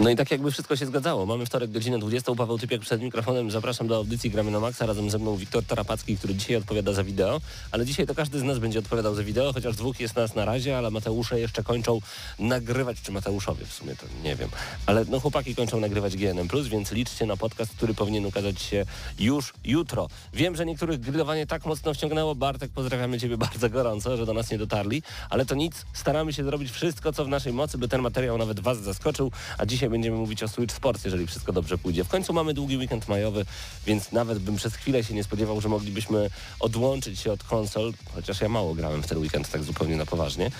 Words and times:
No 0.00 0.10
i 0.10 0.16
tak 0.16 0.30
jakby 0.30 0.50
wszystko 0.50 0.76
się 0.76 0.86
zgadzało. 0.86 1.26
Mamy 1.26 1.46
wtorek, 1.46 1.70
godzinę 1.70 1.98
20. 1.98 2.34
Paweł 2.34 2.58
Typiak 2.58 2.80
przed 2.80 3.02
mikrofonem. 3.02 3.50
Zapraszam 3.50 3.88
do 3.88 3.96
audycji 3.96 4.30
Gramy 4.30 4.50
na 4.50 4.60
Maxa. 4.60 4.86
Razem 4.86 5.10
ze 5.10 5.18
mną 5.18 5.36
Wiktor 5.36 5.64
Tarapacki, 5.64 6.16
który 6.16 6.34
dzisiaj 6.34 6.56
odpowiada 6.56 6.92
za 6.92 7.04
wideo. 7.04 7.40
Ale 7.70 7.86
dzisiaj 7.86 8.06
to 8.06 8.14
każdy 8.14 8.38
z 8.38 8.42
nas 8.42 8.58
będzie 8.58 8.78
odpowiadał 8.78 9.14
za 9.14 9.22
wideo, 9.22 9.52
chociaż 9.52 9.76
dwóch 9.76 10.00
jest 10.00 10.16
nas 10.16 10.34
na 10.34 10.44
razie, 10.44 10.78
ale 10.78 10.90
Mateusze 10.90 11.40
jeszcze 11.40 11.62
kończą 11.62 12.00
nagrywać, 12.38 13.02
czy 13.02 13.12
Mateuszowie 13.12 13.66
w 13.66 13.72
sumie, 13.72 13.96
to 13.96 14.06
nie 14.24 14.36
wiem. 14.36 14.48
Ale 14.86 15.04
no 15.04 15.20
chłopaki 15.20 15.54
kończą 15.54 15.80
nagrywać 15.80 16.16
GNM+, 16.16 16.48
więc 16.70 16.92
liczcie 16.92 17.26
na 17.26 17.36
podcast, 17.36 17.72
który 17.76 17.94
powinien 17.94 18.26
ukazać 18.26 18.62
się 18.62 18.86
już 19.18 19.52
jutro. 19.64 20.08
Wiem, 20.32 20.56
że 20.56 20.66
niektórych 20.66 21.00
grillowanie 21.00 21.46
tak 21.46 21.66
mocno 21.66 21.94
wciągnęło. 21.94 22.34
Bartek, 22.34 22.70
pozdrawiamy 22.70 23.20
Ciebie 23.20 23.36
bardzo 23.36 23.70
gorąco, 23.70 24.16
że 24.16 24.26
do 24.26 24.32
nas 24.32 24.50
nie 24.50 24.58
dotarli, 24.58 25.02
ale 25.30 25.46
to 25.46 25.54
nic. 25.54 25.84
Staramy 25.92 26.32
się 26.32 26.44
zrobić 26.44 26.70
wszystko, 26.70 27.12
co 27.12 27.24
w 27.24 27.28
naszej 27.28 27.52
mocy, 27.52 27.78
by 27.78 27.88
ten 27.88 28.02
materiał 28.02 28.38
nawet 28.38 28.60
Was 28.60 28.78
zaskoczył, 28.78 29.30
a 29.58 29.66
dzisiaj 29.66 29.87
będziemy 29.90 30.16
mówić 30.16 30.42
o 30.42 30.48
Switch 30.48 30.74
Sports, 30.74 31.04
jeżeli 31.04 31.26
wszystko 31.26 31.52
dobrze 31.52 31.78
pójdzie. 31.78 32.04
W 32.04 32.08
końcu 32.08 32.32
mamy 32.32 32.54
długi 32.54 32.76
weekend 32.76 33.08
majowy, 33.08 33.44
więc 33.86 34.12
nawet 34.12 34.38
bym 34.38 34.56
przez 34.56 34.74
chwilę 34.74 35.04
się 35.04 35.14
nie 35.14 35.24
spodziewał, 35.24 35.60
że 35.60 35.68
moglibyśmy 35.68 36.30
odłączyć 36.60 37.20
się 37.20 37.32
od 37.32 37.44
konsol, 37.44 37.92
chociaż 38.14 38.40
ja 38.40 38.48
mało 38.48 38.74
grałem 38.74 39.02
w 39.02 39.06
ten 39.06 39.18
weekend 39.18 39.50
tak 39.50 39.62
zupełnie 39.62 39.96
na 39.96 40.06
poważnie, 40.06 40.50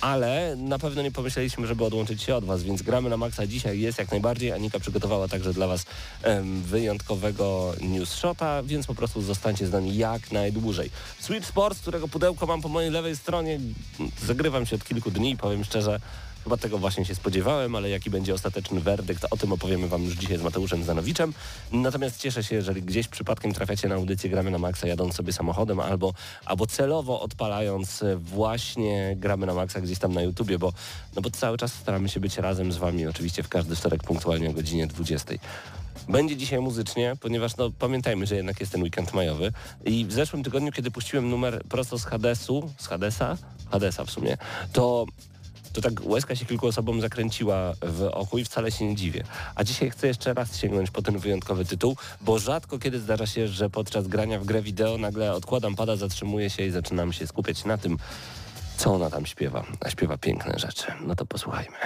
ale 0.00 0.56
na 0.56 0.78
pewno 0.78 1.02
nie 1.02 1.10
pomyśleliśmy, 1.10 1.66
żeby 1.66 1.84
odłączyć 1.84 2.22
się 2.22 2.36
od 2.36 2.44
Was, 2.44 2.62
więc 2.62 2.82
gramy 2.82 3.10
na 3.10 3.16
maksa 3.16 3.46
dzisiaj 3.46 3.80
jest 3.80 3.98
jak 3.98 4.10
najbardziej. 4.10 4.52
Anika 4.52 4.80
przygotowała 4.80 5.28
także 5.28 5.52
dla 5.52 5.66
Was 5.66 5.86
wyjątkowego 6.62 7.74
news 7.80 8.12
shota, 8.12 8.62
więc 8.62 8.86
po 8.86 8.94
prostu 8.94 9.22
zostańcie 9.22 9.66
z 9.66 9.72
nami 9.72 9.96
jak 9.96 10.32
najdłużej. 10.32 10.90
Switch 11.20 11.48
Sports, 11.48 11.80
którego 11.80 12.08
pudełko 12.08 12.46
mam 12.46 12.62
po 12.62 12.68
mojej 12.68 12.90
lewej 12.90 13.16
stronie, 13.16 13.60
zagrywam 14.26 14.66
się 14.66 14.76
od 14.76 14.84
kilku 14.84 15.10
dni, 15.10 15.36
powiem 15.36 15.64
szczerze, 15.64 16.00
Chyba 16.44 16.56
tego 16.56 16.78
właśnie 16.78 17.04
się 17.04 17.14
spodziewałem, 17.14 17.74
ale 17.74 17.90
jaki 17.90 18.10
będzie 18.10 18.34
ostateczny 18.34 18.80
werdykt, 18.80 19.26
o 19.30 19.36
tym 19.36 19.52
opowiemy 19.52 19.88
Wam 19.88 20.04
już 20.04 20.14
dzisiaj 20.14 20.38
z 20.38 20.42
Mateuszem 20.42 20.84
Zanowiczem. 20.84 21.34
Natomiast 21.72 22.20
cieszę 22.20 22.44
się, 22.44 22.56
jeżeli 22.56 22.82
gdzieś 22.82 23.08
przypadkiem 23.08 23.54
trafiacie 23.54 23.88
na 23.88 23.94
audycję 23.94 24.30
Gramy 24.30 24.50
na 24.50 24.58
Maxa 24.58 24.86
jadąc 24.86 25.14
sobie 25.14 25.32
samochodem 25.32 25.80
albo, 25.80 26.14
albo 26.44 26.66
celowo 26.66 27.20
odpalając 27.20 28.04
właśnie 28.18 29.16
Gramy 29.16 29.46
na 29.46 29.54
Maxa 29.54 29.80
gdzieś 29.80 29.98
tam 29.98 30.12
na 30.12 30.22
YouTubie, 30.22 30.58
bo, 30.58 30.72
no 31.16 31.22
bo 31.22 31.30
cały 31.30 31.58
czas 31.58 31.72
staramy 31.72 32.08
się 32.08 32.20
być 32.20 32.36
razem 32.38 32.72
z 32.72 32.76
Wami 32.76 33.06
oczywiście 33.06 33.42
w 33.42 33.48
każdy 33.48 33.76
wtorek 33.76 34.02
punktualnie 34.02 34.50
o 34.50 34.52
godzinie 34.52 34.86
20. 34.86 35.34
Będzie 36.08 36.36
dzisiaj 36.36 36.60
muzycznie, 36.60 37.16
ponieważ 37.20 37.56
no, 37.56 37.70
pamiętajmy, 37.78 38.26
że 38.26 38.36
jednak 38.36 38.60
jest 38.60 38.72
ten 38.72 38.82
weekend 38.82 39.14
majowy. 39.14 39.52
I 39.84 40.04
w 40.04 40.12
zeszłym 40.12 40.42
tygodniu, 40.42 40.72
kiedy 40.72 40.90
puściłem 40.90 41.30
numer 41.30 41.62
prosto 41.68 41.98
z 41.98 42.04
Hadesu, 42.04 42.70
z 42.78 42.86
Hadesa, 42.86 43.36
Hadesa 43.70 44.04
w 44.04 44.10
sumie, 44.10 44.36
to 44.72 45.06
to 45.74 45.80
tak 45.80 45.92
łezka 46.06 46.36
się 46.36 46.44
kilku 46.44 46.66
osobom 46.66 47.00
zakręciła 47.00 47.74
w 47.82 48.02
oku 48.12 48.38
i 48.38 48.44
wcale 48.44 48.72
się 48.72 48.88
nie 48.88 48.96
dziwię. 48.96 49.24
A 49.54 49.64
dzisiaj 49.64 49.90
chcę 49.90 50.06
jeszcze 50.06 50.34
raz 50.34 50.56
sięgnąć 50.56 50.90
po 50.90 51.02
ten 51.02 51.18
wyjątkowy 51.18 51.64
tytuł, 51.64 51.96
bo 52.20 52.38
rzadko 52.38 52.78
kiedy 52.78 53.00
zdarza 53.00 53.26
się, 53.26 53.48
że 53.48 53.70
podczas 53.70 54.08
grania 54.08 54.38
w 54.38 54.44
grę 54.44 54.62
wideo 54.62 54.98
nagle 54.98 55.32
odkładam 55.32 55.76
pada, 55.76 55.96
zatrzymuję 55.96 56.50
się 56.50 56.66
i 56.66 56.70
zaczynam 56.70 57.12
się 57.12 57.26
skupiać 57.26 57.64
na 57.64 57.78
tym, 57.78 57.98
co 58.76 58.94
ona 58.94 59.10
tam 59.10 59.26
śpiewa. 59.26 59.64
A 59.80 59.90
śpiewa 59.90 60.18
piękne 60.18 60.58
rzeczy. 60.58 60.86
No 61.06 61.14
to 61.14 61.26
posłuchajmy. 61.26 61.76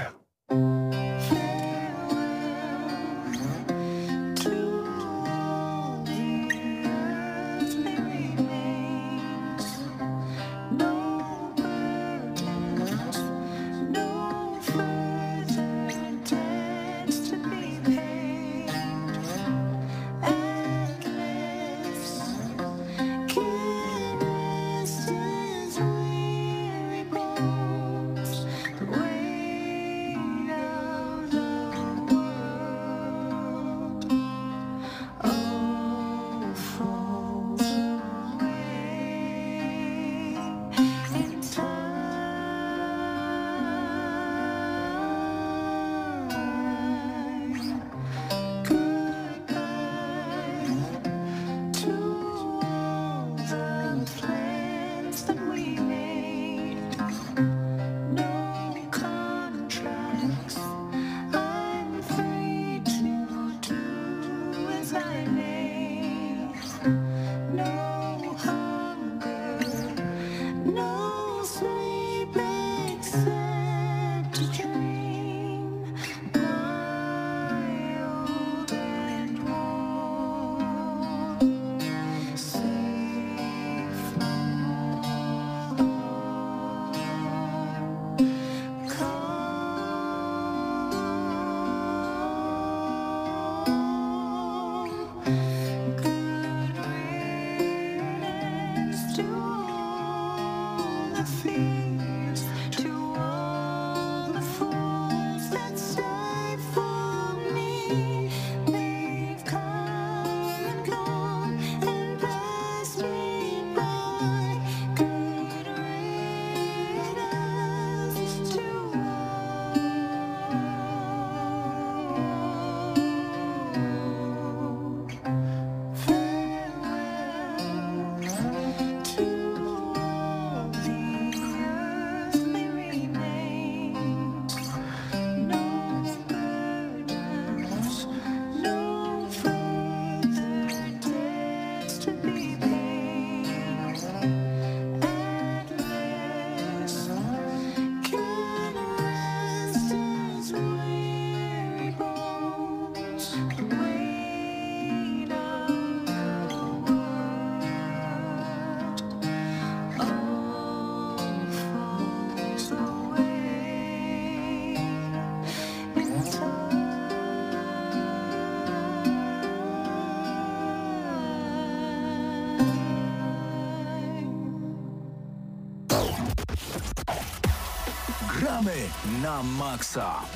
Na 179.28 179.42
maksa. 179.42 180.27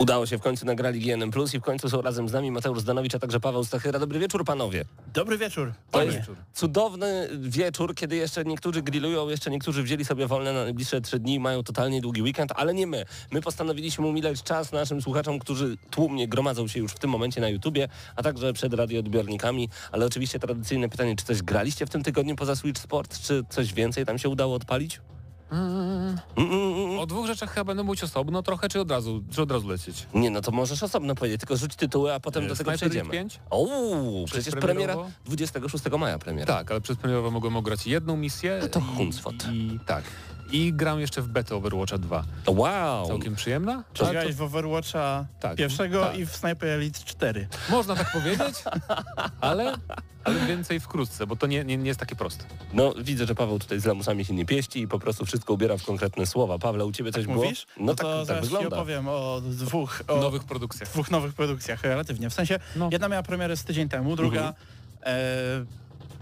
Udało 0.00 0.26
się, 0.26 0.38
w 0.38 0.40
końcu 0.40 0.66
nagrali 0.66 1.00
GNM 1.00 1.30
Plus 1.30 1.54
i 1.54 1.58
w 1.58 1.62
końcu 1.62 1.90
są 1.90 2.02
razem 2.02 2.28
z 2.28 2.32
nami 2.32 2.50
Mateusz 2.50 2.80
Zdanowicz, 2.80 3.14
a 3.14 3.18
także 3.18 3.40
Paweł 3.40 3.64
Stachyra. 3.64 3.98
Dobry 3.98 4.18
wieczór 4.18 4.44
panowie. 4.44 4.84
Dobry 5.14 5.38
wieczór. 5.38 5.72
To 5.90 5.98
Panie. 5.98 6.12
jest 6.12 6.30
cudowny 6.54 7.28
wieczór, 7.40 7.94
kiedy 7.94 8.16
jeszcze 8.16 8.44
niektórzy 8.44 8.82
grillują, 8.82 9.28
jeszcze 9.28 9.50
niektórzy 9.50 9.82
wzięli 9.82 10.04
sobie 10.04 10.26
wolne 10.26 10.52
na 10.52 10.64
najbliższe 10.64 11.00
trzy 11.00 11.18
dni, 11.18 11.40
mają 11.40 11.62
totalnie 11.62 12.00
długi 12.00 12.22
weekend, 12.22 12.52
ale 12.56 12.74
nie 12.74 12.86
my. 12.86 13.04
My 13.30 13.40
postanowiliśmy 13.40 14.06
umilać 14.06 14.42
czas 14.42 14.72
naszym 14.72 15.02
słuchaczom, 15.02 15.38
którzy 15.38 15.76
tłumnie 15.90 16.28
gromadzą 16.28 16.68
się 16.68 16.80
już 16.80 16.92
w 16.92 16.98
tym 16.98 17.10
momencie 17.10 17.40
na 17.40 17.48
YouTubie, 17.48 17.88
a 18.16 18.22
także 18.22 18.52
przed 18.52 18.74
radioodbiornikami. 18.74 19.68
Ale 19.92 20.06
oczywiście 20.06 20.38
tradycyjne 20.38 20.88
pytanie, 20.88 21.16
czy 21.16 21.24
coś 21.24 21.42
graliście 21.42 21.86
w 21.86 21.90
tym 21.90 22.02
tygodniu 22.02 22.36
poza 22.36 22.56
Switch 22.56 22.80
Sport? 22.80 23.20
Czy 23.22 23.44
coś 23.48 23.74
więcej 23.74 24.06
tam 24.06 24.18
się 24.18 24.28
udało 24.28 24.54
odpalić? 24.54 25.00
O 27.00 27.06
dwóch 27.06 27.26
rzeczach 27.26 27.50
chyba 27.54 27.64
będę 27.64 27.82
mówić 27.82 28.04
osobno 28.04 28.42
trochę, 28.42 28.68
czy 28.68 28.80
od 28.80 28.90
razu, 28.90 29.22
czy 29.30 29.42
od 29.42 29.50
razu 29.52 29.68
lecieć? 29.68 30.06
Nie, 30.14 30.30
no 30.30 30.40
to 30.40 30.50
możesz 30.52 30.82
osobno 30.82 31.14
powiedzieć, 31.14 31.40
tylko 31.40 31.56
rzuć 31.56 31.76
tytuły, 31.76 32.14
a 32.14 32.20
potem 32.20 32.48
do 32.48 32.56
tego 32.56 32.72
przejdziemy. 32.72 33.00
Elite 33.00 33.12
5? 33.18 33.40
O, 33.50 33.66
przecież 34.26 34.54
premiera 34.54 34.94
Przedpremierowo? 34.94 35.10
26 35.24 35.84
maja 35.98 36.18
premiera. 36.18 36.46
Tak, 36.54 36.70
ale 36.70 36.80
przedpremierowo 36.80 37.30
mogłem 37.30 37.56
ograć 37.56 37.86
jedną 37.86 38.16
misję. 38.16 38.60
A 38.64 38.68
to 38.68 38.78
i- 38.80 38.96
huncwot. 38.96 39.34
I, 39.52 39.78
tak. 39.86 40.04
I 40.52 40.72
gram 40.72 41.00
jeszcze 41.00 41.22
w 41.22 41.28
betę 41.28 41.56
Overwatcha 41.56 41.98
2. 41.98 42.24
Wow. 42.46 43.06
Całkiem 43.08 43.34
przyjemna. 43.34 43.84
Czy 43.92 44.02
Ale 44.04 44.12
grałeś 44.12 44.34
w 44.34 44.42
Overwatcha 44.42 45.26
Tak. 45.40 45.56
pierwszego 45.56 46.00
Tak. 46.04 46.18
i 46.18 46.26
w 46.26 46.36
Sniper 46.36 46.68
Elite 46.68 47.00
4? 47.04 47.48
to 47.66 47.72
Można 47.76 47.96
tak 47.96 48.12
powiedzieć, 48.22 48.54
ale, 49.40 49.74
ale 50.24 50.46
więcej 50.46 50.80
wkrótce, 50.80 51.26
bo 51.26 51.36
to 51.36 51.46
nie, 51.46 51.64
nie, 51.64 51.76
nie 51.76 51.88
jest 51.88 52.00
takie 52.00 52.16
proste. 52.16 52.44
No 52.72 52.94
widzę, 52.98 53.26
że 53.26 53.34
Paweł 53.34 53.58
tutaj 53.58 53.80
z 53.80 53.84
lamusami 53.84 54.24
się 54.24 54.34
nie 54.34 54.46
pieści 54.46 54.80
i 54.80 54.88
po 54.88 54.98
prostu 54.98 55.24
wszystko 55.26 55.52
ubiera 55.54 55.76
w 55.76 55.84
konkretne 55.84 56.26
słowa. 56.26 56.58
Pawle, 56.58 56.84
u 56.86 56.92
ciebie 56.92 57.12
coś 57.12 57.24
było? 57.26 57.36
Mówisz? 57.44 57.66
No, 57.80 57.94
tak, 57.94 58.06
to 58.06 58.18
tak 58.18 58.26
zaraz 58.26 58.44
ci 58.44 58.50
wygląda. 58.50 58.76
opowiem 58.76 59.08
o 59.08 59.40
dwóch, 59.44 60.02
o 60.08 60.16
Nowych 60.16 60.44
produkcjach. 60.44 60.88
dwóch 60.90 61.10
nowych 61.10 61.34
produkcjach 61.34 61.82
relatywnie. 61.82 62.30
W 62.30 62.34
sensie 62.34 62.58
No. 62.76 62.88
jedna 62.92 63.08
miała 63.08 63.22
premierę 63.22 63.56
z 63.56 63.64
tydzień 63.64 63.88
temu, 63.88 64.16
druga 64.16 64.40
Mhm. 64.40 64.54
e, 65.02 65.79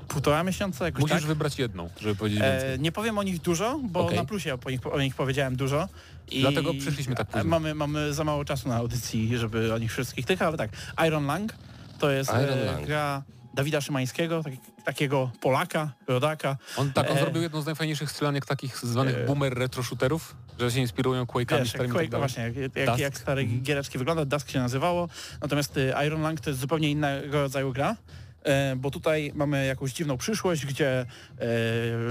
półtora 0.08 0.44
miesiąca 0.44 0.84
jakoś 0.84 1.00
Musisz 1.00 1.16
tak. 1.16 1.26
wybrać 1.26 1.58
jedną, 1.58 1.90
żeby 2.00 2.14
powiedzieć 2.16 2.40
więcej. 2.40 2.72
E, 2.74 2.78
nie 2.78 2.92
powiem 2.92 3.18
o 3.18 3.22
nich 3.22 3.40
dużo, 3.40 3.80
bo 3.82 4.00
Okej. 4.00 4.16
na 4.18 4.24
plusie 4.24 4.58
o 4.66 4.70
nich, 4.70 4.86
o 4.86 5.00
nich 5.00 5.14
powiedziałem 5.14 5.56
dużo. 5.56 5.88
I 6.30 6.40
Dlatego 6.40 6.74
przyszliśmy 6.74 7.14
tak 7.14 7.26
późno. 7.28 7.50
Mamy, 7.50 7.74
mamy 7.74 8.14
za 8.14 8.24
mało 8.24 8.44
czasu 8.44 8.68
na 8.68 8.76
audycji, 8.76 9.38
żeby 9.38 9.74
o 9.74 9.78
nich 9.78 9.92
wszystkich 9.92 10.26
tych, 10.26 10.42
ale 10.42 10.56
tak. 10.56 10.70
Iron 11.06 11.26
Lang 11.26 11.54
to 11.98 12.10
jest 12.10 12.30
e, 12.30 12.64
Lang. 12.64 12.86
gra 12.86 13.22
Dawida 13.54 13.80
Szymańskiego, 13.80 14.42
tak, 14.42 14.52
takiego 14.84 15.30
Polaka, 15.40 15.92
rodaka. 16.06 16.56
On 16.76 16.92
tak, 16.92 17.10
on 17.10 17.16
e, 17.16 17.20
zrobił 17.20 17.42
jedną 17.42 17.62
z 17.62 17.66
najfajniejszych 17.66 18.10
strzelanek 18.10 18.46
takich 18.46 18.76
zwanych 18.78 19.16
e, 19.18 19.24
boomer 19.26 19.54
retro 19.54 19.82
shooterów, 19.82 20.36
że 20.60 20.70
się 20.70 20.80
inspirują 20.80 21.24
Quake'ami 21.24 21.58
Wiesz, 21.58 21.68
starymi 21.70 21.90
i 21.90 21.92
Quake, 21.92 22.04
tak 22.04 22.10
dalej. 22.10 22.28
właśnie, 22.28 22.42
jak, 22.42 22.76
jak, 22.88 22.98
jak 22.98 23.18
stare 23.18 23.42
Mhm. 23.42 23.62
giereczki 23.62 23.98
wygląda, 23.98 24.24
Dusk 24.24 24.50
się 24.50 24.58
nazywało, 24.58 25.08
natomiast 25.42 25.76
y, 25.76 25.92
Iron 26.06 26.22
Lang 26.22 26.40
to 26.40 26.50
jest 26.50 26.60
zupełnie 26.60 26.90
innego 26.90 27.40
rodzaju 27.40 27.72
gra, 27.72 27.90
e, 27.90 27.96
bo 28.76 28.90
tutaj 28.90 29.32
mamy 29.34 29.66
jakąś 29.66 29.92
dziwną 29.92 30.16
przyszłość, 30.16 30.66
gdzie 30.66 31.00
e, 31.00 31.06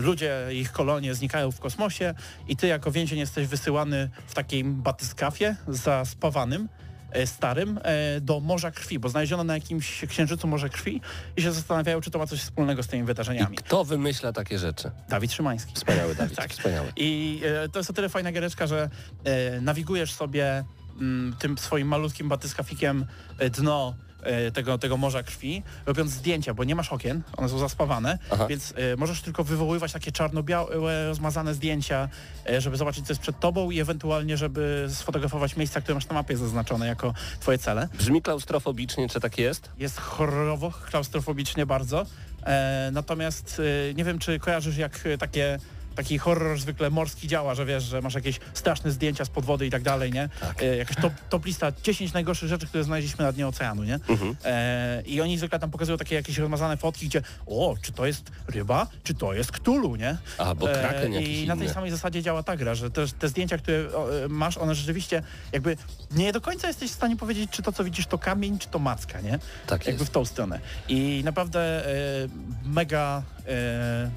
ludzie, 0.01 0.47
ich 0.51 0.71
kolonie 0.71 1.13
znikają 1.15 1.51
w 1.51 1.59
kosmosie 1.59 2.13
i 2.47 2.55
ty 2.55 2.67
jako 2.67 2.91
więzień 2.91 3.19
jesteś 3.19 3.47
wysyłany 3.47 4.09
w 4.27 4.33
takim 4.33 4.81
batyskafie 4.81 5.55
zaspawanym, 5.67 6.69
e, 7.11 7.27
starym, 7.27 7.79
e, 7.83 8.21
do 8.21 8.39
Morza 8.39 8.71
Krwi, 8.71 8.99
bo 8.99 9.09
znaleziono 9.09 9.43
na 9.43 9.53
jakimś 9.53 10.05
księżycu 10.09 10.47
Morze 10.47 10.69
Krwi 10.69 11.01
i 11.37 11.41
się 11.41 11.51
zastanawiają, 11.51 12.01
czy 12.01 12.11
to 12.11 12.19
ma 12.19 12.27
coś 12.27 12.39
wspólnego 12.39 12.83
z 12.83 12.87
tymi 12.87 13.03
I 13.03 13.05
wydarzeniami. 13.05 13.57
kto 13.57 13.85
wymyśla 13.85 14.33
takie 14.33 14.59
rzeczy? 14.59 14.91
Dawid 15.09 15.33
Szymański. 15.33 15.73
Wspaniały 15.75 16.15
Dawid, 16.19 16.35
Tak. 16.35 16.51
wspaniały. 16.51 16.91
I 16.95 17.41
e, 17.65 17.69
to 17.69 17.79
jest 17.79 17.89
o 17.89 17.93
tyle 17.93 18.09
fajna 18.09 18.31
giereczka, 18.31 18.67
że 18.67 18.89
e, 19.23 19.61
nawigujesz 19.61 20.13
sobie 20.13 20.63
mm, 20.99 21.35
tym 21.39 21.57
swoim 21.57 21.87
malutkim 21.87 22.29
batyskafikiem 22.29 23.05
e, 23.39 23.49
dno 23.49 23.95
e, 24.01 24.06
tego, 24.53 24.77
tego 24.77 24.97
morza 24.97 25.23
krwi, 25.23 25.63
robiąc 25.85 26.11
zdjęcia, 26.11 26.53
bo 26.53 26.63
nie 26.63 26.75
masz 26.75 26.93
okien, 26.93 27.21
one 27.37 27.49
są 27.49 27.59
zaspawane, 27.59 28.19
Aha. 28.31 28.47
więc 28.47 28.73
e, 28.75 28.95
możesz 28.95 29.21
tylko 29.21 29.43
wywoływać 29.43 29.93
takie 29.93 30.11
czarno-białe, 30.11 31.07
rozmazane 31.07 31.53
zdjęcia, 31.53 32.09
e, 32.49 32.61
żeby 32.61 32.77
zobaczyć, 32.77 33.05
co 33.05 33.13
jest 33.13 33.21
przed 33.21 33.39
tobą 33.39 33.71
i 33.71 33.79
ewentualnie, 33.79 34.37
żeby 34.37 34.87
sfotografować 34.89 35.55
miejsca, 35.55 35.81
które 35.81 35.95
masz 35.95 36.07
na 36.07 36.13
mapie 36.13 36.37
zaznaczone 36.37 36.87
jako 36.87 37.13
twoje 37.39 37.57
cele. 37.57 37.87
Brzmi 37.97 38.21
klaustrofobicznie, 38.21 39.09
czy 39.09 39.19
tak 39.19 39.37
jest? 39.37 39.69
Jest 39.77 39.97
horrorowo, 39.99 40.71
klaustrofobicznie 40.89 41.65
bardzo. 41.65 42.05
E, 42.45 42.89
natomiast 42.93 43.61
e, 43.89 43.93
nie 43.93 44.03
wiem, 44.03 44.19
czy 44.19 44.39
kojarzysz 44.39 44.77
jak 44.77 44.99
e, 45.05 45.17
takie 45.17 45.59
taki 45.97 46.17
horror 46.17 46.59
zwykle 46.59 46.89
morski 46.89 47.27
działa, 47.27 47.55
że 47.55 47.65
wiesz, 47.65 47.83
że 47.83 48.01
masz 48.01 48.13
jakieś 48.13 48.39
straszne 48.53 48.91
zdjęcia 48.91 49.25
z 49.25 49.29
podwody 49.29 49.67
i 49.67 49.69
tak 49.69 49.83
dalej, 49.83 50.11
nie? 50.11 50.29
Tak. 50.41 50.63
E, 50.63 50.77
jakaś 50.77 50.95
top, 50.95 51.13
top 51.29 51.45
lista 51.45 51.71
10 51.83 52.13
najgorszych 52.13 52.49
rzeczy, 52.49 52.67
które 52.67 52.83
znaleźliśmy 52.83 53.25
na 53.25 53.31
dnie 53.31 53.47
oceanu, 53.47 53.83
nie? 53.83 53.93
Mhm. 54.09 54.35
E, 54.45 55.01
I 55.05 55.21
oni 55.21 55.37
zwykle 55.37 55.59
tam 55.59 55.71
pokazują 55.71 55.97
takie 55.97 56.15
jakieś 56.15 56.37
rozmazane 56.37 56.77
fotki, 56.77 57.05
gdzie 57.07 57.21
o, 57.45 57.75
czy 57.81 57.91
to 57.91 58.05
jest 58.05 58.31
ryba, 58.47 58.87
czy 59.03 59.13
to 59.13 59.33
jest 59.33 59.51
ktulu, 59.51 59.95
nie? 59.95 60.17
A, 60.37 60.55
bo 60.55 60.67
kraken 60.67 61.13
E, 61.13 61.21
I 61.21 61.47
na 61.47 61.55
tej 61.55 61.63
inny. 61.65 61.73
samej 61.73 61.91
zasadzie 61.91 62.23
działa 62.23 62.43
ta 62.43 62.57
gra, 62.57 62.75
że 62.75 62.91
te, 62.91 63.07
te 63.07 63.27
zdjęcia, 63.29 63.57
które 63.57 63.77
e, 63.77 64.27
masz, 64.29 64.57
one 64.57 64.75
rzeczywiście 64.75 65.21
jakby 65.51 65.77
nie 66.11 66.33
do 66.33 66.41
końca 66.41 66.67
jesteś 66.67 66.91
w 66.91 66.93
stanie 66.93 67.15
powiedzieć, 67.15 67.51
czy 67.51 67.61
to, 67.63 67.71
co 67.71 67.83
widzisz, 67.83 68.07
to 68.07 68.17
kamień, 68.17 68.59
czy 68.59 68.67
to 68.67 68.79
macka, 68.79 69.21
nie? 69.21 69.39
Tak 69.67 69.85
jakby 69.87 70.01
jest. 70.01 70.11
w 70.11 70.13
tą 70.13 70.25
stronę. 70.25 70.59
I 70.89 71.21
naprawdę 71.25 71.59
e, 71.85 71.91
mega 72.65 73.23
e, 73.47 74.09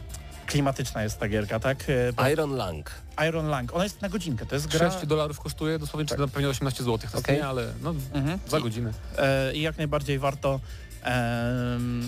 klimatyczna 0.54 1.02
jest 1.02 1.18
ta 1.20 1.28
gierka, 1.28 1.60
tak? 1.60 1.84
E, 1.88 2.12
bo 2.12 2.28
Iron 2.28 2.56
Lang. 2.56 2.90
Iron 3.28 3.48
Lang, 3.48 3.74
ona 3.74 3.84
jest 3.84 4.02
na 4.02 4.08
godzinkę, 4.08 4.46
to 4.46 4.54
jest 4.54 4.66
gra 4.66 4.90
6 4.90 5.06
dolarów 5.06 5.40
kosztuje, 5.40 5.78
dosłownie 5.78 6.06
czy 6.08 6.14
pewnie 6.16 6.48
18 6.48 6.84
zł, 6.84 7.08
to 7.12 7.18
Okej. 7.18 7.36
nie, 7.36 7.46
ale 7.46 7.66
no, 7.82 7.94
Mhm. 8.14 8.38
za 8.48 8.60
godzinę. 8.60 8.92
e, 9.18 9.52
i 9.54 9.60
jak 9.60 9.78
najbardziej 9.78 10.18
warto, 10.18 10.60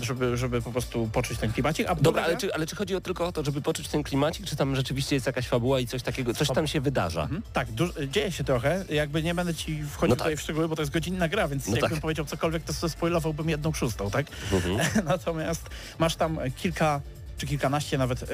żeby, 0.01 0.37
żeby 0.37 0.61
po 0.61 0.71
prostu 0.71 1.09
poczuć 1.13 1.37
ten 1.37 1.53
klimacik. 1.53 1.87
A 1.89 1.95
Dobra, 1.95 2.23
ale 2.23 2.37
czy, 2.37 2.53
ale 2.53 2.67
czy 2.67 2.75
chodzi 2.75 2.95
o 2.95 3.01
tylko 3.01 3.27
o 3.27 3.31
to, 3.31 3.43
żeby 3.43 3.61
poczuć 3.61 3.87
ten 3.87 4.03
klimacik, 4.03 4.45
czy 4.45 4.55
tam 4.55 4.75
rzeczywiście 4.75 5.15
jest 5.15 5.25
jakaś 5.27 5.47
fabuła 5.47 5.79
i 5.79 5.87
coś 5.87 6.03
takiego, 6.03 6.33
coś 6.33 6.47
tam 6.47 6.67
się 6.67 6.81
wydarza? 6.81 7.21
Mhm. 7.23 7.41
Tak, 7.53 7.67
dzieje 8.09 8.31
się 8.31 8.43
trochę. 8.43 8.85
Jakby 8.89 9.23
nie 9.23 9.35
będę 9.35 9.53
ci 9.55 9.83
wchodził 9.83 10.09
No 10.09 10.15
tak. 10.15 10.17
tutaj 10.23 10.37
w 10.37 10.41
szczegóły, 10.41 10.67
bo 10.67 10.75
to 10.75 10.81
jest 10.81 10.91
godzinna 10.91 11.27
gra, 11.27 11.47
więc 11.47 11.67
No 11.67 11.75
jakbym 11.75 11.89
tak. 11.91 11.99
powiedział 12.01 12.25
cokolwiek, 12.25 12.63
to 12.63 12.89
spoilowałbym 12.89 13.49
jedną 13.49 13.73
szóstą, 13.73 14.11
tak? 14.11 14.25
Mhm. 14.51 14.77
Natomiast 15.05 15.69
masz 15.99 16.15
tam 16.15 16.37
kilka 16.55 17.01
czy 17.37 17.47
kilkanaście 17.47 17.97
nawet 17.97 18.23
e, 18.23 18.27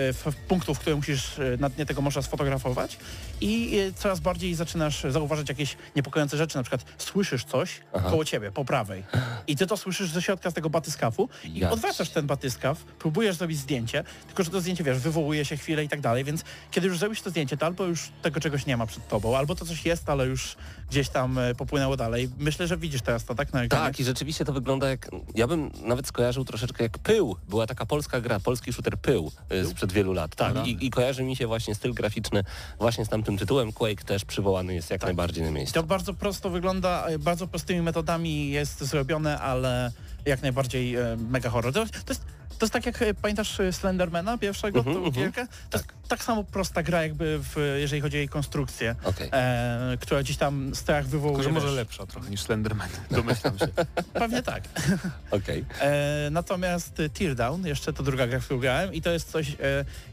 punktów, 0.47 0.79
które 0.79 0.95
musisz 0.95 1.39
e, 1.39 1.57
na 1.59 1.69
dnie 1.69 1.85
tego 1.85 2.01
morza 2.01 2.21
sfotografować 2.21 2.97
i 3.41 3.79
e, 3.79 3.93
coraz 3.93 4.19
bardziej 4.19 4.55
zaczynasz 4.55 5.03
zauważać 5.09 5.49
jakieś 5.49 5.77
niepokojące 5.95 6.37
rzeczy, 6.37 6.57
na 6.57 6.63
przykład 6.63 6.85
słyszysz 6.97 7.43
coś 7.43 7.81
Aha. 7.93 8.09
koło 8.09 8.25
ciebie, 8.25 8.51
po 8.51 8.65
prawej 8.65 9.03
i 9.47 9.55
ty 9.55 9.67
to 9.67 9.77
słyszysz 9.77 10.09
ze 10.11 10.21
środka 10.21 10.51
z 10.51 10.53
tego 10.53 10.69
batyskafu 10.69 11.29
i 11.43 11.53
Jasne. 11.59 11.73
odwracasz 11.73 12.09
ten 12.09 12.27
batyskaw, 12.27 12.83
próbujesz 12.83 13.35
zrobić 13.35 13.57
zdjęcie, 13.57 14.03
tylko 14.27 14.43
że 14.43 14.49
to 14.49 14.61
zdjęcie, 14.61 14.83
wiesz, 14.83 14.99
wywołuje 14.99 15.45
się 15.45 15.57
chwilę 15.57 15.83
i 15.83 15.89
tak 15.89 16.01
dalej, 16.01 16.23
więc 16.23 16.43
kiedy 16.71 16.87
już 16.87 16.99
zrobisz 16.99 17.21
to 17.21 17.29
zdjęcie, 17.29 17.57
to 17.57 17.65
albo 17.65 17.85
już 17.85 18.09
tego 18.21 18.39
czegoś 18.39 18.65
nie 18.65 18.77
ma 18.77 18.85
przed 18.85 19.07
tobą, 19.07 19.37
albo 19.37 19.55
to 19.55 19.65
coś 19.65 19.85
jest, 19.85 20.09
ale 20.09 20.25
już 20.25 20.55
gdzieś 20.89 21.09
tam 21.09 21.37
e, 21.37 21.55
popłynęło 21.55 21.97
dalej. 21.97 22.29
Myślę, 22.37 22.67
że 22.67 22.77
widzisz 22.77 23.01
teraz 23.01 23.25
to, 23.25 23.35
tak? 23.35 23.53
Na 23.53 23.63
ekranie? 23.63 23.85
Tak, 23.85 23.99
i 23.99 24.03
rzeczywiście 24.03 24.45
to 24.45 24.53
wygląda 24.53 24.89
jak. 24.89 25.09
Ja 25.35 25.47
bym 25.47 25.71
nawet 25.83 26.07
skojarzył 26.07 26.45
troszeczkę 26.45 26.83
jak 26.83 26.97
pył. 26.97 27.35
Była 27.49 27.67
taka 27.67 27.85
polska 27.85 28.21
gra, 28.21 28.39
polski 28.39 28.73
shooter 28.73 28.97
pył 28.97 29.31
y, 29.51 29.65
sprzed 29.65 29.91
wielu 29.91 30.13
lat. 30.13 30.35
Tak. 30.35 30.53
Dobra. 30.53 30.71
I, 30.71 30.85
I 30.85 30.89
kojarzy 30.89 31.23
mi 31.23 31.35
się 31.35 31.47
właśnie 31.47 31.75
styl 31.75 31.93
graficzny 31.93 32.43
właśnie 32.79 33.05
z 33.05 33.09
tamtym 33.09 33.28
tytułem. 33.37 33.71
Quake 33.71 34.03
też 34.03 34.25
przywołany 34.25 34.73
jest 34.73 34.89
jak 34.89 35.03
najbardziej 35.03 35.43
na 35.43 35.51
miejscu. 35.51 35.73
To 35.73 35.83
bardzo 35.83 36.13
prosto 36.13 36.49
wygląda, 36.49 37.05
e, 37.07 37.19
bardzo 37.19 37.47
prostymi 37.47 37.81
metodami 37.81 38.49
jest 38.49 38.83
zrobione, 38.83 39.39
ale 39.39 39.91
jak 40.25 40.41
najbardziej 40.41 40.95
e, 40.95 41.17
mega 41.29 41.49
horror. 41.49 41.73
To, 41.73 41.85
to, 41.85 41.91
jest, 42.09 42.25
to 42.59 42.65
jest 42.65 42.73
tak 42.73 42.85
jak, 42.85 43.01
e, 43.01 43.13
pamiętasz 43.13 43.59
e, 43.59 43.73
Slendermana 43.73 44.37
pierwszego, 44.37 44.83
tą 44.83 44.89
mhm. 44.89 45.11
gierkę? 45.11 45.47
To 45.69 45.77
jest 45.77 45.89
tak 46.07 46.23
samo 46.23 46.43
prosta 46.43 46.83
gra 46.83 47.03
jakby, 47.03 47.39
w, 47.39 47.75
jeżeli 47.79 48.01
chodzi 48.01 48.17
o 48.17 48.19
jej 48.19 48.29
konstrukcję, 48.29 48.95
Okej. 49.03 49.29
e, 49.31 49.97
która 50.01 50.23
gdzieś 50.23 50.37
tam 50.37 50.75
strach 50.75 51.07
wywołuje. 51.07 51.43
Tylko, 51.43 51.59
że 51.59 51.65
może 51.65 51.75
lepsza 51.75 52.05
trochę 52.05 52.29
niż 52.29 52.41
Slenderman, 52.41 52.89
domyślam 53.11 53.59
się. 53.59 53.67
Pewnie 54.13 54.43
tak. 54.43 54.63
Okej. 55.31 55.65
E, 55.81 56.29
natomiast 56.31 56.99
e, 56.99 57.09
Teardown, 57.09 57.65
jeszcze 57.65 57.93
to 57.93 58.03
druga 58.03 58.27
gra, 58.27 58.39
w 58.39 58.45
którą 58.45 58.59
grałem 58.59 58.93
i 58.93 59.01
to 59.01 59.11
jest 59.11 59.31
coś, 59.31 59.49
e, 59.49 59.55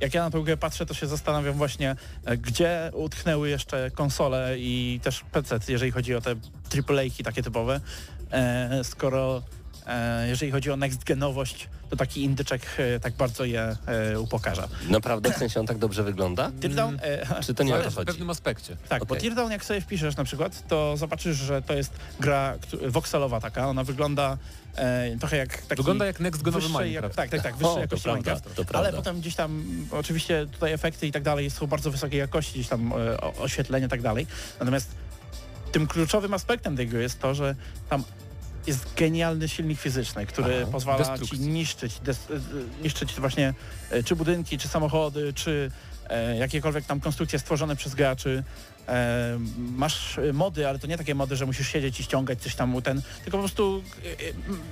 jak 0.01 0.15
ja 0.15 0.25
na 0.25 0.31
tą 0.31 0.43
grę 0.43 0.57
patrzę, 0.57 0.87
to 0.87 0.95
się 0.95 1.07
zastanawiam 1.07 1.55
właśnie, 1.55 1.97
e, 2.25 2.37
gdzie 2.37 2.91
utknęły 2.95 3.49
jeszcze 3.49 3.91
konsole 3.91 4.55
i 4.59 5.01
też 5.03 5.25
PC, 5.33 5.59
jeżeli 5.69 5.91
chodzi 5.91 6.15
o 6.15 6.21
te 6.21 6.35
AAA-ki 6.89 7.25
takie 7.25 7.43
typowe, 7.43 7.81
e, 8.31 8.85
skoro 8.85 9.43
jeżeli 10.29 10.53
chodzi 10.53 10.71
o 10.71 10.77
next 10.77 11.05
genowość, 11.05 11.69
to 11.91 11.97
taki 11.97 12.25
indyczek 12.25 12.67
e, 12.79 13.01
tak 13.01 13.15
bardzo 13.15 13.45
je 13.45 13.77
e, 13.87 14.21
upokarza. 14.21 14.69
Naprawdę 14.89 15.33
w 15.33 15.37
sensie 15.37 15.61
on 15.61 15.67
tak 15.67 15.79
dobrze 15.79 16.03
wygląda? 16.03 16.51
Teardown, 16.61 16.99
e, 17.03 17.43
Czy 17.43 17.55
to 17.55 17.63
nie 17.63 17.75
o 17.75 17.77
to 17.77 17.83
Zależy 17.83 18.03
w 18.03 18.07
pewnym 18.07 18.31
aspekcie. 18.31 18.77
Tak, 18.89 19.05
bo 19.05 19.15
Okej. 19.15 19.23
Teardown 19.29 19.51
jak 19.51 19.65
sobie 19.65 19.81
wpiszesz 19.81 20.17
na 20.17 20.25
przykład, 20.25 20.69
to 20.69 20.97
zobaczysz, 20.97 21.37
że 21.37 21.63
to 21.63 21.75
jest 21.75 21.93
gra 22.21 22.59
voxelowa 22.89 23.41
taka, 23.41 23.69
ona 23.69 23.85
wygląda 23.85 24.39
e, 24.77 25.17
trochę 25.19 25.37
jak 25.37 25.63
taki... 25.63 25.83
Wygląda 25.83 26.07
jak 26.07 26.21
next 26.21 26.43
genowy 26.43 26.69
wyższej 26.69 26.89
Minecraft. 26.89 27.19
Jak, 27.19 27.31
tak, 27.31 27.43
tak, 27.43 27.43
tak, 27.43 27.57
wyższej 27.63 27.81
jakości 27.81 28.05
prawda, 28.05 28.31
Minecraft. 28.31 28.57
to 28.57 28.65
prawda. 28.65 28.89
Ale 28.89 28.93
potem 28.93 29.21
gdzieś 29.21 29.35
tam, 29.35 29.65
oczywiście 29.91 30.47
tutaj 30.53 30.73
efekty 30.73 31.07
i 31.07 31.13
tak 31.13 31.23
dalej 31.23 31.51
są 31.51 31.67
bardzo 31.67 31.91
wysokiej 31.91 32.19
jakości, 32.19 32.53
gdzieś 32.53 32.69
tam 32.69 32.93
e, 32.93 33.21
oświetlenie 33.21 33.87
i 33.87 33.89
tak 33.89 34.03
dalej. 34.03 34.27
Natomiast 34.61 34.91
tym 35.73 35.87
kluczowym 35.87 36.35
aspektem 36.35 36.77
tej 36.77 36.89
gry 36.89 37.03
jest 37.03 37.21
to, 37.21 37.35
że 37.35 37.55
tam 37.89 38.05
jest 38.67 38.95
genialny 38.97 39.49
silnik 39.49 39.81
fizyczny, 39.81 40.27
który 40.27 40.59
Aha, 40.63 40.73
pozwala 40.73 41.05
ci 41.05 41.11
destrukcji. 41.11 41.49
niszczyć, 41.49 42.01
des, 42.01 42.17
e, 42.31 42.83
niszczyć 42.83 43.13
właśnie 43.21 43.55
e, 43.91 44.03
czy 44.03 44.17
budynki, 44.17 44.59
czy 44.59 44.69
samochody, 44.69 45.33
czy 45.33 45.71
e, 46.09 46.37
jakiekolwiek 46.37 46.85
tam 46.85 47.01
konstrukcje 47.01 47.39
stworzone 47.39 47.77
przez 47.77 47.95
graczy. 47.95 48.45
E, 48.89 49.39
masz 49.59 50.19
e, 50.19 50.33
mody, 50.33 50.69
ale 50.69 50.79
to 50.79 50.87
nie 50.87 50.99
takie 50.99 51.15
mody, 51.15 51.37
że 51.37 51.47
musisz 51.47 51.69
siedzieć 51.69 52.01
i 52.01 52.03
ściągać 52.03 52.43
coś 52.43 52.55
tam 52.55 52.75
u 52.75 52.83
ten, 52.83 53.03
tylko 53.25 53.39
po 53.39 53.43
prostu 53.43 53.83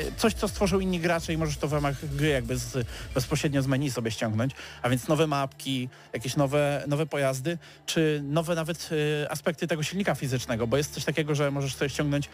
e, 0.01 0.07
e, 0.07 0.13
coś, 0.17 0.35
co 0.35 0.49
stworzył 0.49 0.81
inni 0.81 1.01
gracze 1.01 1.33
i 1.33 1.37
możesz 1.37 1.57
to 1.57 1.69
w 1.69 1.73
ramach 1.73 2.15
gry 2.17 2.29
jakby 2.29 2.59
z, 2.59 2.87
bezpośrednio 3.15 3.63
z 3.63 3.67
menu 3.67 3.91
sobie 3.91 4.11
ściągnąć, 4.11 4.53
a 4.83 4.89
więc 4.89 5.09
nowe 5.09 5.27
mapki, 5.27 5.89
jakieś 6.13 6.37
nowe, 6.37 6.85
nowe 6.87 7.07
pojazdy, 7.07 7.59
czy 7.87 8.21
nowe 8.25 8.55
nawet 8.55 8.91
e, 9.23 9.31
aspekty 9.31 9.67
tego 9.67 9.83
silnika 9.83 10.15
fizycznego, 10.15 10.67
bo 10.67 10.77
jest 10.77 10.95
coś 10.95 11.05
takiego, 11.05 11.35
że 11.35 11.51
możesz 11.51 11.75
sobie 11.75 11.89
ściągnąć 11.89 12.27
e, 12.27 12.31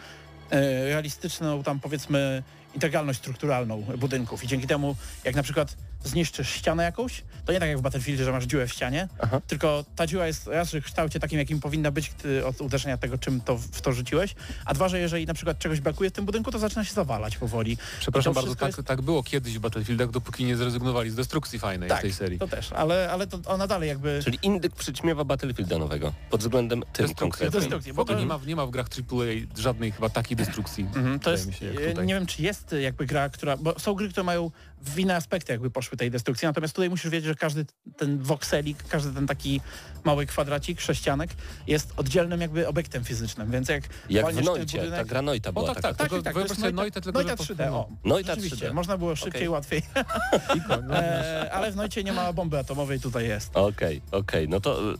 realistyczną 0.89 1.63
tam 1.63 1.79
powiedzmy 1.79 2.43
integralność 2.73 3.19
strukturalną 3.19 3.81
budynków. 3.81 4.43
I 4.43 4.47
dzięki 4.47 4.67
temu 4.67 4.95
jak 5.23 5.35
na 5.35 5.43
przykład 5.43 5.75
zniszczysz 6.03 6.49
ścianę 6.49 6.83
jakąś, 6.83 7.23
to 7.45 7.53
nie 7.53 7.59
tak 7.59 7.69
jak 7.69 7.77
w 7.77 7.81
Battlefieldzie, 7.81 8.23
że 8.23 8.31
masz 8.31 8.43
dziurę 8.45 8.67
w 8.67 8.71
ścianie, 8.73 9.07
Aha. 9.19 9.41
tylko 9.47 9.85
ta 9.95 10.07
dziura 10.07 10.27
jest 10.27 10.47
raz, 10.47 10.71
że 10.71 10.81
w 10.81 10.85
kształcie 10.85 11.19
takim, 11.19 11.39
jakim 11.39 11.59
powinna 11.59 11.91
być 11.91 12.11
od 12.45 12.61
uderzenia 12.61 12.97
tego, 12.97 13.17
czym 13.17 13.41
to 13.41 13.57
w 13.57 13.81
to 13.81 13.93
rzuciłeś, 13.93 14.35
a 14.65 14.73
dwa, 14.73 14.89
że 14.89 14.99
jeżeli 14.99 15.25
na 15.25 15.33
przykład 15.33 15.59
czegoś 15.59 15.79
brakuje 15.81 16.09
w 16.09 16.13
tym 16.13 16.25
budynku, 16.25 16.51
to 16.51 16.59
zaczyna 16.59 16.83
się 16.85 16.93
zawalać 16.93 17.37
powoli. 17.37 17.77
Przepraszam 17.99 18.33
bardzo, 18.33 18.55
tak, 18.55 18.77
jest- 18.77 18.87
tak 18.87 19.01
było 19.01 19.23
kiedyś 19.23 19.57
w 19.57 19.59
Battlefieldach, 19.61 20.09
dopóki 20.11 20.45
nie 20.45 20.55
zrezygnowali 20.57 21.09
z 21.09 21.15
destrukcji 21.15 21.59
fajnej 21.59 21.89
w 21.89 21.91
Tak, 21.91 22.01
tej 22.01 22.13
serii. 22.13 22.39
to 22.39 22.47
też, 22.47 22.71
ale, 22.71 23.11
ale 23.11 23.27
to 23.27 23.39
ona 23.45 23.67
dalej 23.67 23.89
jakby... 23.89 24.19
Czyli 24.23 24.39
indyk 24.41 24.75
przyćmiewa 24.75 25.23
Battlefielda 25.23 25.77
nowego 25.77 26.13
pod 26.29 26.41
względem 26.41 26.83
tym. 26.93 27.07
Destrukcja, 27.07 27.49
W 27.49 27.93
bo 27.95 28.05
to- 28.05 28.19
nie 28.19 28.25
ma, 28.25 28.39
nie 28.47 28.55
ma 28.55 28.65
w 28.65 28.71
grach 28.71 28.87
AAA 28.87 29.61
żadnej 29.61 29.91
chyba 29.91 30.09
takiej 30.09 30.37
destrukcji. 30.37 30.83
Mhm, 30.83 31.19
to 31.19 31.31
jest, 31.31 31.47
mi 31.47 31.53
się, 31.53 31.65
jak 31.65 31.89
tutaj. 31.89 32.05
nie 32.07 32.13
wiem, 32.13 32.25
czy 32.25 32.41
jest 32.41 32.73
e, 32.73 32.81
jakby 32.81 33.05
gra, 33.05 33.29
która, 33.29 33.57
bo 33.57 33.79
są 33.79 33.93
gry, 33.93 34.09
które 34.09 34.23
mają 34.23 34.51
w 34.85 34.99
inne 34.99 35.15
aspekty 35.15 35.51
jakby 35.53 35.71
poszły 35.71 35.97
tej 35.97 36.11
destrukcji, 36.11 36.45
natomiast 36.45 36.73
tutaj 36.75 36.89
musisz 36.89 37.11
wiedzieć, 37.11 37.27
że 37.27 37.35
każdy 37.35 37.65
ten 37.97 38.17
wokselik, 38.19 38.83
każdy 38.89 39.13
ten 39.13 39.27
taki 39.27 39.61
mały 40.03 40.25
kwadracik, 40.25 40.81
sześcianek 40.81 41.29
jest 41.67 41.93
oddzielnym 41.97 42.41
jakby 42.41 42.67
obiektem 42.67 43.03
fizycznym, 43.03 43.51
więc 43.51 43.69
jak 43.69 43.83
Jak 44.09 44.25
w 44.35 44.43
Noicie, 44.43 44.79
budynek- 44.79 44.95
ta 44.95 45.05
gra 45.05 45.21
Noita 45.21 45.49
O 45.49 45.53
była 45.53 45.65
tak, 45.67 45.75
taka. 45.75 45.87
tak, 45.87 45.97
Tak, 45.97 46.09
tylko 46.09 46.23
tak, 46.23 46.33
to 46.33 46.39
wyobraź 46.39 46.49
jest 46.49 46.61
sobie 46.61 46.73
Noita- 46.73 47.01
tylko 47.01 47.11
Noita 47.23 47.43
że 47.43 47.53
3D, 47.55 47.73
o. 47.73 47.89
Noita 48.05 48.35
Rzeczywiście, 48.35 48.65
3D. 48.69 48.73
można 48.73 48.97
było 48.97 49.15
szybciej, 49.15 49.41
Okej. 49.41 49.49
łatwiej, 49.49 49.81
e, 50.91 51.51
ale 51.53 51.71
w 51.71 51.75
Noicie 51.75 52.03
nie 52.03 52.13
ma 52.13 52.33
bomby 52.33 52.59
atomowej, 52.59 52.99
tutaj 52.99 53.27
jest. 53.27 53.51
Okej, 53.57 54.01
okej, 54.11 54.49
no 54.49 54.59
to 54.61 54.91
y, 54.93 54.95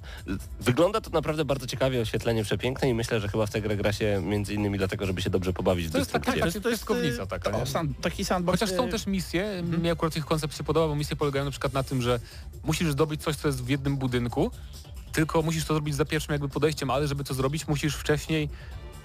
wygląda 0.59 1.01
to 1.01 1.09
naprawdę 1.09 1.45
bardzo 1.45 1.67
ciekawie, 1.67 2.01
oświetlenie 2.01 2.43
przepiękne 2.43 2.89
i 2.89 2.93
myślę, 2.93 3.19
że 3.19 3.27
chyba 3.27 3.45
w 3.45 3.49
tę 3.49 3.61
grę 3.61 3.75
gra 3.77 3.93
się 3.93 4.21
między 4.25 4.53
innymi 4.53 4.77
dlatego, 4.77 5.05
żeby 5.05 5.21
się 5.21 5.29
dobrze 5.29 5.53
pobawić 5.53 5.87
w 5.87 5.91
To 5.91 5.97
jest 5.97 6.11
tak- 6.11 6.21
destrukcję. 6.25 6.51
tak- 6.53 6.63
to 6.63 6.69
jest 6.69 6.81
piaskownica 6.81 7.23
e, 7.23 7.27
taka, 7.27 7.51
to, 7.51 7.59
nie? 7.59 7.65
sam, 7.65 7.93
taki 7.93 8.25
sandbox. 8.25 8.59
Chociaż 8.59 8.77
są 8.77 8.85
e, 8.85 8.89
też 8.89 9.07
misje, 9.07 9.63
mi 9.77 9.89
akurat 9.89 10.15
ich 10.15 10.25
koncept 10.25 10.57
się 10.57 10.63
podoba, 10.63 10.87
bo 10.87 10.95
misje 10.95 11.15
polegają 11.15 11.45
na 11.45 11.51
przykład 11.51 11.73
na 11.73 11.83
tym, 11.83 12.01
że 12.01 12.19
musisz 12.63 12.91
zdobyć 12.91 13.21
coś, 13.21 13.35
co 13.35 13.47
jest 13.47 13.63
w 13.63 13.69
jednym 13.69 13.97
budynku, 13.97 14.51
tylko 15.11 15.41
musisz 15.41 15.65
to 15.65 15.73
zrobić 15.73 15.95
za 15.95 16.05
pierwszym 16.05 16.31
jakby 16.31 16.49
podejściem, 16.49 16.89
ale 16.89 17.07
żeby 17.07 17.23
to 17.23 17.33
zrobić, 17.33 17.67
musisz 17.67 17.95
wcześniej 17.95 18.49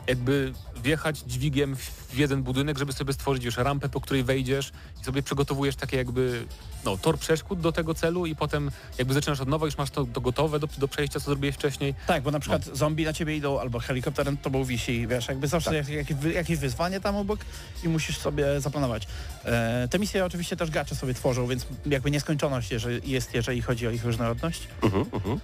jakby 0.08 0.52
wjechać 0.82 1.18
dźwigiem 1.18 1.76
w 1.76 2.16
jeden 2.16 2.42
budynek, 2.42 2.78
żeby 2.78 2.92
sobie 2.92 3.12
stworzyć 3.12 3.44
już 3.44 3.56
rampę, 3.56 3.88
po 3.88 4.00
której 4.00 4.24
wejdziesz 4.24 4.72
i 5.02 5.04
sobie 5.04 5.22
przygotowujesz 5.22 5.76
takie 5.76 5.96
jakby 5.96 6.44
no, 6.84 6.96
tor 6.96 7.18
przeszkód 7.18 7.60
do 7.60 7.72
tego 7.72 7.94
celu 7.94 8.26
i 8.26 8.36
potem 8.36 8.70
jakby 8.98 9.14
zaczynasz 9.14 9.40
od 9.40 9.48
nowa, 9.48 9.66
już 9.66 9.78
masz 9.78 9.90
to, 9.90 10.06
to 10.12 10.20
gotowe 10.20 10.58
do, 10.58 10.68
do 10.78 10.88
przejścia, 10.88 11.20
co 11.20 11.26
zrobiłeś 11.26 11.54
wcześniej. 11.54 11.94
Tak, 12.06 12.22
bo 12.22 12.30
na 12.30 12.40
przykład 12.40 12.64
zombie 12.64 13.04
na 13.04 13.12
ciebie 13.12 13.36
idą 13.36 13.60
albo 13.60 13.78
helikopterem 13.78 14.36
tobą 14.36 14.64
wisi, 14.64 15.06
wiesz, 15.06 15.28
jakby 15.28 15.48
zawsze 15.48 15.70
Tak. 15.70 15.88
jak, 15.88 16.08
jakieś, 16.08 16.34
jakieś 16.34 16.58
wyzwanie 16.58 17.00
tam 17.00 17.16
obok 17.16 17.40
i 17.84 17.88
musisz 17.88 18.18
sobie 18.18 18.60
zaplanować. 18.60 19.06
E, 19.44 19.88
te 19.90 19.98
misje 19.98 20.24
oczywiście 20.24 20.56
też 20.56 20.70
gracze 20.70 20.94
sobie 20.94 21.14
tworzą, 21.14 21.46
więc 21.46 21.66
jakby 21.86 22.10
nieskończoność 22.10 22.70
jeżeli, 22.70 23.10
jest, 23.10 23.34
jeżeli 23.34 23.62
chodzi 23.62 23.86
o 23.86 23.90
ich 23.90 24.04
różnorodność. 24.04 24.68
Mhm, 24.82 25.04
mhm. 25.12 25.40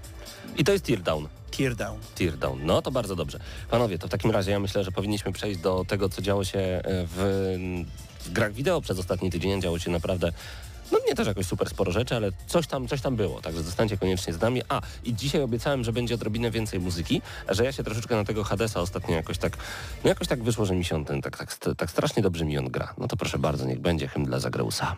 I 0.56 0.64
to 0.64 0.72
jest 0.72 0.84
Teardown. 0.84 1.28
Teardown. 1.56 1.98
Teardown. 2.14 2.66
No 2.66 2.82
to 2.82 2.90
bardzo 2.90 3.16
dobrze. 3.16 3.38
Panowie, 3.70 3.98
to 3.98 4.06
w 4.06 4.10
takim 4.10 4.30
razie 4.30 4.50
ja 4.50 4.60
myślę, 4.60 4.84
że 4.84 4.92
powinniśmy 4.92 5.32
przejść 5.32 5.60
do 5.60 5.84
tego, 5.88 6.08
co 6.08 6.22
działo 6.22 6.44
się 6.44 6.58
e, 6.58 6.82
w, 6.84 7.86
w 8.20 8.32
grach 8.32 8.52
wideo 8.52 8.80
przez 8.80 8.98
ostatni 8.98 9.30
tydzień. 9.30 9.62
Działo 9.62 9.78
się 9.78 9.90
naprawdę 9.90 10.32
no 10.92 10.98
nie 11.08 11.14
też 11.14 11.26
jakoś 11.26 11.46
super 11.46 11.70
sporo 11.70 11.92
rzeczy, 11.92 12.16
ale 12.16 12.30
coś 12.46 12.66
tam, 12.66 12.88
coś 12.88 13.00
tam 13.00 13.16
było, 13.16 13.40
także 13.40 13.62
zostańcie 13.62 13.98
koniecznie 13.98 14.32
z 14.32 14.40
nami. 14.40 14.62
A, 14.68 14.80
i 15.04 15.14
dzisiaj 15.14 15.42
obiecałem, 15.42 15.84
że 15.84 15.92
będzie 15.92 16.14
odrobinę 16.14 16.50
więcej 16.50 16.80
muzyki, 16.80 17.22
a 17.46 17.54
że 17.54 17.64
ja 17.64 17.72
się 17.72 17.84
troszeczkę 17.84 18.16
na 18.16 18.24
tego 18.24 18.44
Hadesa 18.44 18.80
ostatnio 18.80 19.14
jakoś 19.14 19.38
tak, 19.38 19.56
no 20.04 20.08
jakoś 20.08 20.28
tak 20.28 20.42
wyszło, 20.42 20.66
że 20.66 20.74
mi 20.74 20.84
się 20.84 20.96
on 20.96 21.04
ten, 21.04 21.22
tak, 21.22 21.38
tak, 21.38 21.56
tak 21.76 21.90
strasznie 21.90 22.22
dobrze 22.22 22.44
mi 22.44 22.58
on 22.58 22.68
gra. 22.68 22.94
No 22.98 23.08
to 23.08 23.16
proszę 23.16 23.38
bardzo, 23.38 23.66
niech 23.66 23.80
będzie 23.80 24.08
hymn 24.08 24.26
dla 24.26 24.40
Zagreusa. 24.40 24.96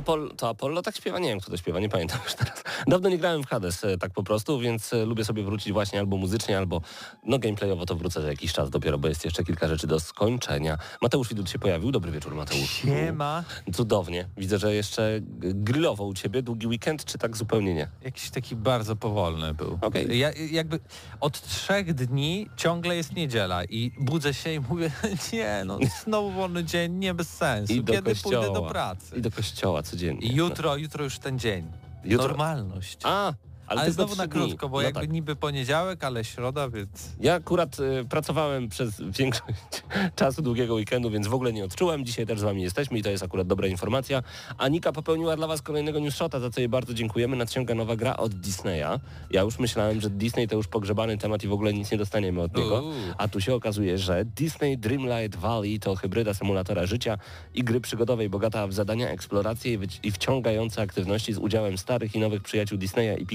Apollo, 0.00 0.30
to 0.36 0.48
Apollo 0.48 0.82
tak 0.82 0.96
śpiewa? 0.96 1.18
Nie 1.18 1.28
wiem, 1.28 1.40
kto 1.40 1.50
to 1.50 1.56
śpiewa, 1.56 1.80
nie 1.80 1.88
pamiętam 1.88 2.18
już 2.24 2.34
teraz. 2.34 2.59
Dawno 2.90 3.08
nie 3.08 3.18
grałem 3.18 3.42
w 3.42 3.46
Hades 3.46 3.84
e, 3.84 3.98
tak 3.98 4.12
po 4.12 4.22
prostu, 4.22 4.58
więc 4.58 4.92
e, 4.92 5.04
lubię 5.04 5.24
sobie 5.24 5.42
wrócić 5.42 5.72
właśnie 5.72 5.98
albo 5.98 6.16
muzycznie, 6.16 6.58
albo 6.58 6.80
no 7.24 7.38
gameplayowo 7.38 7.86
to 7.86 7.94
wrócę 7.96 8.22
za 8.22 8.28
jakiś 8.28 8.52
czas 8.52 8.70
dopiero, 8.70 8.98
bo 8.98 9.08
jest 9.08 9.24
jeszcze 9.24 9.44
kilka 9.44 9.68
rzeczy 9.68 9.86
do 9.86 10.00
skończenia. 10.00 10.78
Mateusz 11.02 11.28
Widut 11.28 11.50
się 11.50 11.58
pojawił. 11.58 11.90
Dobry 11.90 12.12
wieczór, 12.12 12.34
Mateusz. 12.34 12.70
Siema. 12.70 13.44
Cudownie. 13.74 14.28
Widzę, 14.36 14.58
że 14.58 14.74
jeszcze 14.74 15.20
g- 15.20 15.52
grillowo 15.54 16.04
u 16.04 16.14
ciebie 16.14 16.42
długi 16.42 16.66
weekend, 16.66 17.04
czy 17.04 17.18
tak 17.18 17.36
zupełnie 17.36 17.74
nie? 17.74 17.88
Jakiś 18.02 18.30
taki 18.30 18.56
bardzo 18.56 18.96
powolny 18.96 19.54
był. 19.54 19.78
Okej. 19.80 20.18
Ja, 20.18 20.30
jakby 20.50 20.80
od 21.20 21.40
trzech 21.42 21.94
dni 21.94 22.48
ciągle 22.56 22.96
jest 22.96 23.16
niedziela 23.16 23.64
i 23.64 23.92
budzę 24.00 24.34
się 24.34 24.52
i 24.52 24.60
mówię, 24.60 24.90
nie 25.32 25.62
no, 25.66 25.78
znowu 26.04 26.30
wolny 26.30 26.64
dzień, 26.64 26.92
nie 26.92 27.14
bez 27.14 27.28
sensu. 27.28 27.72
I 27.72 27.84
do 27.84 27.92
Kiedy 27.92 28.10
kościoła. 28.10 28.44
pójdę 28.46 28.60
do 28.60 28.62
pracy? 28.68 29.16
I 29.16 29.20
do 29.20 29.30
kościoła 29.30 29.82
codziennie. 29.82 30.26
I 30.26 30.34
jutro, 30.34 30.76
jutro 30.76 31.04
już 31.04 31.18
ten 31.18 31.38
dzień. 31.38 31.70
Jutro- 32.04 32.28
Normalność. 32.28 32.98
A, 33.04 33.32
Ale, 33.70 33.80
tylko 33.80 33.94
znowu 33.94 34.16
na 34.16 34.28
krótko, 34.28 34.68
bo 34.68 34.76
No 34.76 34.82
jakby 34.82 35.00
tak. 35.00 35.12
niby 35.12 35.36
poniedziałek, 35.36 36.04
ale 36.04 36.24
środa, 36.24 36.68
więc... 36.68 37.12
Ja 37.20 37.34
akurat 37.34 37.80
y, 37.80 38.04
pracowałem 38.04 38.68
przez 38.68 39.02
większość 39.18 39.82
czasu 40.16 40.42
długiego 40.42 40.74
weekendu, 40.74 41.10
więc 41.10 41.26
w 41.26 41.34
ogóle 41.34 41.52
nie 41.52 41.64
odczułem. 41.64 42.04
Dzisiaj 42.04 42.26
też 42.26 42.40
z 42.40 42.42
wami 42.42 42.62
jesteśmy 42.62 42.98
i 42.98 43.02
to 43.02 43.10
jest 43.10 43.22
akurat 43.22 43.46
dobra 43.46 43.66
informacja. 43.66 44.22
Anika 44.58 44.92
popełniła 44.92 45.36
dla 45.36 45.46
was 45.46 45.62
kolejnego 45.62 45.98
newsshota, 45.98 46.40
za 46.40 46.50
co 46.50 46.60
jej 46.60 46.68
bardzo 46.68 46.94
dziękujemy. 46.94 47.36
Nadciąga 47.36 47.74
nowa 47.74 47.96
gra 47.96 48.16
od 48.16 48.34
Disneya. 48.34 49.00
Ja 49.30 49.42
już 49.42 49.58
myślałem, 49.58 50.00
że 50.00 50.10
Disney 50.10 50.48
to 50.48 50.56
już 50.56 50.68
pogrzebany 50.68 51.18
temat 51.18 51.44
i 51.44 51.48
w 51.48 51.52
ogóle 51.52 51.72
nic 51.72 51.90
nie 51.90 51.98
dostaniemy 51.98 52.42
od 52.42 52.56
niego. 52.56 52.82
Uuu. 52.82 52.92
A 53.18 53.28
tu 53.28 53.40
się 53.40 53.54
okazuje, 53.54 53.98
że 53.98 54.24
Disney 54.24 54.78
Dreamlight 54.78 55.36
Valley 55.40 55.80
to 55.80 55.94
hybryda 55.94 56.34
symulatora 56.34 56.86
życia 56.86 57.18
i 57.54 57.64
gry 57.64 57.80
przygodowej 57.80 58.28
bogata 58.30 58.66
w 58.66 58.72
zadania, 58.72 59.08
eksploracje 59.08 59.74
i, 59.74 59.78
i 60.02 60.10
wciągające 60.10 60.82
aktywności 60.82 61.32
z 61.32 61.38
udziałem 61.38 61.78
starych 61.78 62.14
i 62.14 62.18
nowych 62.18 62.42
przyjaciół 62.42 62.78
Disneya 62.78 63.22
i 63.22 63.26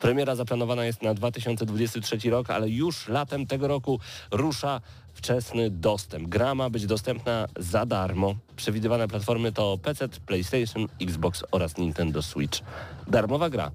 Premiera 0.00 0.34
zaplanowana 0.34 0.84
jest 0.84 1.02
na 1.02 1.14
2023 1.14 2.30
rok, 2.30 2.50
ale 2.50 2.68
już 2.68 3.08
latem 3.08 3.46
tego 3.46 3.68
roku 3.68 4.00
rusza 4.30 4.80
wczesny 5.14 5.70
dostęp. 5.70 6.28
Gra 6.28 6.54
ma 6.54 6.70
być 6.70 6.86
dostępna 6.86 7.48
za 7.56 7.86
darmo. 7.86 8.34
Przewidywane 8.56 9.08
platformy 9.08 9.52
to 9.52 9.78
PC, 9.82 10.08
PlayStation, 10.08 10.86
Xbox 11.02 11.44
oraz 11.50 11.76
Nintendo 11.76 12.22
Switch. 12.22 12.60
Darmowa 13.08 13.50
gra. 13.50 13.70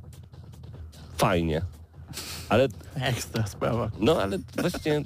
Fajnie. 1.17 1.61
Ale 2.49 2.67
Ekstra 2.95 3.47
sprawa. 3.47 3.91
no 3.99 4.21
ale 4.21 4.37
właśnie, 4.61 5.01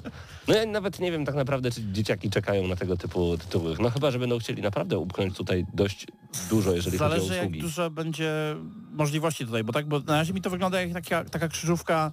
no 0.48 0.54
ja 0.54 0.66
nawet 0.66 1.00
nie 1.00 1.12
wiem 1.12 1.24
tak 1.24 1.34
naprawdę, 1.34 1.70
czy 1.70 1.80
dzieciaki 1.92 2.30
czekają 2.30 2.68
na 2.68 2.76
tego 2.76 2.96
typu 2.96 3.38
tytuły. 3.38 3.76
No 3.80 3.90
chyba, 3.90 4.10
że 4.10 4.18
będą 4.18 4.38
chcieli 4.38 4.62
naprawdę 4.62 4.98
upchnąć 4.98 5.36
tutaj 5.36 5.66
dość 5.74 6.06
dużo, 6.50 6.72
jeżeli 6.72 6.98
chodzi 6.98 7.14
o 7.14 7.16
Zależy 7.16 7.34
jak 7.34 7.42
usługi. 7.42 7.60
dużo 7.60 7.90
będzie 7.90 8.56
możliwości 8.92 9.46
tutaj, 9.46 9.64
bo 9.64 9.72
tak, 9.72 9.86
bo 9.86 10.00
na 10.00 10.16
razie 10.16 10.32
mi 10.32 10.40
to 10.40 10.50
wygląda 10.50 10.80
jak 10.80 10.92
taka, 10.92 11.24
taka 11.24 11.48
krzyżówka 11.48 12.10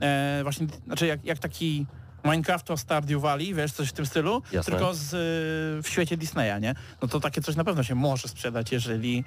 e, 0.00 0.40
właśnie, 0.42 0.66
znaczy 0.86 1.06
jak, 1.06 1.24
jak 1.24 1.38
taki 1.38 1.86
Minecraft 2.24 2.70
o 2.70 2.76
Stardew 2.76 3.20
Valley, 3.20 3.54
wiesz, 3.54 3.72
coś 3.72 3.88
w 3.88 3.92
tym 3.92 4.06
stylu, 4.06 4.42
Jasne. 4.52 4.70
tylko 4.70 4.94
z, 4.94 5.14
y, 5.14 5.82
w 5.82 5.88
świecie 5.92 6.16
Disneya, 6.16 6.60
nie? 6.60 6.74
No 7.02 7.08
to 7.08 7.20
takie 7.20 7.40
coś 7.40 7.56
na 7.56 7.64
pewno 7.64 7.82
się 7.82 7.94
może 7.94 8.28
sprzedać, 8.28 8.72
jeżeli 8.72 9.24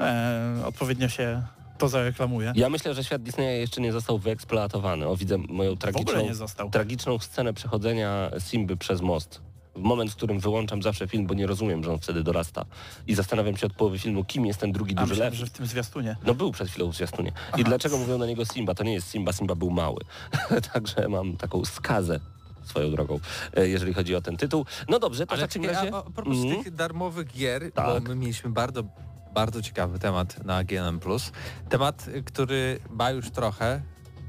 e, 0.00 0.62
odpowiednio 0.64 1.08
się 1.08 1.42
to 1.80 1.88
zareklamuje. 1.88 2.52
Ja 2.56 2.70
myślę, 2.70 2.94
że 2.94 3.04
świat 3.04 3.22
Disneya 3.22 3.60
jeszcze 3.60 3.80
nie 3.80 3.92
został 3.92 4.18
wyeksploatowany. 4.18 5.06
O, 5.08 5.16
widzę 5.16 5.38
moją 5.38 5.74
W 5.74 5.78
tragiczną, 5.78 6.22
tragiczną 6.72 7.18
scenę 7.18 7.52
przechodzenia 7.54 8.30
Simby 8.38 8.76
przez 8.76 9.00
most. 9.00 9.40
W 9.76 9.80
moment, 9.82 10.10
w 10.10 10.16
którym 10.16 10.40
wyłączam 10.40 10.82
zawsze 10.82 11.08
film, 11.08 11.26
bo 11.26 11.34
nie 11.34 11.46
rozumiem, 11.46 11.84
że 11.84 11.92
on 11.92 11.98
wtedy 11.98 12.22
dorasta. 12.22 12.64
I 13.06 13.14
zastanawiam 13.14 13.56
się 13.56 13.66
od 13.66 13.72
połowy 13.72 13.98
filmu, 13.98 14.24
kim 14.24 14.46
jest 14.46 14.60
ten 14.60 14.72
drugi 14.72 14.94
A 14.96 15.06
duży 15.06 15.20
lew. 15.20 15.34
że 15.34 15.46
w 15.46 15.50
tym 15.50 15.66
zwiastunie. 15.66 16.16
No 16.26 16.34
był 16.34 16.52
przed 16.52 16.68
chwilą 16.68 16.92
w 16.92 16.96
zwiastunie. 16.96 17.32
I 17.58 17.64
dlaczego 17.64 17.98
mówią 17.98 18.18
na 18.18 18.26
niego 18.26 18.44
Simba? 18.44 18.74
To 18.74 18.84
nie 18.84 18.92
jest 18.94 19.08
Simba, 19.10 19.32
Simba 19.32 19.54
był 19.54 19.70
mały. 19.70 20.00
Także 20.72 21.08
mam 21.08 21.36
taką 21.36 21.64
skazę 21.64 22.20
swoją 22.64 22.90
drogą, 22.90 23.20
e, 23.56 23.68
jeżeli 23.68 23.94
chodzi 23.94 24.14
o 24.14 24.20
ten 24.20 24.36
tytuł. 24.36 24.66
No 24.88 24.98
dobrze, 24.98 25.26
to 25.26 25.34
w 25.34 25.38
Ale 25.38 25.48
takim 25.48 25.62
czekaj, 25.62 25.76
razie... 25.76 25.94
a, 25.96 25.98
a 25.98 26.02
propos 26.10 26.36
Mhm. 26.36 26.64
tych 26.64 26.74
darmowych 26.74 27.32
gier, 27.32 27.62
bo 27.76 27.82
Tak. 27.94 28.08
my 28.08 28.14
mieliśmy 28.14 28.50
bardzo, 28.50 28.82
bardzo 29.34 29.62
ciekawy 29.62 29.98
temat 29.98 30.44
na 30.44 30.64
GNM+. 30.64 31.00
Temat, 31.68 32.06
który 32.24 32.80
ma 32.90 33.10
już 33.10 33.30
trochę 33.30 33.82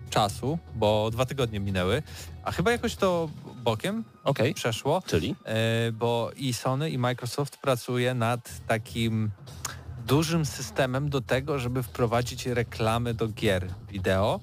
czasu, 0.10 0.60
bo 0.75 1.10
dwa 1.12 1.25
tygodnie 1.25 1.60
minęły, 1.60 2.03
a 2.43 2.51
chyba 2.51 2.72
jakoś 2.72 2.96
to 2.96 3.29
bokiem 3.63 4.03
Okej, 4.24 4.53
przeszło, 4.53 5.01
czyli? 5.05 5.36
e, 5.46 5.91
bo 5.91 6.31
i 6.36 6.53
Sony 6.53 6.89
i 6.89 6.98
Microsoft 6.98 7.58
pracuje 7.58 8.13
nad 8.13 8.65
takim 8.67 9.31
dużym 10.08 10.46
systemem 10.46 11.10
do 11.10 11.22
tego, 11.22 11.60
żeby 11.60 11.84
wprowadzić 11.84 12.46
reklamy 12.46 13.13
do 13.13 13.27
gier 13.27 13.67
wideo. 13.89 14.39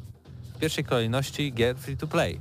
W 0.54 0.58
pierwszej 0.58 0.84
kolejności 0.84 1.52
gier 1.52 1.76
free 1.76 1.96
to 1.96 2.06
play. 2.06 2.40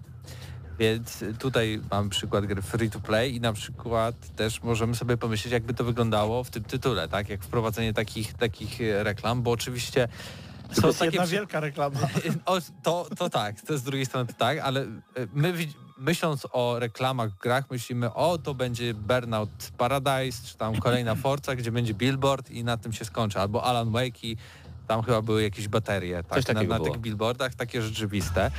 Więc 0.80 1.24
tutaj 1.40 1.82
mam 1.92 2.10
przykład 2.10 2.46
gry 2.46 2.62
free 2.62 2.90
to 2.90 3.00
play 3.00 3.36
i 3.36 3.42
na 3.42 3.54
przykład 3.54 4.16
też 4.36 4.64
możemy 4.64 4.96
sobie 4.96 5.18
pomyśleć, 5.18 5.52
jakby 5.52 5.74
to 5.74 5.84
wyglądało 5.84 6.44
w 6.44 6.50
tym 6.50 6.64
tytule, 6.64 7.08
tak? 7.08 7.30
Jak 7.30 7.44
wprowadzenie 7.44 7.94
takich, 7.94 8.34
takich 8.34 8.82
e, 8.82 9.04
reklam, 9.04 9.42
bo 9.42 9.52
oczywiście 9.52 10.08
To 10.76 10.82
są 10.82 10.88
jest 10.88 11.00
takie 11.00 11.12
jedna 11.12 11.28
wielka 11.28 11.60
reklama. 11.60 12.00
o, 12.46 12.58
to, 12.84 13.08
to 13.18 13.30
tak, 13.30 13.62
to 13.62 13.78
z 13.78 13.84
drugiej 13.84 14.06
strony 14.06 14.28
to 14.28 14.34
tak, 14.34 14.58
ale 14.60 14.82
e, 14.82 14.88
my 15.34 15.54
myśląc 15.98 16.48
o 16.52 16.80
reklamach 16.80 17.30
w 17.30 17.38
grach, 17.38 17.72
myślimy, 17.72 18.14
o 18.14 18.38
to 18.38 18.54
będzie 18.54 18.94
Burnout 18.94 19.50
Paradise, 19.78 20.48
czy 20.48 20.58
tam 20.58 20.80
kolejna 20.80 21.16
Forza, 21.24 21.56
gdzie 21.56 21.72
będzie 21.72 21.94
billboard 21.94 22.50
i 22.50 22.64
na 22.64 22.78
tym 22.78 22.94
się 22.94 23.06
skończy, 23.06 23.40
albo 23.40 23.64
Alan 23.64 23.92
Wake 23.92 24.24
i 24.24 24.38
tam 24.88 25.04
chyba 25.04 25.22
były 25.22 25.44
jakieś 25.44 25.68
baterie 25.68 26.24
tak, 26.24 26.54
na, 26.54 26.64
na 26.64 26.80
tych 26.80 26.98
billboardach, 26.98 27.56
takie 27.56 27.82
rzeczywiste. 27.82 28.52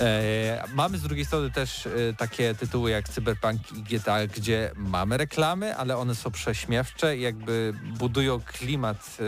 E, 0.00 0.64
mamy 0.74 0.98
z 0.98 1.02
drugiej 1.02 1.24
strony 1.24 1.50
też 1.50 1.86
e, 1.86 1.90
takie 2.18 2.54
tytuły 2.54 2.90
jak 2.90 3.08
Cyberpunk 3.08 3.72
i 3.72 3.82
GTA, 3.82 4.26
gdzie 4.26 4.70
mamy 4.76 5.16
reklamy, 5.16 5.76
ale 5.76 5.96
one 5.96 6.14
są 6.14 6.30
prześmiewcze 6.30 7.16
i 7.16 7.20
jakby 7.20 7.74
budują 7.98 8.40
klimat 8.40 9.18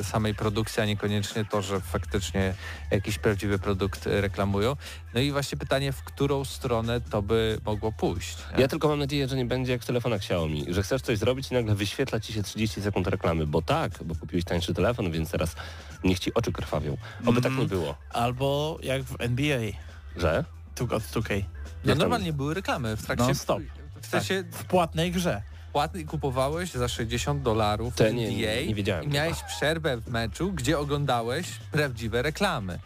e, 0.00 0.04
samej 0.04 0.34
produkcji, 0.34 0.82
a 0.82 0.86
niekoniecznie 0.86 1.44
to, 1.44 1.62
że 1.62 1.80
faktycznie 1.80 2.54
jakiś 2.90 3.18
prawdziwy 3.18 3.58
produkt 3.58 4.06
reklamują. 4.06 4.76
No 5.14 5.20
i 5.20 5.32
właśnie 5.32 5.58
pytanie, 5.58 5.92
w 5.92 6.02
którą 6.02 6.44
stronę 6.44 7.00
to 7.00 7.22
by 7.22 7.58
mogło 7.64 7.92
pójść. 7.92 8.36
nie? 8.54 8.60
Ja 8.60 8.68
tylko 8.68 8.88
mam 8.88 8.98
nadzieję, 8.98 9.28
że 9.28 9.36
nie 9.36 9.44
będzie 9.44 9.72
jak 9.72 9.82
w 9.82 9.86
telefonach 9.86 10.18
Xiaomi, 10.20 10.64
że 10.68 10.82
chcesz 10.82 11.02
coś 11.02 11.18
zrobić 11.18 11.50
i 11.50 11.54
nagle 11.54 11.74
wyświetla 11.74 12.20
ci 12.20 12.32
się 12.32 12.42
30 12.42 12.82
sekund 12.82 13.06
reklamy, 13.06 13.46
bo 13.46 13.62
tak, 13.62 13.92
bo 14.04 14.14
kupiłeś 14.14 14.44
tańszy 14.44 14.74
telefon, 14.74 15.10
więc 15.10 15.30
teraz 15.30 15.56
niech 16.04 16.18
ci 16.18 16.34
oczy 16.34 16.52
krwawią. 16.52 16.96
Oby 17.26 17.40
tak 17.42 17.52
nie 17.56 17.64
było, 17.66 17.94
Albo 18.10 18.78
jak 18.82 19.02
w 19.02 19.16
NBA, 19.20 19.60
że? 20.16 20.44
tu 20.74 20.84
od 20.84 21.02
2K. 21.02 21.44
No 21.84 21.94
normalnie 21.94 22.32
były 22.32 22.54
reklamy 22.54 22.96
w 22.96 23.06
trakcie... 23.06 23.24
Non-stop. 23.24 23.62
W 24.02 24.06
sensie 24.06 24.44
W 24.52 24.64
płatnej 24.64 25.12
grze. 25.12 25.42
płatny 25.72 26.04
kupowałeś 26.04 26.70
za 26.72 26.88
60 26.88 27.42
dolarów 27.42 28.00
NBA 28.00 28.12
nie- 28.12 28.36
nie- 28.36 28.66
nie 28.66 28.74
wiedziałem 28.74 29.04
i 29.04 29.08
miałeś 29.08 29.42
przerwę 29.42 29.96
w 29.96 30.08
meczu, 30.08 30.52
gdzie 30.52 30.78
oglądałeś 30.78 31.46
prawdziwe 31.72 32.22
reklamy. 32.22 32.78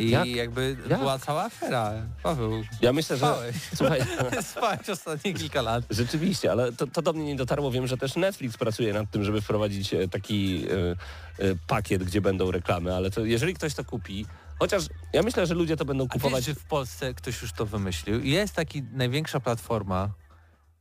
I 0.00 0.10
Jak? 0.10 0.26
jakby 0.26 0.76
Jak? 0.88 0.98
była 1.00 1.18
cała 1.18 1.44
afera. 1.44 1.92
Paweł, 2.22 2.62
Ja 2.82 2.92
myślę, 2.92 3.16
że... 3.16 3.26
spałeś. 3.26 3.56
Słuchaj, 3.74 4.00
Spałeś 4.52 4.88
ostatnie 4.88 5.34
kilka 5.34 5.62
lat. 5.62 5.84
Rzeczywiście, 5.90 6.50
ale 6.52 6.72
to, 6.72 6.86
to 6.86 7.02
do 7.02 7.12
mnie 7.12 7.24
nie 7.24 7.36
dotarło. 7.36 7.70
Wiem, 7.70 7.86
że 7.86 7.96
też 7.96 8.16
Netflix 8.16 8.56
pracuje 8.56 8.92
nad 8.92 9.10
tym, 9.10 9.24
żeby 9.24 9.40
wprowadzić 9.40 9.94
e, 9.94 10.08
taki 10.08 10.64
e, 10.64 11.46
e, 11.46 11.54
pakiet, 11.66 12.04
gdzie 12.04 12.20
będą 12.20 12.50
reklamy, 12.50 12.94
ale 12.96 13.10
to 13.10 13.24
jeżeli 13.24 13.54
ktoś 13.54 13.74
to 13.74 13.84
kupi, 13.84 14.26
chociaż 14.58 14.84
ja 15.12 15.22
myślę, 15.22 15.46
że 15.46 15.54
ludzie 15.54 15.76
to 15.76 15.84
będą 15.84 16.04
A 16.04 16.06
wiesz, 16.06 16.12
kupować 16.22 16.44
że 16.44 16.54
w 16.54 16.64
Polsce 16.64 17.14
ktoś 17.14 17.42
już 17.42 17.52
to 17.52 17.66
wymyślił? 17.66 18.24
Jest 18.24 18.54
taki 18.54 18.82
największa 18.82 19.40
platforma 19.40 20.08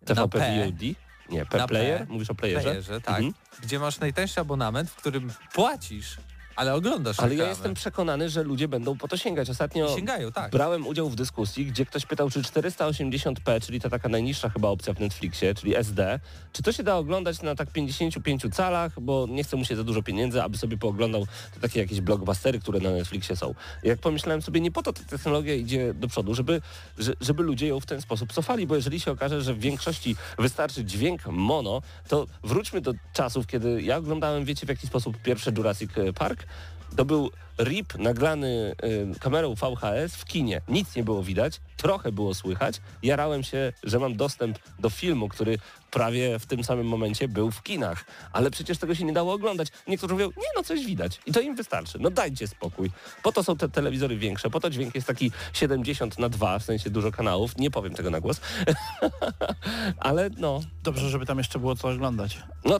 na 0.02 0.16
TVP 0.16 0.40
P, 0.40 0.66
VOD? 0.66 0.82
Nie, 1.30 1.46
P 1.46 1.58
Na 1.58 1.68
Player? 1.68 2.00
P. 2.00 2.14
Mówisz 2.14 2.30
o 2.30 2.36
playerze? 2.36 2.62
playerze, 2.64 3.02
tak, 3.02 3.16
Mhm. 3.16 3.34
gdzie 3.64 3.80
masz 3.80 4.00
najtańszy 4.00 4.40
abonament, 4.42 4.90
w 4.90 4.96
którym 4.96 5.34
płacisz, 5.54 6.18
ale 6.60 6.74
oglądasz 6.74 7.20
Ale 7.20 7.36
ja 7.36 7.50
jestem 7.50 7.74
przekonany, 7.74 8.30
że 8.30 8.44
ludzie 8.44 8.68
będą 8.68 8.98
po 8.98 9.08
to 9.08 9.18
sięgać. 9.18 9.50
Ostatnio 9.50 9.92
I 9.94 9.96
sięgają, 9.96 10.32
tak. 10.32 10.52
brałem 10.52 10.88
udział 10.88 11.10
w 11.10 11.16
dyskusji, 11.16 11.66
gdzie 11.66 11.86
ktoś 11.86 12.06
pytał, 12.06 12.30
czy 12.30 12.42
480p, 12.42 13.62
czyli 13.66 13.80
ta 13.82 13.90
taka 13.90 14.10
najniższa 14.10 14.50
chyba 14.50 14.68
opcja 14.68 14.94
w 14.94 15.00
Netflixie, 15.00 15.56
czyli 15.56 15.76
SD, 15.76 16.20
czy 16.54 16.64
to 16.64 16.72
się 16.72 16.84
da 16.84 16.96
oglądać 16.98 17.42
na 17.42 17.56
tak 17.56 17.72
55 17.72 18.42
calach, 18.54 19.00
bo 19.02 19.28
nie 19.30 19.44
chce 19.44 19.58
mu 19.58 19.66
się 19.66 19.76
za 19.76 19.84
dużo 19.84 20.04
pieniędzy, 20.04 20.44
aby 20.44 20.58
sobie 20.58 20.78
pooglądał 20.78 21.26
te 21.54 21.60
takie 21.60 21.80
jakieś 21.80 22.02
blockbustery, 22.02 22.60
które 22.60 22.80
na 22.80 22.92
Netflixie 22.92 23.36
są. 23.36 23.54
Jak 23.84 24.00
pomyślałem 24.00 24.42
sobie, 24.42 24.62
nie 24.62 24.72
po 24.72 24.84
to 24.84 24.94
ta 24.94 25.04
technologia 25.04 25.56
idzie 25.56 25.94
do 25.94 26.08
przodu, 26.08 26.36
żeby, 26.36 26.62
że- 26.98 27.14
żeby 27.22 27.44
ludzie 27.44 27.68
ją 27.68 27.80
w 27.80 27.86
ten 27.86 28.02
sposób 28.02 28.34
cofali, 28.34 28.68
bo 28.68 28.76
jeżeli 28.76 29.00
się 29.00 29.12
okaże, 29.12 29.42
że 29.42 29.54
w 29.54 29.60
większości 29.60 30.16
wystarczy 30.40 30.86
dźwięk 30.86 31.28
mono, 31.28 31.82
to 32.08 32.28
wróćmy 32.44 32.82
do 32.82 32.94
czasów, 33.14 33.48
kiedy 33.48 33.82
ja 33.82 33.98
oglądałem, 33.98 34.46
wiecie 34.46 34.66
w 34.66 34.70
jaki 34.70 34.88
sposób 34.88 35.18
pierwszy 35.18 35.54
Jurassic 35.58 35.92
Park? 36.16 36.49
To 36.96 37.06
był 37.06 37.32
RIP 37.60 37.98
naglany 37.98 38.76
y, 39.16 39.20
kamerą 39.20 39.56
VHS 39.56 40.16
w 40.16 40.26
kinie. 40.26 40.62
Nic 40.68 40.96
nie 40.96 41.04
było 41.04 41.24
widać, 41.24 41.62
trochę 41.78 42.12
było 42.12 42.34
słychać. 42.36 42.82
Jarałem 43.04 43.44
się, 43.44 43.74
że 43.84 44.00
mam 44.00 44.16
dostęp 44.16 44.60
do 44.80 44.90
filmu, 44.90 45.30
który 45.30 45.58
prawie 45.92 46.40
w 46.40 46.46
tym 46.46 46.64
samym 46.64 46.88
momencie 46.88 47.28
był 47.28 47.52
w 47.52 47.64
kinach. 47.64 48.06
Ale 48.34 48.52
przecież 48.52 48.78
tego 48.78 48.96
się 48.96 49.06
nie 49.06 49.14
dało 49.14 49.34
oglądać. 49.34 49.68
Niektórzy 49.88 50.14
mówią, 50.14 50.28
nie 50.28 50.50
no, 50.56 50.64
coś 50.64 50.86
widać. 50.86 51.20
I 51.26 51.32
to 51.32 51.40
im 51.40 51.56
wystarczy. 51.56 52.00
No 52.00 52.10
dajcie 52.10 52.48
spokój. 52.48 52.92
Po 53.24 53.32
to 53.32 53.44
są 53.44 53.58
te 53.58 53.70
telewizory 53.70 54.18
większe, 54.18 54.50
po 54.50 54.60
to 54.60 54.70
dźwięk 54.70 54.96
jest 54.96 55.08
taki 55.08 55.32
70 55.54 56.20
na 56.20 56.30
2, 56.30 56.60
w 56.60 56.64
sensie 56.64 56.90
dużo 56.90 57.12
kanałów. 57.12 57.58
Nie 57.58 57.72
powiem 57.72 57.94
tego 57.94 58.10
na 58.10 58.20
głos. 58.20 58.42
Ale 60.00 60.30
no, 60.38 60.62
Dobrze, 60.84 61.10
żeby 61.10 61.26
tam 61.26 61.38
jeszcze 61.38 61.60
było 61.60 61.76
co 61.76 61.90
oglądać. 61.90 62.38
no, 62.66 62.80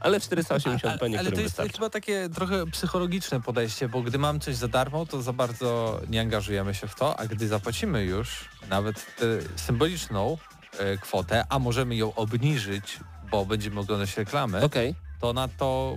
ale 0.00 0.16
A- 0.16 0.20
480p 0.20 0.88
ale, 1.18 1.30
to 1.30 1.40
jest 1.40 1.42
wystarczy. 1.42 1.72
chyba 1.72 1.90
takie 1.90 2.28
trochę 2.28 2.66
psychologiczne 2.66 3.40
podejście, 3.40 3.88
bo 3.88 4.02
gdy 4.02 4.18
mam 4.18 4.40
coś 4.40 4.56
za 4.56 4.68
darmo, 4.68 5.06
to 5.06 5.22
za 5.22 5.32
bardzo 5.32 6.00
nie 6.08 6.20
angażujemy 6.20 6.74
się 6.74 6.86
w 6.88 6.94
to, 6.94 7.20
a 7.20 7.26
gdy 7.26 7.48
zapłacimy 7.48 8.04
już 8.04 8.48
nawet 8.68 9.16
tę 9.16 9.26
symboliczną 9.56 10.38
e, 10.78 10.96
kwotę, 10.96 11.44
a 11.48 11.58
możemy 11.58 11.96
ją 11.96 12.14
obniżyć, 12.14 13.00
bo 13.30 13.46
będziemy 13.46 13.80
oglądać 13.80 14.16
reklamy, 14.16 14.60
Okej. 14.62 14.94
to 15.20 15.32
na 15.32 15.48
to 15.48 15.96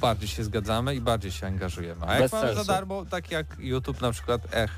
bardziej 0.00 0.28
się 0.28 0.44
zgadzamy 0.44 0.94
i 0.94 1.00
bardziej 1.00 1.32
się 1.32 1.46
angażujemy. 1.46 2.06
A 2.06 2.12
jak 2.12 2.22
Bez 2.22 2.32
mamy 2.32 2.48
za 2.48 2.54
sensu. 2.54 2.68
darmo, 2.72 3.04
tak 3.04 3.30
jak 3.30 3.46
YouTube 3.58 4.00
na 4.00 4.12
przykład, 4.12 4.40
ech, 4.54 4.70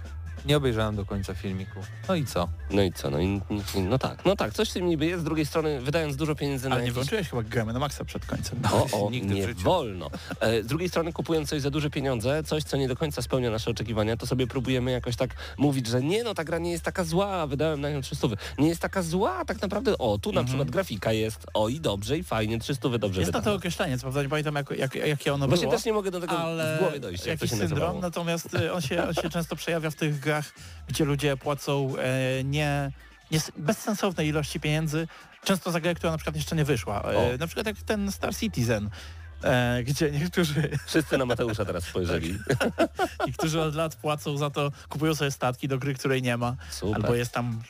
nie 0.47 0.57
obejrzałem 0.57 0.97
do 0.97 1.05
końca 1.07 1.35
filmiku. 1.35 1.81
No 2.09 2.15
i 2.15 2.25
co? 2.27 2.49
No 2.71 2.83
i 2.83 2.93
co? 2.93 3.11
No, 3.11 3.21
i, 3.21 3.41
i- 3.75 3.81
no 3.81 3.99
tak, 3.99 4.25
no 4.25 4.37
tak, 4.37 4.53
coś 4.55 4.71
w 4.71 4.73
tym 4.73 4.87
niby 4.89 5.07
jest. 5.07 5.21
Z 5.21 5.25
drugiej 5.25 5.47
strony, 5.47 5.81
wydając 5.81 6.17
dużo 6.17 6.35
pieniędzy 6.35 6.69
na 6.69 6.75
Ale 6.75 6.83
nie 6.83 6.87
jakieś 6.89 6.95
włączyłeś 6.95 7.29
chyba 7.29 7.43
gramy 7.43 7.73
na 7.73 7.79
maksa 7.79 8.05
przed 8.05 8.27
końcem. 8.27 8.59
O, 8.73 9.07
o, 9.07 9.11
Nigdy 9.11 9.35
w 9.35 9.37
nie 9.37 9.47
życiu. 9.47 9.61
wolno. 9.63 10.11
E, 10.41 10.63
Z 10.63 10.67
drugiej 10.67 10.89
strony 10.89 11.13
kupując 11.13 11.49
coś 11.49 11.61
za 11.63 11.71
duże 11.71 11.91
pieniądze, 11.91 12.43
coś, 12.43 12.65
co 12.65 12.77
nie 12.77 12.89
do 12.89 12.97
końca 12.97 13.23
spełnia 13.23 13.51
nasze 13.51 13.71
oczekiwania, 13.71 14.17
to 14.17 14.27
sobie 14.27 14.47
próbujemy 14.47 14.91
jakoś 14.91 15.17
tak 15.17 15.31
mówić, 15.57 15.87
że 15.87 16.03
nie, 16.03 16.25
no 16.25 16.35
ta 16.35 16.45
gra 16.45 16.59
nie 16.59 16.71
jest 16.71 16.85
taka 16.85 17.05
zła, 17.05 17.47
wydałem 17.47 17.81
na 17.81 17.91
nią 17.91 18.01
300. 18.01 18.29
Nie 18.59 18.69
jest 18.69 18.81
taka 18.83 19.03
zła, 19.03 19.45
tak 19.45 19.63
naprawdę, 19.63 19.99
o, 19.99 20.19
tu 20.19 20.33
na 20.33 20.45
przykład 20.45 20.71
grafika 20.71 21.13
jest, 21.13 21.47
o 21.55 21.69
i 21.69 21.81
dobrze, 21.81 22.19
i 22.19 22.23
fajnie, 22.25 22.59
300 22.59 22.89
dobrze 22.99 23.21
Jest 23.21 23.33
na 23.33 23.43
to 23.43 23.55
określenie, 23.55 23.97
co 23.99 24.03
prawda 24.03 24.23
nie 24.23 24.29
pamiętam 24.29 24.55
jak, 24.55 24.71
jak, 24.71 24.95
jakie 24.95 25.35
ono 25.35 25.49
Właśnie 25.49 25.67
było. 25.67 25.77
też 25.77 25.85
nie 25.85 25.93
mogę 25.93 26.11
do 26.11 26.21
tego 26.21 26.39
ale 26.39 26.77
w 26.77 26.79
głowie 26.83 27.01
dojść, 27.01 27.27
jak 27.27 27.39
to 27.39 27.45
jakiś 27.45 27.51
się 27.51 27.57
syndrom, 27.57 27.79
nazywało. 27.81 28.01
natomiast 28.01 28.55
y, 28.55 28.73
on 28.73 28.81
się, 28.81 29.03
on 29.09 29.15
się 29.15 29.31
często 29.37 29.57
przejawia 29.57 29.91
w 29.91 29.95
tych 29.95 30.21
grach, 30.31 30.53
gdzie 30.89 31.05
ludzie 31.05 31.37
płacą 31.37 31.95
e, 31.99 32.45
nie, 32.45 32.91
nie 33.31 33.41
bezsensownej 33.57 34.29
ilości 34.29 34.61
pieniędzy, 34.61 35.09
często 35.45 35.71
za 35.71 35.81
grę, 35.81 35.95
która 35.95 36.11
na 36.11 36.19
przykład 36.19 36.37
jeszcze 36.37 36.57
nie 36.57 36.65
wyszła. 36.65 37.03
O. 37.03 37.13
E, 37.13 37.39
na 37.39 37.47
przykład 37.47 37.67
jak 37.67 37.77
ten 37.77 38.13
Star 38.13 38.37
Citizen, 38.37 38.91
e, 39.45 39.83
gdzie 39.85 40.11
niektórzy, 40.11 40.71
Wszyscy 40.87 41.19
na 41.19 41.27
Mateusza 41.27 41.65
teraz 41.65 41.85
spojrzeli. 41.85 42.39
niektórzy 43.27 43.61
od 43.61 43.75
lat 43.75 43.97
płacą 43.97 44.37
za 44.37 44.51
to, 44.51 44.73
kupują 44.89 45.15
sobie 45.15 45.31
statki 45.31 45.69
do 45.69 45.79
gry, 45.79 45.95
której 45.95 46.23
nie 46.23 46.37
ma, 46.37 46.57
Super. 46.71 46.97
albo 46.97 47.15
jest 47.15 47.33
tam, 47.33 47.63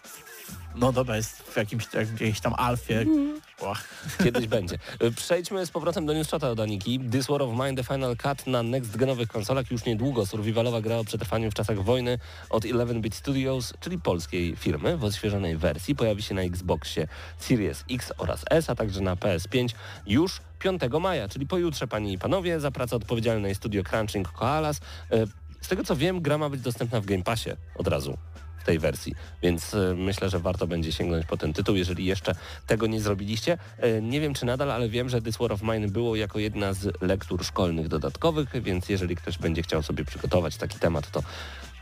no 0.75 0.93
dobra, 0.93 1.17
jest 1.17 1.43
w 1.43 1.57
jakimś, 1.57 1.85
jakiejś 1.95 2.41
tam 2.41 2.55
alfie. 2.57 3.05
Ła. 3.61 3.75
Kiedyś 4.25 4.47
będzie. 4.47 4.79
E, 5.01 5.11
Przejdźmy 5.11 5.67
z 5.67 5.71
powrotem 5.71 6.07
do 6.07 6.13
newsshota 6.13 6.51
od 6.51 6.61
Aniki. 6.61 7.01
This 7.01 7.27
War 7.27 7.43
of 7.43 7.51
Mine 7.53 7.75
The 7.77 7.85
Final 7.85 8.17
Cut 8.17 8.47
na 8.47 8.63
next-genowych 8.63 9.27
konsolach 9.27 9.71
już 9.71 9.85
niedługo. 9.85 10.27
Survivalowa 10.27 10.81
gra 10.81 10.97
o 10.97 11.05
przetrwaniu 11.05 11.51
w 11.51 11.55
czasach 11.55 11.83
wojny 11.83 12.19
od 12.51 12.65
11-bit 12.65 13.15
Studios, 13.15 13.75
czyli 13.81 13.99
polskiej 13.99 14.57
firmy 14.57 14.97
w 14.97 15.05
odświeżonej 15.05 15.57
wersji. 15.57 15.95
Pojawi 15.95 16.23
się 16.23 16.35
na 16.35 16.43
Xboxie 16.43 17.09
Series 17.39 17.85
X 17.91 18.13
oraz 18.19 18.45
S, 18.51 18.71
a 18.71 18.75
także 18.75 19.01
na 19.01 19.17
PS5 19.17 19.69
już 20.07 20.41
5 20.59 20.83
maja, 21.01 21.29
czyli 21.29 21.47
pojutrze, 21.47 21.87
panie 21.89 22.13
i 22.13 22.19
panowie. 22.19 22.61
Za 22.61 22.71
pracę 22.71 22.97
odpowiedzialne 22.97 23.49
jest 23.49 23.61
studio 23.61 23.83
Crunching 23.85 24.29
Koalas. 24.33 24.81
E, 25.13 25.27
Z 25.61 25.69
tego 25.69 25.85
co 25.85 25.97
wiem, 25.97 26.21
gra 26.23 26.39
ma 26.39 26.49
być 26.51 26.61
dostępna 26.61 27.01
w 27.01 27.07
Game 27.07 27.23
Passie 27.23 27.51
od 27.75 27.89
razu 27.89 28.19
tej 28.71 28.79
wersji, 28.79 29.15
więc 29.43 29.75
e, 29.75 29.95
myślę, 29.97 30.31
że 30.31 30.39
warto 30.39 30.67
będzie 30.67 30.93
sięgnąć 30.93 31.27
po 31.27 31.37
ten 31.37 31.53
tytuł, 31.53 31.77
jeżeli 31.77 32.05
jeszcze 32.05 32.35
tego 32.67 32.87
nie 32.87 33.01
zrobiliście. 33.01 33.59
E, 33.79 34.03
Nie 34.03 34.21
wiem 34.21 34.35
czy 34.35 34.47
nadal, 34.47 34.71
ale 34.71 34.89
wiem, 34.89 35.09
że 35.09 35.23
This 35.23 35.37
War 35.37 35.53
of 35.53 35.63
Mine 35.63 35.89
było 35.89 36.17
jako 36.17 36.39
jedna 36.39 36.73
z 36.73 37.03
lektur 37.03 37.45
szkolnych 37.45 37.89
dodatkowych, 37.89 38.63
więc 38.63 38.89
jeżeli 38.89 39.17
ktoś 39.17 39.39
będzie 39.39 39.63
chciał 39.63 39.83
sobie 39.83 40.05
przygotować 40.05 40.57
taki 40.57 40.79
temat, 40.79 41.11
to 41.11 41.23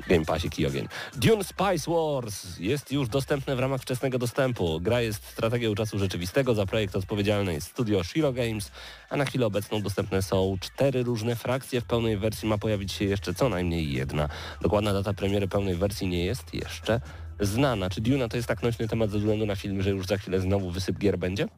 Game 0.06 0.24
Passik 0.24 0.58
i 0.58 0.66
ogień. 0.66 0.88
Dune 1.16 1.44
Spice 1.44 1.90
Wars 1.90 2.58
jest 2.58 2.92
już 2.92 3.08
dostępne 3.08 3.56
w 3.56 3.58
ramach 3.58 3.80
wczesnego 3.80 4.18
dostępu. 4.18 4.80
Gra 4.80 5.00
jest 5.00 5.24
strategią 5.24 5.74
czasu 5.74 5.98
rzeczywistego. 5.98 6.54
Za 6.54 6.66
projekt 6.66 6.96
odpowiedzialne 6.96 7.54
jest 7.54 7.66
studio 7.66 8.04
Shiro 8.04 8.32
Games, 8.32 8.70
a 9.11 9.16
na 9.16 9.24
chwilę 9.24 9.46
obecną 9.46 9.82
dostępne 9.82 10.22
są 10.22 10.56
cztery 10.61 11.02
różne 11.02 11.37
frakcje. 11.37 11.80
W 11.80 11.84
pełnej 11.84 12.16
wersji 12.16 12.48
ma 12.48 12.58
pojawić 12.58 12.92
się 12.92 13.04
jeszcze 13.04 13.34
co 13.34 13.48
najmniej 13.48 13.92
jedna. 13.92 14.28
Dokładna 14.61 14.92
data 14.92 15.14
premiery 15.14 15.48
pełnej 15.48 15.74
wersji 15.74 16.08
nie 16.08 16.24
jest 16.24 16.54
jeszcze 16.54 17.00
znana. 17.40 17.90
Czy 17.90 18.00
Duna 18.00 18.28
to 18.28 18.37
jest 18.37 18.48
tak 18.48 18.62
nośny 18.62 18.88
temat 18.88 19.11
ze 19.11 19.18
względu 19.18 19.46
na 19.46 19.56
film, 19.56 19.82
że 19.82 19.90
już 19.90 20.06
za 20.06 20.16
chwilę 20.16 20.40
znowu 20.40 20.70
wysyp 20.70 20.98
gier 20.98 21.18
będzie? 21.18 21.48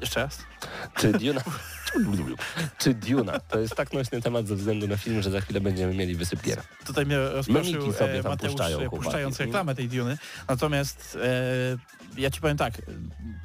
Jeszcze 0.00 0.20
raz? 0.20 0.38
Czy 0.96 1.12
Duna... 1.12 1.42
Czy 2.78 2.94
Duna 2.94 3.40
to 3.40 3.58
jest 3.58 3.74
tak 3.76 3.92
nośny 3.92 4.22
temat 4.22 4.46
ze 4.46 4.56
względu 4.56 4.88
na 4.88 4.96
film, 4.96 5.22
że 5.22 5.30
za 5.30 5.40
chwilę 5.40 5.60
będziemy 5.60 5.94
mieli 5.94 6.14
wysyp 6.14 6.42
gier? 6.42 6.62
Tutaj 6.86 7.06
mnie 7.06 7.18
rozproszył 7.18 7.82
e, 8.00 8.22
Mateusz, 8.22 8.52
puszczają, 8.52 8.78
chłopaki. 8.78 8.96
puszczając 9.02 9.40
reklamę 9.40 9.74
tej 9.74 9.88
Duny. 9.88 10.18
Natomiast 10.48 11.18
e, 11.22 12.20
ja 12.20 12.30
ci 12.30 12.40
powiem 12.40 12.56
tak, 12.56 12.82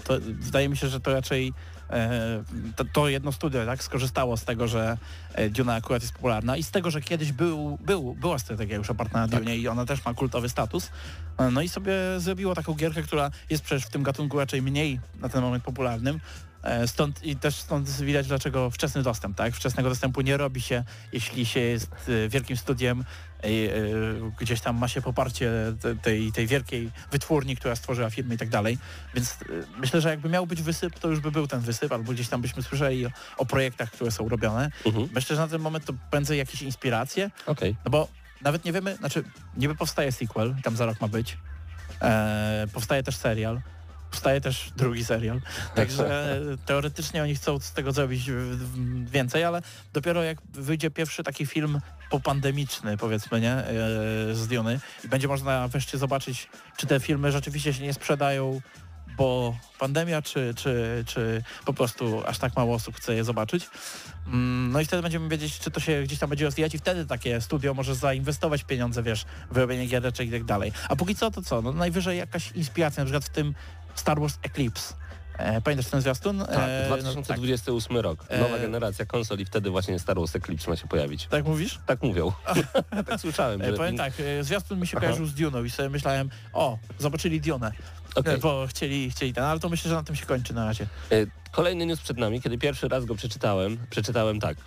to, 0.03 0.17
wydaje 0.21 0.69
mi 0.69 0.77
się, 0.77 0.87
że 0.87 0.99
to 0.99 1.13
raczej 1.13 1.53
e, 1.89 2.43
to, 2.75 2.85
to 2.93 3.09
jedno 3.09 3.31
studio 3.31 3.65
tak, 3.65 3.83
skorzystało 3.83 4.37
z 4.37 4.45
tego, 4.45 4.67
że 4.67 4.97
e, 5.33 5.49
Duna 5.49 5.75
akurat 5.75 6.01
jest 6.01 6.13
popularna 6.13 6.57
i 6.57 6.63
z 6.63 6.71
tego, 6.71 6.91
że 6.91 7.01
kiedyś 7.01 7.31
był, 7.31 7.77
był, 7.81 8.15
była 8.15 8.39
strategia 8.39 8.77
już 8.77 8.89
oparta 8.89 9.19
na 9.19 9.27
Dunie 9.27 9.57
i 9.57 9.67
ona 9.67 9.85
też 9.85 10.05
ma 10.05 10.13
kultowy 10.13 10.49
status. 10.49 10.89
E, 11.37 11.51
No 11.51 11.61
i 11.61 11.69
sobie 11.69 11.93
zrobiło 12.17 12.55
taką 12.55 12.73
gierkę, 12.73 13.03
która 13.03 13.31
jest 13.49 13.63
przecież 13.63 13.85
w 13.85 13.89
tym 13.89 14.03
gatunku 14.03 14.39
raczej 14.39 14.61
mniej 14.61 14.99
na 15.19 15.29
ten 15.29 15.41
moment 15.41 15.63
popularnym. 15.63 16.19
E, 16.63 16.87
Stąd 16.87 17.23
i 17.23 17.35
też 17.35 17.55
stąd 17.55 17.89
widać 17.89 18.27
dlaczego 18.27 18.71
wczesny 18.71 19.03
dostęp, 19.03 19.37
tak? 19.37 19.53
Wczesnego 19.55 19.89
dostępu 19.89 20.21
nie 20.21 20.37
robi 20.37 20.61
się, 20.61 20.83
jeśli 21.13 21.45
się 21.45 21.59
jest 21.59 21.91
e, 22.25 22.29
wielkim 22.29 22.57
studiem, 22.57 23.05
e, 23.43 23.47
gdzieś 24.39 24.61
tam 24.61 24.77
ma 24.77 24.87
się 24.87 25.01
poparcie 25.01 25.51
te- 25.81 25.95
tej, 25.95 26.31
tej 26.31 26.47
wielkiej 26.47 26.91
wytwórni, 27.11 27.55
która 27.55 27.75
stworzyła 27.75 28.09
firmę 28.09 28.35
i 28.35 28.37
tak 28.37 28.49
dalej. 28.49 28.77
Więc 29.15 29.37
myślę, 29.77 30.01
że 30.01 30.09
jakby 30.09 30.29
miał 30.29 30.47
być 30.47 30.61
wysyp, 30.61 30.99
to 30.99 31.07
już 31.07 31.19
by 31.19 31.31
był 31.31 31.47
ten 31.47 31.59
wysyp, 31.59 31.91
albo 31.91 32.13
gdzieś 32.13 32.27
tam 32.29 32.41
byśmy 32.41 32.63
słyszeli 32.63 33.05
o, 33.05 33.09
o 33.37 33.45
projektach, 33.45 33.91
które 33.91 34.11
są 34.11 34.29
robione. 34.29 34.71
Mhm. 34.85 35.09
Myślę, 35.13 35.35
że 35.35 35.41
na 35.41 35.47
ten 35.47 35.61
moment 35.61 35.85
to 35.85 35.93
prędzej 36.11 36.37
jakieś 36.37 36.61
inspiracje, 36.61 37.31
Okej. 37.45 37.75
no 37.85 37.91
bo 37.91 38.07
nawet 38.41 38.65
nie 38.65 38.73
wiemy, 38.73 38.95
znaczy 38.95 39.23
niby 39.57 39.75
powstaje 39.75 40.11
sequel, 40.11 40.55
tam 40.63 40.75
za 40.75 40.85
rok 40.85 41.01
ma 41.01 41.07
być, 41.07 41.37
e, 42.01 42.67
powstaje 42.73 43.03
też 43.03 43.15
serial, 43.15 43.61
powstaje 44.11 44.41
też 44.41 44.71
drugi 44.75 45.05
serial, 45.05 45.41
także 45.75 46.39
teoretycznie 46.65 47.23
oni 47.23 47.35
chcą 47.35 47.59
z 47.59 47.71
tego 47.71 47.91
zrobić 47.91 48.31
więcej, 49.05 49.43
ale 49.43 49.61
dopiero 49.93 50.23
jak 50.23 50.37
wyjdzie 50.53 50.91
pierwszy 50.91 51.23
taki 51.23 51.45
film 51.45 51.81
popandemiczny, 52.09 52.97
powiedzmy, 52.97 53.41
nie, 53.41 53.53
e, 53.53 53.65
z 54.35 54.47
Duny 54.47 54.79
i 55.03 55.07
będzie 55.07 55.27
można 55.27 55.67
wreszcie 55.67 55.97
zobaczyć, 55.97 56.49
czy 56.77 56.87
te 56.87 56.99
filmy 56.99 57.31
rzeczywiście 57.31 57.73
się 57.73 57.83
nie 57.83 57.93
sprzedają 57.93 58.61
bo 59.17 59.57
pandemia, 59.79 60.21
czy, 60.21 60.53
czy, 60.55 61.03
czy 61.07 61.43
po 61.65 61.73
prostu 61.73 62.23
aż 62.25 62.37
tak 62.37 62.55
mało 62.55 62.75
osób 62.75 62.95
chce 62.95 63.15
je 63.15 63.23
zobaczyć. 63.23 63.69
Mm, 64.27 64.71
No 64.71 64.81
i 64.81 64.85
wtedy 64.85 65.01
będziemy 65.01 65.29
wiedzieć, 65.29 65.59
czy 65.59 65.71
to 65.71 65.79
się 65.79 66.03
gdzieś 66.03 66.19
tam 66.19 66.29
będzie 66.29 66.45
rozwijać 66.45 66.75
i 66.75 66.77
wtedy 66.77 67.05
takie 67.05 67.41
studio 67.41 67.73
może 67.73 67.95
zainwestować 67.95 68.63
pieniądze, 68.63 69.03
wiesz, 69.03 69.25
w 69.51 69.57
robienie 69.57 69.85
giereczek 69.85 70.27
i 70.27 70.31
tak 70.31 70.43
dalej. 70.43 70.71
A 70.89 70.95
póki 70.95 71.15
co 71.15 71.31
to 71.31 71.41
co? 71.41 71.61
No 71.61 71.71
najwyżej 71.71 72.17
jakaś 72.17 72.51
inspiracja, 72.51 73.03
na 73.03 73.05
przykład 73.05 73.25
w 73.25 73.29
tym 73.29 73.53
Star 73.99 74.19
Wars 74.19 74.39
Eclipse. 74.43 74.93
E, 75.37 75.61
pamiętasz 75.61 75.87
ten 75.91 76.01
zwiastun? 76.01 76.39
Tak, 76.39 76.49
E, 76.49 76.85
no, 76.89 76.95
tak. 76.95 77.03
2028 77.03 77.97
rok. 77.97 78.25
Nowa 78.39 78.55
E, 78.55 78.59
generacja 78.59 79.05
konsol 79.05 79.39
i 79.39 79.45
wtedy 79.45 79.69
właśnie 79.69 79.99
Star 79.99 80.17
Wars 80.17 80.35
Eclipse 80.35 80.69
ma 80.69 80.75
się 80.75 80.87
pojawić. 80.87 81.27
Tak 81.27 81.45
mówisz? 81.45 81.79
Tak 81.85 82.01
mówią. 82.03 82.31
tak 83.07 83.19
słyszałem. 83.21 83.63
Że- 83.63 83.73
powiem 83.73 83.97
tak, 83.97 84.13
zwiastun 84.41 84.79
mi 84.79 84.87
się 84.87 84.97
Aha. 84.97 85.05
kojarzył 85.05 85.25
z 85.25 85.33
Duną 85.33 85.63
i 85.63 85.69
sobie 85.69 85.89
myślałem, 85.89 86.29
o, 86.53 86.77
zobaczyli 86.99 87.41
Dionę, 87.41 87.71
e, 88.25 88.37
bo 88.37 88.67
chcieli, 88.69 89.11
chcieli 89.11 89.33
ten, 89.33 89.43
ale 89.43 89.59
to 89.59 89.69
myślę, 89.69 89.89
że 89.89 89.95
na 89.95 90.03
tym 90.03 90.15
się 90.15 90.25
kończy 90.25 90.53
na 90.53 90.65
razie. 90.65 90.87
Kolejny 91.51 91.85
news 91.85 91.99
przed 92.01 92.17
nami. 92.17 92.41
Kiedy 92.41 92.57
pierwszy 92.57 92.87
raz 92.87 93.05
go 93.05 93.15
przeczytałem, 93.15 93.77
przeczytałem 93.89 94.39
tak. 94.39 94.57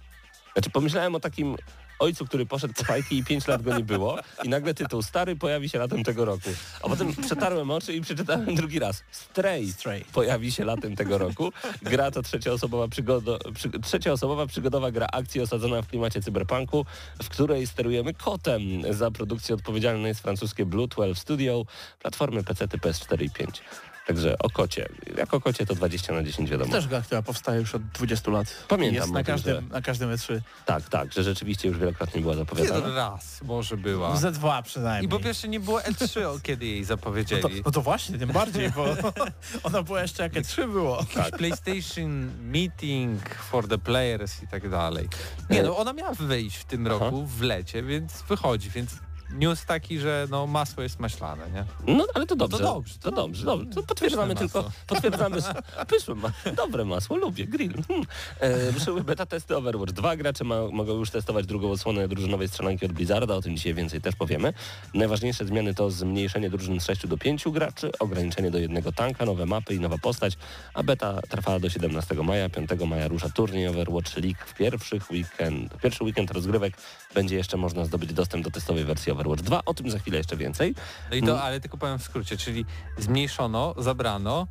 Znaczy 0.53 0.71
pomyślałem 0.71 1.15
o 1.15 1.21
takim 1.21 1.57
ojcu, 2.01 2.27
który 2.27 2.47
poszedł 2.47 2.75
po 2.75 2.85
fajki 2.85 3.19
i 3.19 3.25
5 3.25 3.47
lat 3.47 3.63
go 3.63 3.77
nie 3.79 3.85
było 3.85 4.19
i 4.45 4.49
nagle 4.49 4.75
tytuł 4.75 5.03
Stary 5.03 5.37
pojawi 5.37 5.69
się 5.69 5.79
latem 5.79 6.05
tego 6.05 6.25
roku. 6.25 6.51
A 6.83 6.89
potem 6.89 7.15
przetarłem 7.17 7.71
oczy 7.71 7.95
i 7.95 8.01
przeczytałem 8.01 8.55
drugi 8.55 8.79
raz. 8.79 9.03
Stray, 9.11 9.73
Stray. 9.73 10.05
pojawi 10.13 10.53
się 10.53 10.65
latem 10.65 10.97
tego 10.97 11.19
roku. 11.19 11.53
Gra 11.83 12.11
to 12.11 12.23
trzecioosobowa, 12.23 12.89
przygodo, 12.89 13.39
przy, 13.55 13.71
trzecioosobowa 13.71 14.47
przygodowa 14.47 14.91
gra 14.91 15.07
akcji 15.13 15.41
osadzona 15.41 15.83
w 15.83 15.87
klimacie 15.87 16.23
cyberpunku, 16.23 16.87
w 17.23 17.29
której 17.29 17.67
sterujemy 17.67 18.15
kotem. 18.15 18.61
Za 18.91 19.11
produkcję 19.11 19.55
odpowiedzialne 19.55 20.09
jest 20.09 20.21
francuskie 20.21 20.67
Blue 20.67 20.89
12 20.89 21.21
Studio, 21.23 21.65
platformy 21.99 22.45
PC, 22.45 22.67
PS4 22.67 23.23
i 23.23 23.31
5. 23.31 23.63
Także 24.11 24.39
o 24.39 24.51
kocie. 24.51 24.89
Jak 25.17 25.35
o 25.35 25.41
kocie 25.41 25.67
to 25.67 25.75
20 25.75 26.13
na 26.13 26.23
10 26.23 26.49
To 26.49 26.53
wiadomo. 26.53 26.73
też 26.73 26.87
gra, 26.89 27.03
która 27.03 27.23
powstaje 27.23 27.61
już 27.61 27.75
od 27.75 27.83
20 27.83 28.31
lat. 28.31 28.47
Pamiętam 28.69 28.95
Jest 28.95 29.11
na 29.11 29.17
tym, 29.19 29.25
każdym, 29.27 29.55
że- 29.57 29.63
na 29.75 29.83
każdym 29.83 30.11
E3. 30.11 30.41
Tak, 30.67 30.89
tak, 30.89 31.13
że 31.13 31.23
rzeczywiście 31.23 31.69
już 31.69 31.79
wielokrotnie 31.79 32.21
była 32.21 32.35
Jeden 32.35 32.47
zapowiadana. 32.47 32.95
raz 32.95 33.43
może 33.43 33.77
była. 33.77 34.15
Z2 34.17 34.63
przynajmniej. 34.63 35.05
I 35.05 35.09
po 35.09 35.19
pierwsze 35.21 35.49
nie 35.49 35.61
było 35.61 35.81
E3, 35.81 36.23
o 36.23 36.39
kiedy 36.43 36.67
jej 36.67 36.81
no, 36.81 36.87
to, 36.87 36.89
zapowiedzieli. 36.89 37.63
no 37.67 37.71
to 37.71 37.83
właśnie, 37.83 38.19
tym 38.19 38.29
bardziej, 38.33 38.71
bo 38.71 38.85
ona 39.63 39.83
była 39.83 40.03
jeszcze 40.03 40.23
jak 40.23 40.33
E3 40.33 40.73
było. 40.73 41.05
Jakiś 41.17 41.33
PlayStation 41.39 42.31
Meeting 42.43 43.35
for 43.51 43.69
the 43.69 43.79
Players 43.79 44.43
i 44.43 44.49
tak 44.49 44.69
dalej. 44.71 45.09
Nie 45.51 45.63
no, 45.63 45.77
ona 45.77 45.93
miała 45.93 46.13
wyjść 46.15 46.57
w 46.57 46.65
tym 46.65 46.87
roku 46.87 47.27
w 47.27 47.43
lecie, 47.43 47.83
więc 47.83 48.23
wychodzi, 48.29 48.71
więc 48.71 48.91
news 49.33 49.65
taki, 49.65 49.99
że 49.99 50.27
no 50.31 50.47
masło 50.47 50.83
jest 50.83 51.01
maślane, 51.01 51.51
nie? 51.51 51.95
No, 51.95 52.07
ale 52.15 52.27
to 52.27 52.37
dobrze. 52.37 52.59
To 52.59 52.65
dobrze, 52.65 52.95
To 52.95 53.11
to 53.11 53.17
dobrze, 53.17 53.45
dobrze. 53.45 53.71
To 53.75 53.83
potwierdzamy 53.83 54.35
tylko, 54.35 54.63
masło. 54.63 54.73
potwierdzamy, 54.87 55.37
pyszne 55.91 56.15
ma, 56.15 56.33
dobre 56.57 56.85
masło, 56.85 57.17
lubię, 57.17 57.47
grill. 57.47 57.73
Hmm. 57.89 58.07
E, 58.41 58.71
ruszyły 58.71 59.05
beta 59.05 59.27
testy 59.27 59.57
Overwatch 59.57 59.93
2, 59.93 60.17
gracze 60.17 60.45
ma, 60.45 60.69
mogą 60.73 60.95
już 60.95 61.11
testować 61.11 61.47
drugą 61.47 61.71
odsłonę 61.71 62.09
drużynowej 62.09 62.49
strzelanki 62.49 62.87
od 62.87 62.93
Blizzarda, 62.93 63.35
o 63.35 63.43
tym 63.43 63.57
dzisiaj 63.57 63.75
więcej 63.75 64.01
też 64.01 64.17
powiemy. 64.17 64.53
Najważniejsze 64.95 65.45
zmiany 65.45 65.75
to 65.75 65.91
zmniejszenie 65.91 66.51
drużyn 66.51 66.81
z 66.81 66.87
6 66.87 67.07
do 67.07 67.19
5 67.19 67.45
graczy, 67.49 67.91
ograniczenie 67.99 68.51
do 68.51 68.59
jednego 68.59 68.93
tanka, 68.93 69.25
nowe 69.25 69.47
mapy 69.47 69.75
i 69.75 69.81
nowa 69.81 69.99
postać, 69.99 70.37
a 70.75 70.83
beta 70.83 71.21
trwała 71.29 71.61
do 71.61 71.71
17 71.71 72.15
maja, 72.15 72.49
5 72.49 72.71
maja 72.87 73.09
rusza 73.09 73.29
turniej 73.29 73.69
Overwatch 73.69 74.17
League 74.17 74.39
w 74.47 74.55
pierwszych 74.55 75.11
weekend, 75.11 75.75
w 75.75 75.81
pierwszy 75.81 76.05
weekend 76.05 76.31
rozgrywek 76.31 76.75
będzie 77.15 77.37
jeszcze 77.37 77.57
można 77.57 77.85
zdobyć 77.85 78.13
dostęp 78.13 78.45
do 78.45 78.51
testowej 78.51 78.85
wersji 78.85 79.13
Overwatch 79.13 79.20
2, 79.25 79.65
o 79.65 79.75
tym 79.75 79.91
za 79.91 79.99
chwilę 79.99 80.19
jeszcze 80.19 80.37
więcej. 80.37 80.75
No 81.11 81.17
i 81.17 81.23
to, 81.23 81.43
ale 81.43 81.61
tylko 81.61 81.79
powiem 81.79 81.99
w 81.99 82.03
skrócie, 82.03 82.37
czyli 82.37 82.65
zmniejszono, 82.99 83.75
zabrano, 83.79 84.47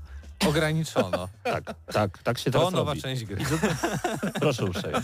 ograniczono. 0.47 1.29
Tak, 1.43 1.63
tak, 1.93 2.17
tak 2.23 2.38
się 2.38 2.51
To 2.51 2.60
teraz 2.60 2.73
nowa 2.73 2.91
robi. 2.91 3.01
część 3.01 3.25
gry. 3.25 3.45
Proszę 4.41 4.65
uprzejmie. 4.65 5.01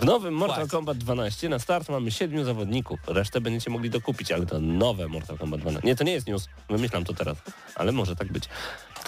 W 0.00 0.04
nowym 0.04 0.34
Mortal. 0.34 0.68
Kombat 0.68 0.98
12 0.98 1.48
na 1.48 1.58
start 1.58 1.88
mamy 1.88 2.10
siedmiu 2.10 2.44
zawodników. 2.44 3.00
Resztę 3.06 3.40
będziecie 3.40 3.70
mogli 3.70 3.90
dokupić, 3.90 4.32
ale 4.32 4.46
to 4.46 4.60
nowe 4.60 5.08
Mortal 5.08 5.38
Kombat 5.38 5.60
12. 5.60 5.86
Nie, 5.88 5.96
to 5.96 6.04
nie 6.04 6.12
jest 6.12 6.26
news. 6.26 6.48
Wymyślam 6.70 7.04
to 7.04 7.14
teraz, 7.14 7.36
ale 7.74 7.92
może 7.92 8.16
tak 8.16 8.32
być. 8.32 8.44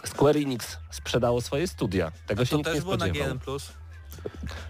Square 0.05 0.37
Enix 0.37 0.79
sprzedało 0.91 1.41
swoje 1.41 1.69
studia. 1.69 2.13
Tego 2.27 2.45
się 2.45 2.51
To 2.51 2.57
nikt 2.57 2.69
nie 2.69 2.75
też 2.75 2.83
było 2.85 2.97
na 2.97 3.05
spodziewał. 3.07 3.29
GN+. 3.29 3.41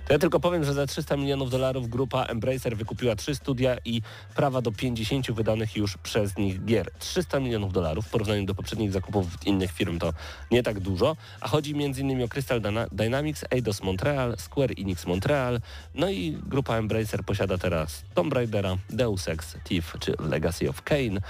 To 0.07 0.13
ja 0.13 0.19
tylko 0.19 0.41
powiem, 0.41 0.65
że 0.65 0.75
za 0.75 0.87
300 0.87 1.17
milionów 1.17 1.51
dolarów 1.51 1.89
grupa 1.89 2.25
Embracer 2.25 2.77
wykupiła 2.77 3.17
trzy 3.17 3.35
studia 3.35 3.77
i 3.85 4.03
prawa 4.37 4.61
do 4.63 4.73
50 4.73 5.33
wydanych 5.33 5.77
już 5.77 5.97
przez 5.97 6.37
nich 6.37 6.65
gier. 6.65 6.91
300 6.99 7.41
milionów 7.41 7.73
dolarów 7.73 8.07
w 8.07 8.11
porównaniu 8.11 8.45
do 8.47 8.55
poprzednich 8.55 8.93
zakupów 8.93 9.27
innych 9.47 9.73
firm 9.73 9.99
to 9.99 10.13
nie 10.51 10.63
tak 10.63 10.81
dużo, 10.81 11.17
a 11.41 11.49
chodzi 11.49 11.73
m.in. 11.73 12.23
o 12.23 12.29
Crystal 12.29 12.61
Dyna- 12.61 12.87
Dynamics, 12.93 13.45
Eidos 13.51 13.83
Montreal, 13.83 14.37
Square 14.39 14.75
Enix 14.79 15.07
Montreal, 15.07 15.61
no 15.95 16.11
i 16.11 16.39
grupa 16.47 16.77
Embracer 16.77 17.25
posiada 17.25 17.59
teraz 17.59 18.03
Tomb 18.15 18.33
Raidera, 18.33 18.77
Deus 18.91 19.29
Ex, 19.29 19.57
Thief 19.65 19.97
czy 20.01 20.15
Legacy 20.19 20.69
of 20.69 20.83
Kane. 20.83 21.21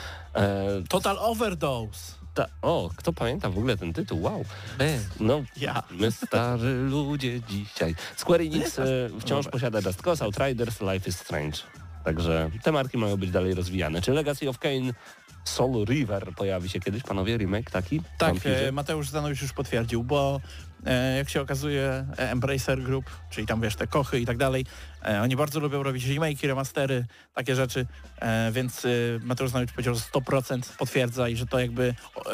Total 0.89 1.17
Overdose. 1.19 2.24
Ta, 2.35 2.47
o, 2.63 2.91
kto 2.97 3.13
pamięta 3.13 3.51
w 3.51 3.59
ogóle 3.59 3.77
ten 3.77 3.93
tytuł? 3.93 4.23
Wow. 4.23 4.45
By. 4.79 4.99
No, 5.21 5.43
Ja. 5.57 5.83
My 5.91 6.13
starzy 6.13 6.75
ludzie 6.91 7.41
dzisiaj. 7.41 7.95
Square 8.17 8.41
Enix 8.41 8.79
e, 8.79 8.85
wciąż 9.21 9.49
posiada 9.49 9.81
Just 9.87 10.03
Cause, 10.03 10.25
Outriders, 10.25 10.81
Life 10.81 11.11
is 11.11 11.19
Strange. 11.19 11.59
Także 12.05 12.51
te 12.63 12.73
marki 12.73 12.99
mają 12.99 13.17
być 13.17 13.31
dalej 13.31 13.55
rozwijane. 13.55 14.03
Czy 14.03 14.13
Legacy 14.13 14.49
of 14.49 14.59
Kane 14.59 14.93
Soul 15.45 15.85
River 15.85 16.33
pojawi 16.37 16.69
się 16.69 16.81
kiedyś, 16.81 17.03
panowie, 17.03 17.37
remake 17.39 17.71
taki? 17.71 18.01
Tak, 18.19 18.35
e, 18.45 18.73
Mateusz 18.73 19.09
Zanowicz 19.09 19.43
już 19.43 19.53
potwierdził, 19.53 20.05
bo 20.05 20.41
e, 20.41 20.74
jak 21.17 21.31
się 21.31 21.41
okazuje 21.41 22.07
e, 22.19 22.31
Embracer 22.31 22.83
Group, 22.83 23.05
czyli 23.31 23.47
tam 23.47 23.61
wiesz 23.61 23.77
te 23.77 23.87
kochy 23.87 24.21
i 24.21 24.27
tak 24.27 24.37
dalej, 24.37 24.67
e, 25.05 25.23
oni 25.23 25.37
bardzo 25.37 25.61
lubią 25.61 25.83
robić 25.83 26.05
remake'i, 26.07 26.47
remastery, 26.47 27.05
takie 27.35 27.55
rzeczy, 27.55 27.87
e, 28.21 28.53
więc 28.53 28.85
e, 28.85 28.89
Mateusz 29.23 29.51
Zanowicz 29.51 29.73
powiedział, 29.73 29.95
że 29.95 30.01
100% 30.01 30.77
potwierdza 30.79 31.29
i 31.29 31.37
że 31.37 31.47
to 31.47 31.59
jakby 31.61 31.95
e, 32.27 32.33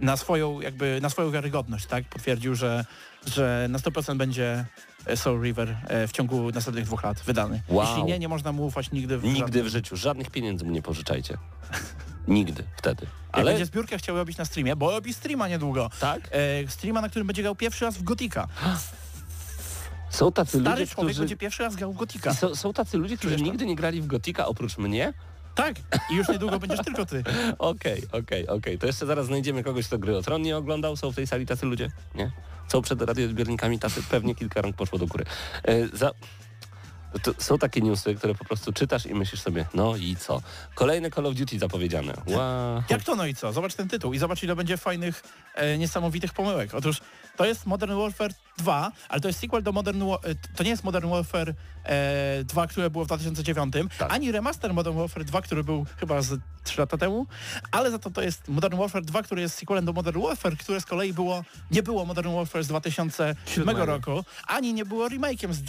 na 0.00 0.16
swoją 0.16 0.60
jakby 0.60 0.98
na 1.02 1.10
swoją 1.10 1.30
wiarygodność, 1.30 1.86
tak? 1.86 2.04
Potwierdził, 2.04 2.54
że, 2.54 2.84
że 3.26 3.66
na 3.70 3.78
100% 3.78 4.16
będzie 4.16 4.64
e, 5.06 5.16
Soul 5.16 5.42
River 5.42 5.76
e, 5.88 6.08
w 6.08 6.12
ciągu 6.12 6.50
następnych 6.50 6.84
dwóch 6.84 7.02
lat 7.02 7.20
wydany. 7.20 7.62
Wow. 7.68 7.86
Jeśli 7.88 8.04
nie, 8.04 8.18
nie 8.18 8.28
można 8.28 8.52
mu 8.52 8.66
ufać 8.66 8.90
nigdy 8.92 9.18
w 9.18 9.24
Nigdy 9.24 9.40
żadnym- 9.40 9.64
w 9.64 9.68
życiu. 9.68 9.96
Żadnych 9.96 10.30
pieniędzy 10.30 10.64
mu 10.64 10.70
nie 10.70 10.82
pożyczajcie. 10.82 11.38
Nigdy 12.28 12.64
wtedy. 12.76 13.02
Jak 13.02 13.12
Ale 13.30 13.50
będzie 13.50 13.66
zbiórkę 13.66 13.98
chciał 13.98 14.16
robić 14.16 14.38
na 14.38 14.44
streamie, 14.44 14.76
bo 14.76 14.90
robi 14.90 15.14
streama 15.14 15.48
niedługo. 15.48 15.90
tak, 16.00 16.28
E, 16.30 16.68
streama, 16.68 17.00
na 17.00 17.08
którym 17.08 17.26
będzie 17.26 17.42
grał 17.42 17.54
pierwszy 17.54 17.84
raz 17.84 17.96
w 17.96 18.02
Gotika. 18.02 18.48
są 20.10 20.32
tacy 20.32 20.60
Stary 20.60 20.80
ludzie, 20.80 20.86
człowiek 20.94 21.10
którzy... 21.10 21.20
będzie 21.20 21.36
pierwszy 21.36 21.62
raz 21.62 21.76
grał 21.76 21.92
w 21.92 21.96
Gotika. 21.96 22.34
Są, 22.34 22.54
są 22.54 22.72
tacy 22.72 22.98
ludzie, 22.98 23.16
którzy 23.16 23.36
nigdy 23.36 23.66
nie 23.66 23.76
grali 23.76 24.00
w 24.02 24.06
Gotika 24.06 24.46
oprócz 24.46 24.78
mnie? 24.78 25.12
Tak, 25.54 25.74
i 26.10 26.14
już 26.14 26.28
niedługo 26.28 26.58
będziesz 26.58 26.80
tylko 26.86 27.06
ty. 27.06 27.24
Okej, 27.58 28.02
okej, 28.12 28.48
okej. 28.48 28.78
To 28.78 28.86
jeszcze 28.86 29.06
zaraz 29.06 29.26
znajdziemy 29.26 29.62
kogoś, 29.62 29.86
kto 29.86 29.98
gry 29.98 30.16
o 30.16 30.22
Tron 30.22 30.42
nie 30.42 30.56
oglądał. 30.56 30.96
Są 30.96 31.12
w 31.12 31.14
tej 31.14 31.26
sali 31.26 31.46
tacy 31.46 31.66
ludzie? 31.66 31.90
Nie? 32.14 32.30
Są 32.68 32.82
przed 32.82 33.02
radioodbiornikami 33.02 33.78
tacy? 33.78 34.02
Pewnie 34.10 34.34
kilka 34.34 34.60
rąk 34.62 34.76
poszło 34.76 34.98
do 34.98 35.06
góry. 35.06 35.24
E, 35.64 35.96
za... 35.96 36.10
To 37.22 37.32
są 37.38 37.58
takie 37.58 37.80
newsy, 37.80 38.14
które 38.14 38.34
po 38.34 38.44
prostu 38.44 38.72
czytasz 38.72 39.06
i 39.06 39.14
myślisz 39.14 39.40
sobie, 39.40 39.66
no 39.74 39.96
i 39.96 40.16
co? 40.16 40.42
Kolejne 40.74 41.10
Call 41.10 41.26
of 41.26 41.34
Duty 41.34 41.58
zapowiedziane. 41.58 42.14
Wow. 42.26 42.82
Jak 42.90 43.04
to 43.04 43.16
no 43.16 43.26
i 43.26 43.34
co? 43.34 43.52
Zobacz 43.52 43.74
ten 43.74 43.88
tytuł 43.88 44.12
i 44.12 44.18
zobacz 44.18 44.42
ile 44.42 44.56
będzie 44.56 44.76
fajnych, 44.76 45.22
e, 45.54 45.78
niesamowitych 45.78 46.32
pomyłek. 46.32 46.74
Otóż 46.74 47.00
to 47.36 47.44
jest 47.44 47.66
Modern 47.66 47.94
Warfare 47.98 48.32
2, 48.58 48.92
ale 49.08 49.20
to 49.20 49.28
jest 49.28 49.40
sequel 49.40 49.62
do 49.62 49.72
Modern 49.72 50.08
Wa- 50.08 50.16
e, 50.24 50.34
To 50.56 50.62
nie 50.64 50.70
jest 50.70 50.84
Modern 50.84 51.10
Warfare 51.10 51.54
e, 51.84 52.44
2, 52.44 52.66
które 52.66 52.90
było 52.90 53.04
w 53.04 53.06
2009, 53.06 53.74
Tak. 53.98 54.12
ani 54.12 54.32
remaster 54.32 54.74
Modern 54.74 54.96
Warfare 54.98 55.24
2, 55.24 55.42
który 55.42 55.64
był 55.64 55.86
chyba 55.96 56.22
z 56.22 56.40
3 56.64 56.80
lata 56.80 56.98
temu, 56.98 57.26
ale 57.70 57.90
za 57.90 57.98
to 57.98 58.10
to 58.10 58.22
jest 58.22 58.48
Modern 58.48 58.76
Warfare 58.78 59.02
2, 59.04 59.22
który 59.22 59.40
jest 59.42 59.54
sequelem 59.58 59.84
do 59.84 59.92
Modern 59.92 60.22
Warfare, 60.22 60.56
które 60.56 60.80
z 60.80 60.84
kolei 60.86 61.12
było, 61.12 61.44
nie 61.70 61.82
było 61.82 62.04
Modern 62.04 62.34
Warfare 62.34 62.64
z 62.64 62.68
2007 62.68 63.36
Siódmego. 63.46 63.86
roku, 63.86 64.24
ani 64.46 64.74
nie 64.74 64.84
było 64.84 65.08
remake'iem 65.08 65.52
z, 65.52 65.62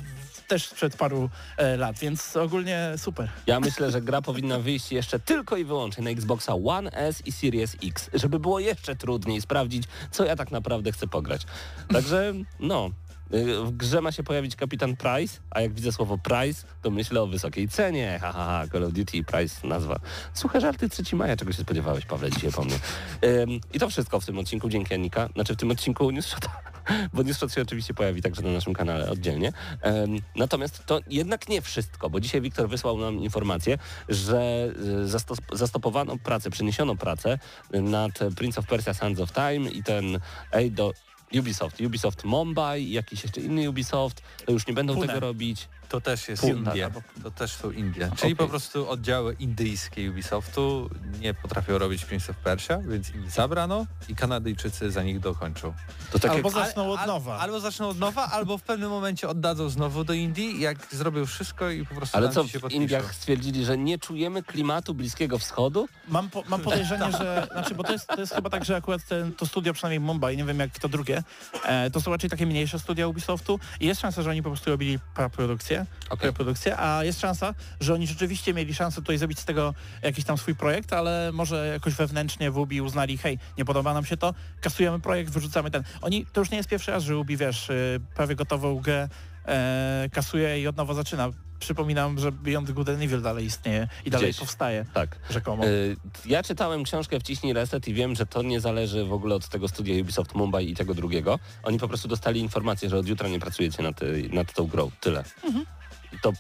też 0.48 0.68
sprzed 0.68 0.96
paru 0.98 1.30
e, 1.58 1.78
lat, 1.78 2.00
więc 2.00 2.36
ogólnie 2.38 2.94
super. 2.98 3.30
Ja 3.48 3.60
myślę, 3.60 3.92
że 3.92 4.02
gra 4.02 4.22
powinna 4.22 4.60
wyjść 4.60 4.92
jeszcze 4.92 5.20
tylko 5.20 5.58
i 5.58 5.66
wyłącznie 5.66 6.04
na 6.04 6.10
Xboxa 6.10 6.54
One 6.66 6.92
S 6.92 7.22
i 7.28 7.32
Series 7.32 7.76
X, 7.84 8.10
żeby 8.14 8.40
było 8.40 8.60
jeszcze 8.60 8.96
trudniej 8.96 9.42
sprawdzić, 9.42 9.84
co 10.12 10.26
ja 10.26 10.36
tak 10.36 10.52
naprawdę 10.52 10.92
chcę 10.92 11.08
pograć. 11.08 11.42
Także, 11.94 12.34
no, 12.60 12.90
y, 13.34 13.64
w 13.66 13.72
grze 13.72 14.02
ma 14.02 14.12
się 14.12 14.24
pojawić 14.24 14.56
kapitan 14.56 14.96
Price, 14.96 15.40
a 15.52 15.62
jak 15.62 15.74
widzę 15.74 15.92
słowo 15.92 16.18
Price, 16.18 16.68
to 16.82 16.92
myślę 16.92 17.22
o 17.22 17.28
wysokiej 17.28 17.68
cenie. 17.68 18.20
Ha, 18.22 18.32
ha, 18.32 18.46
ha, 18.46 18.64
Call 18.72 18.84
of 18.84 18.94
Duty 18.94 19.24
Price 19.24 19.68
nazwa. 19.68 20.00
Suche 20.34 20.62
żarty 20.62 20.90
3 20.90 21.16
maja, 21.16 21.38
czego 21.38 21.52
się 21.52 21.62
spodziewałeś, 21.62 22.06
Pawle, 22.06 22.32
dzisiaj 22.32 22.52
po 22.52 22.64
mnie. 22.64 22.76
Ym, 23.24 23.50
I 23.74 23.80
to 23.80 23.90
wszystko 23.90 24.20
w 24.20 24.26
tym 24.26 24.40
odcinku, 24.40 24.70
dzięki 24.70 24.94
Anika. 24.94 25.30
Znaczy 25.34 25.54
w 25.54 25.58
tym 25.58 25.72
odcinku 25.72 26.12
Newsshot, 26.12 26.48
bo 27.14 27.24
Newsshot 27.24 27.54
się 27.54 27.62
oczywiście 27.62 27.94
pojawi 27.94 28.22
także 28.22 28.42
na 28.42 28.52
naszym 28.52 28.74
kanale 28.74 29.10
oddzielnie. 29.10 29.54
Ym, 29.86 30.20
natomiast 30.36 30.86
to 30.86 31.00
jednak 31.08 31.50
nie 31.50 31.62
wszystko, 31.62 32.10
bo 32.10 32.20
dzisiaj 32.20 32.42
Wiktor 32.42 32.70
wysłał 32.70 32.98
nam 32.98 33.20
informację, 33.20 33.78
że 34.10 34.68
y, 35.04 35.08
zastos- 35.08 35.58
zastopowano 35.58 36.18
pracę, 36.18 36.50
przeniesiono 36.50 36.96
pracę 36.96 37.40
nad 37.72 38.20
Prince 38.36 38.58
of 38.58 38.68
Persia 38.68 38.94
Sands 38.94 39.20
of 39.20 39.32
Time 39.32 39.70
i 39.70 39.84
ten 39.84 40.20
Ej 40.52 40.72
do 40.72 40.94
Ubisoft, 41.40 41.82
Ubisoft 41.82 42.24
Mumbai, 42.24 42.92
jakiś 42.92 43.24
jeszcze 43.24 43.42
inny 43.42 43.70
Ubisoft, 43.70 44.22
to 44.46 44.52
już 44.52 44.68
nie 44.68 44.74
będą 44.74 44.94
Pune. 44.94 45.08
tego 45.08 45.20
robić. 45.20 45.68
To 45.94 46.02
też 46.02 46.28
jest 46.28 46.44
Indie. 46.44 46.90
To 47.24 47.32
też 47.32 47.52
są 47.52 47.72
Indie. 47.72 48.02
Czyli 48.02 48.14
Okej. 48.14 48.36
po 48.36 48.48
prostu 48.48 48.90
oddziały 48.90 49.36
indyjskie 49.40 50.10
Ubisoftu 50.10 50.90
nie 51.20 51.34
potrafią 51.34 51.78
robić 51.78 52.06
Prince 52.06 52.30
of 52.30 52.36
Persia, 52.38 52.78
więc 52.78 53.16
im 53.16 53.30
zabrano 53.30 53.86
i 54.10 54.16
Kanadyjczycy 54.16 54.92
za 54.92 55.04
nich 55.04 55.20
dokończą. 55.20 55.74
To 56.12 56.20
tak 56.20 56.32
Albo 56.32 56.50
jak, 56.50 56.68
zaczną 56.68 56.92
od 56.92 57.00
Al- 57.00 57.08
nowa. 57.08 57.38
Albo 57.38 57.60
zaczną 57.60 57.90
od 57.90 58.00
nowa, 58.00 58.26
albo 58.32 58.58
w 58.58 58.62
pewnym 58.62 58.90
momencie 58.90 59.30
oddadzą 59.30 59.70
znowu 59.70 60.04
do 60.04 60.14
Indii, 60.14 60.60
jak 60.60 60.78
zrobią 60.92 61.26
wszystko 61.26 61.70
i 61.70 61.86
po 61.86 61.96
prostu 61.96 62.18
ale 62.18 62.30
co, 62.30 62.48
się 62.48 62.60
w 62.60 62.62
podpiszą. 62.62 62.82
Indiach 62.82 63.16
stwierdzili, 63.16 63.66
że 63.66 63.78
nie 63.78 64.00
czujemy 64.00 64.44
klimatu 64.44 64.94
Bliskiego 64.94 65.38
Wschodu? 65.40 65.88
Mam, 66.08 66.30
po, 66.30 66.44
mam 66.48 66.62
podejrzenie, 66.62 67.12
że, 67.12 67.48
znaczy, 67.52 67.76
bo 67.76 67.84
to 67.84 67.92
jest, 67.92 68.08
to 68.08 68.20
jest 68.20 68.34
chyba 68.34 68.50
tak, 68.50 68.66
że 68.66 68.76
akurat 68.76 69.02
ten, 69.10 69.34
to 69.34 69.46
studio, 69.46 69.74
przynajmniej 69.74 70.00
Mumbai, 70.00 70.38
nie 70.38 70.46
wiem 70.46 70.60
jak 70.60 70.80
to 70.80 70.90
drugie, 70.90 71.24
e, 71.66 71.92
to 71.92 72.02
są 72.02 72.12
raczej 72.12 72.30
takie 72.30 72.46
mniejsze 72.46 72.80
studia 72.80 73.08
Ubisoftu 73.08 73.60
i 73.80 73.86
jest 73.86 74.02
szansa, 74.02 74.22
że 74.22 74.30
oni 74.30 74.44
po 74.44 74.50
prostu 74.50 74.70
robili 74.70 75.00
Okej. 76.10 76.34
produkcję, 76.34 76.80
a 76.80 77.04
jest 77.04 77.22
szansa, 77.22 77.54
że 77.80 77.94
oni 77.94 78.08
rzeczywiście 78.08 78.54
mieli 78.54 78.74
szansę 78.74 78.96
tutaj 78.96 79.18
zrobić 79.18 79.40
z 79.40 79.46
tego 79.46 79.74
jakiś 80.02 80.26
tam 80.26 80.38
swój 80.38 80.56
projekt, 80.56 80.94
ale 80.94 81.32
może 81.34 81.68
jakoś 81.68 81.94
wewnętrznie 81.94 82.52
w 82.52 82.58
Ubi 82.58 82.82
uznali, 82.82 83.18
hej, 83.18 83.40
nie 83.58 83.66
podoba 83.66 83.94
nam 83.94 84.06
się 84.06 84.18
to, 84.18 84.34
kasujemy 84.62 85.00
projekt, 85.00 85.32
wyrzucamy 85.32 85.72
ten. 85.72 85.84
Oni, 86.02 86.26
to 86.26 86.42
już 86.42 86.52
nie 86.52 86.58
jest 86.58 86.70
pierwszy 86.70 86.92
raz, 86.92 87.04
że 87.04 87.18
Ubi, 87.18 87.38
wiesz, 87.38 87.70
y, 87.70 88.00
prawie 88.16 88.36
gotową 88.36 88.76
grę 88.76 89.10
e, 89.46 90.10
kasuje 90.14 90.62
i 90.62 90.68
od 90.68 90.78
nowa 90.78 90.94
zaczyna. 90.94 91.30
Przypominam, 91.64 92.20
że 92.20 92.32
Beyond 92.32 92.72
Good 92.72 92.90
and 92.90 93.02
Evil 93.02 93.22
dalej 93.22 93.46
istnieje 93.46 93.88
i 94.06 94.10
dalej 94.10 94.28
Gdzieś. 94.30 94.40
powstaje, 94.40 94.86
Tak. 94.94 95.16
rzekomo. 95.30 95.66
Y, 95.66 95.96
Ja 96.26 96.44
czytałem 96.44 96.84
książkę 96.84 97.20
Wciśnij 97.20 97.54
Reset 97.54 97.88
i 97.88 97.94
wiem, 97.94 98.16
że 98.16 98.26
to 98.26 98.42
nie 98.42 98.60
zależy 98.60 99.06
w 99.06 99.14
ogóle 99.14 99.36
od 99.36 99.48
tego 99.50 99.68
studia 99.68 100.02
Ubisoft 100.02 100.36
Mumbai 100.36 100.70
i 100.70 100.76
tego 100.76 100.94
drugiego. 100.94 101.40
Oni 101.64 101.80
po 101.80 101.88
prostu 101.88 102.08
dostali 102.08 102.40
informację, 102.40 102.90
że 102.90 102.98
od 102.98 103.08
jutra 103.08 103.30
nie 103.30 103.40
pracujecie 103.40 103.84
nad, 103.84 104.00
nad 104.32 104.54
tą 104.54 104.68
grą. 104.68 104.92
Tyle. 105.02 105.24
To 106.22 106.34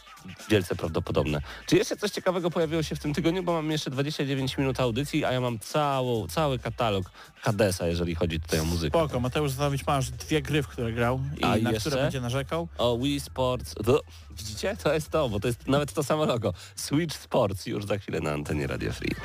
wielce 0.50 0.76
prawdopodobne. 0.76 1.42
Czy 1.66 1.76
jeszcze 1.78 1.98
coś 1.98 2.12
ciekawego 2.12 2.52
pojawiło 2.52 2.84
się 2.84 2.96
w 2.96 3.00
tym 3.00 3.14
tygodniu, 3.14 3.44
bo 3.44 3.54
mam 3.54 3.72
jeszcze 3.72 3.90
29 3.92 4.58
minut 4.58 4.80
audycji, 4.80 5.26
a 5.26 5.32
ja 5.32 5.42
mam 5.42 5.60
całą, 5.60 6.28
cały 6.28 6.60
katalog 6.60 7.10
Hadesa, 7.42 7.88
jeżeli 7.88 8.16
chodzi 8.16 8.40
tutaj 8.40 8.60
o 8.60 8.66
muzykę. 8.66 9.00
Spoko, 9.00 9.20
Mateusz 9.20 9.52
Zanowicz 9.52 9.88
masz 9.88 10.10
dwie 10.10 10.42
gry, 10.42 10.64
w 10.64 10.68
które 10.68 10.92
grał 10.92 11.20
i 11.38 11.44
A 11.44 11.56
na 11.56 11.72
jeszcze? 11.72 11.90
które 11.90 12.04
będzie 12.04 12.22
narzekał. 12.22 12.68
O 12.78 12.98
Wii 12.98 13.20
Sports. 13.20 13.74
To, 13.86 14.02
widzicie? 14.38 14.78
To 14.84 14.94
jest 14.94 15.10
to, 15.10 15.30
bo 15.30 15.40
to 15.40 15.48
jest 15.48 15.68
nawet 15.68 15.94
to 15.94 16.04
samo 16.04 16.26
logo. 16.26 16.54
Switch 16.76 17.16
Sports 17.16 17.66
już 17.66 17.86
za 17.86 17.98
chwilę 17.98 18.20
na 18.20 18.32
antenie 18.32 18.68
Radio 18.68 18.94
Free. 18.94 19.16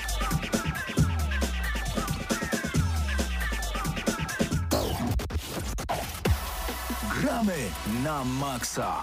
Gramy 7.21 7.57
na 8.05 8.25
maksa. 8.25 9.03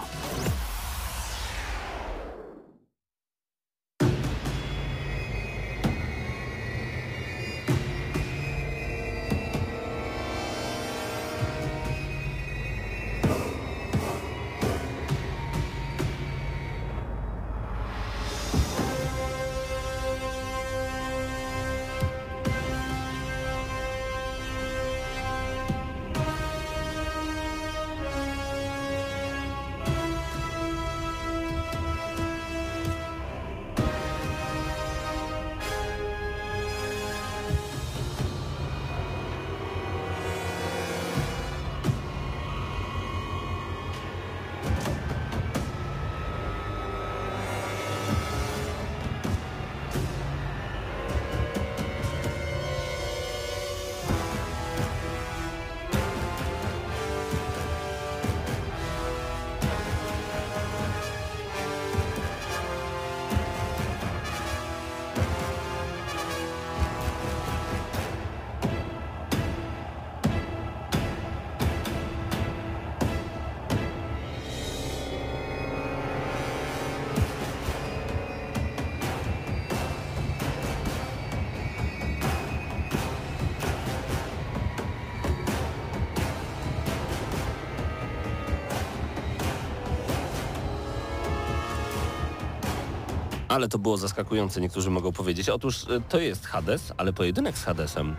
Ale 93.48 93.68
to 93.68 93.78
było 93.78 93.96
zaskakujące, 93.96 94.60
niektórzy 94.60 94.90
mogą 94.90 95.12
powiedzieć. 95.12 95.48
Otóż 95.48 95.82
y, 95.84 96.02
to 96.08 96.18
jest 96.20 96.46
Hades, 96.46 96.92
ale 96.96 97.12
pojedynek 97.12 97.58
z 97.58 97.64
Hadesem 97.64 98.16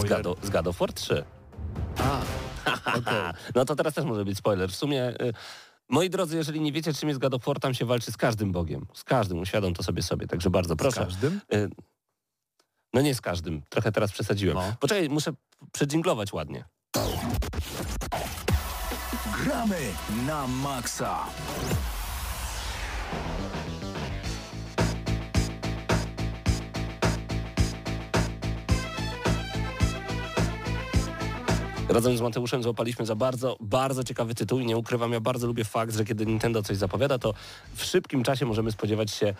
z 0.00 0.04
God, 0.08 0.26
of- 0.26 0.38
z 0.44 0.50
God 0.50 0.66
of 0.66 0.78
War 0.78 0.92
3. 0.92 1.24
A, 1.98 2.20
No 3.54 3.64
to 3.64 3.76
teraz 3.76 3.94
też 3.94 4.04
może 4.04 4.24
być 4.24 4.38
spoiler. 4.38 4.70
W 4.70 4.76
sumie, 4.76 5.08
y, 5.08 5.32
moi 5.88 6.10
drodzy, 6.10 6.36
jeżeli 6.36 6.60
nie 6.60 6.72
wiecie, 6.72 6.94
czym 6.94 7.08
jest 7.08 7.20
God 7.20 7.34
of 7.34 7.44
War, 7.44 7.60
tam 7.60 7.74
się 7.74 7.84
walczy 7.84 8.12
z 8.12 8.16
każdym 8.16 8.52
bogiem. 8.52 8.86
Z 8.94 9.04
każdym, 9.04 9.38
uświadom 9.38 9.74
to 9.74 9.82
sobie 9.82 10.02
sobie. 10.02 10.26
Także 10.26 10.50
bardzo 10.50 10.74
z 10.74 10.76
proszę. 10.76 11.00
każdym? 11.04 11.40
Y, 11.54 11.70
No 12.94 13.00
nie 13.00 13.14
z 13.14 13.20
każdym, 13.20 13.62
trochę 13.68 13.92
teraz 13.92 14.12
przesadziłem. 14.12 14.56
No. 14.56 14.72
Poczekaj, 14.80 15.08
muszę 15.08 15.32
przedżinglować 15.72 16.32
ładnie. 16.32 16.64
Gramy 19.44 19.78
na 20.26 20.46
maksa. 20.46 21.18
Razem 31.88 32.16
z 32.16 32.20
Mateuszem 32.20 32.62
złapaliśmy 32.62 33.06
za 33.06 33.14
bardzo, 33.14 33.56
bardzo 33.60 34.04
ciekawy 34.04 34.34
tytuł 34.34 34.60
i 34.60 34.66
nie 34.66 34.76
ukrywam, 34.76 35.12
ja 35.12 35.20
bardzo 35.20 35.46
lubię 35.46 35.64
fakt, 35.64 35.94
że 35.94 36.04
kiedy 36.04 36.26
Nintendo 36.26 36.62
coś 36.62 36.76
zapowiada, 36.76 37.18
to 37.18 37.34
w 37.74 37.84
szybkim 37.84 38.22
czasie 38.22 38.46
możemy 38.46 38.72
spodziewać 38.72 39.10
się 39.10 39.34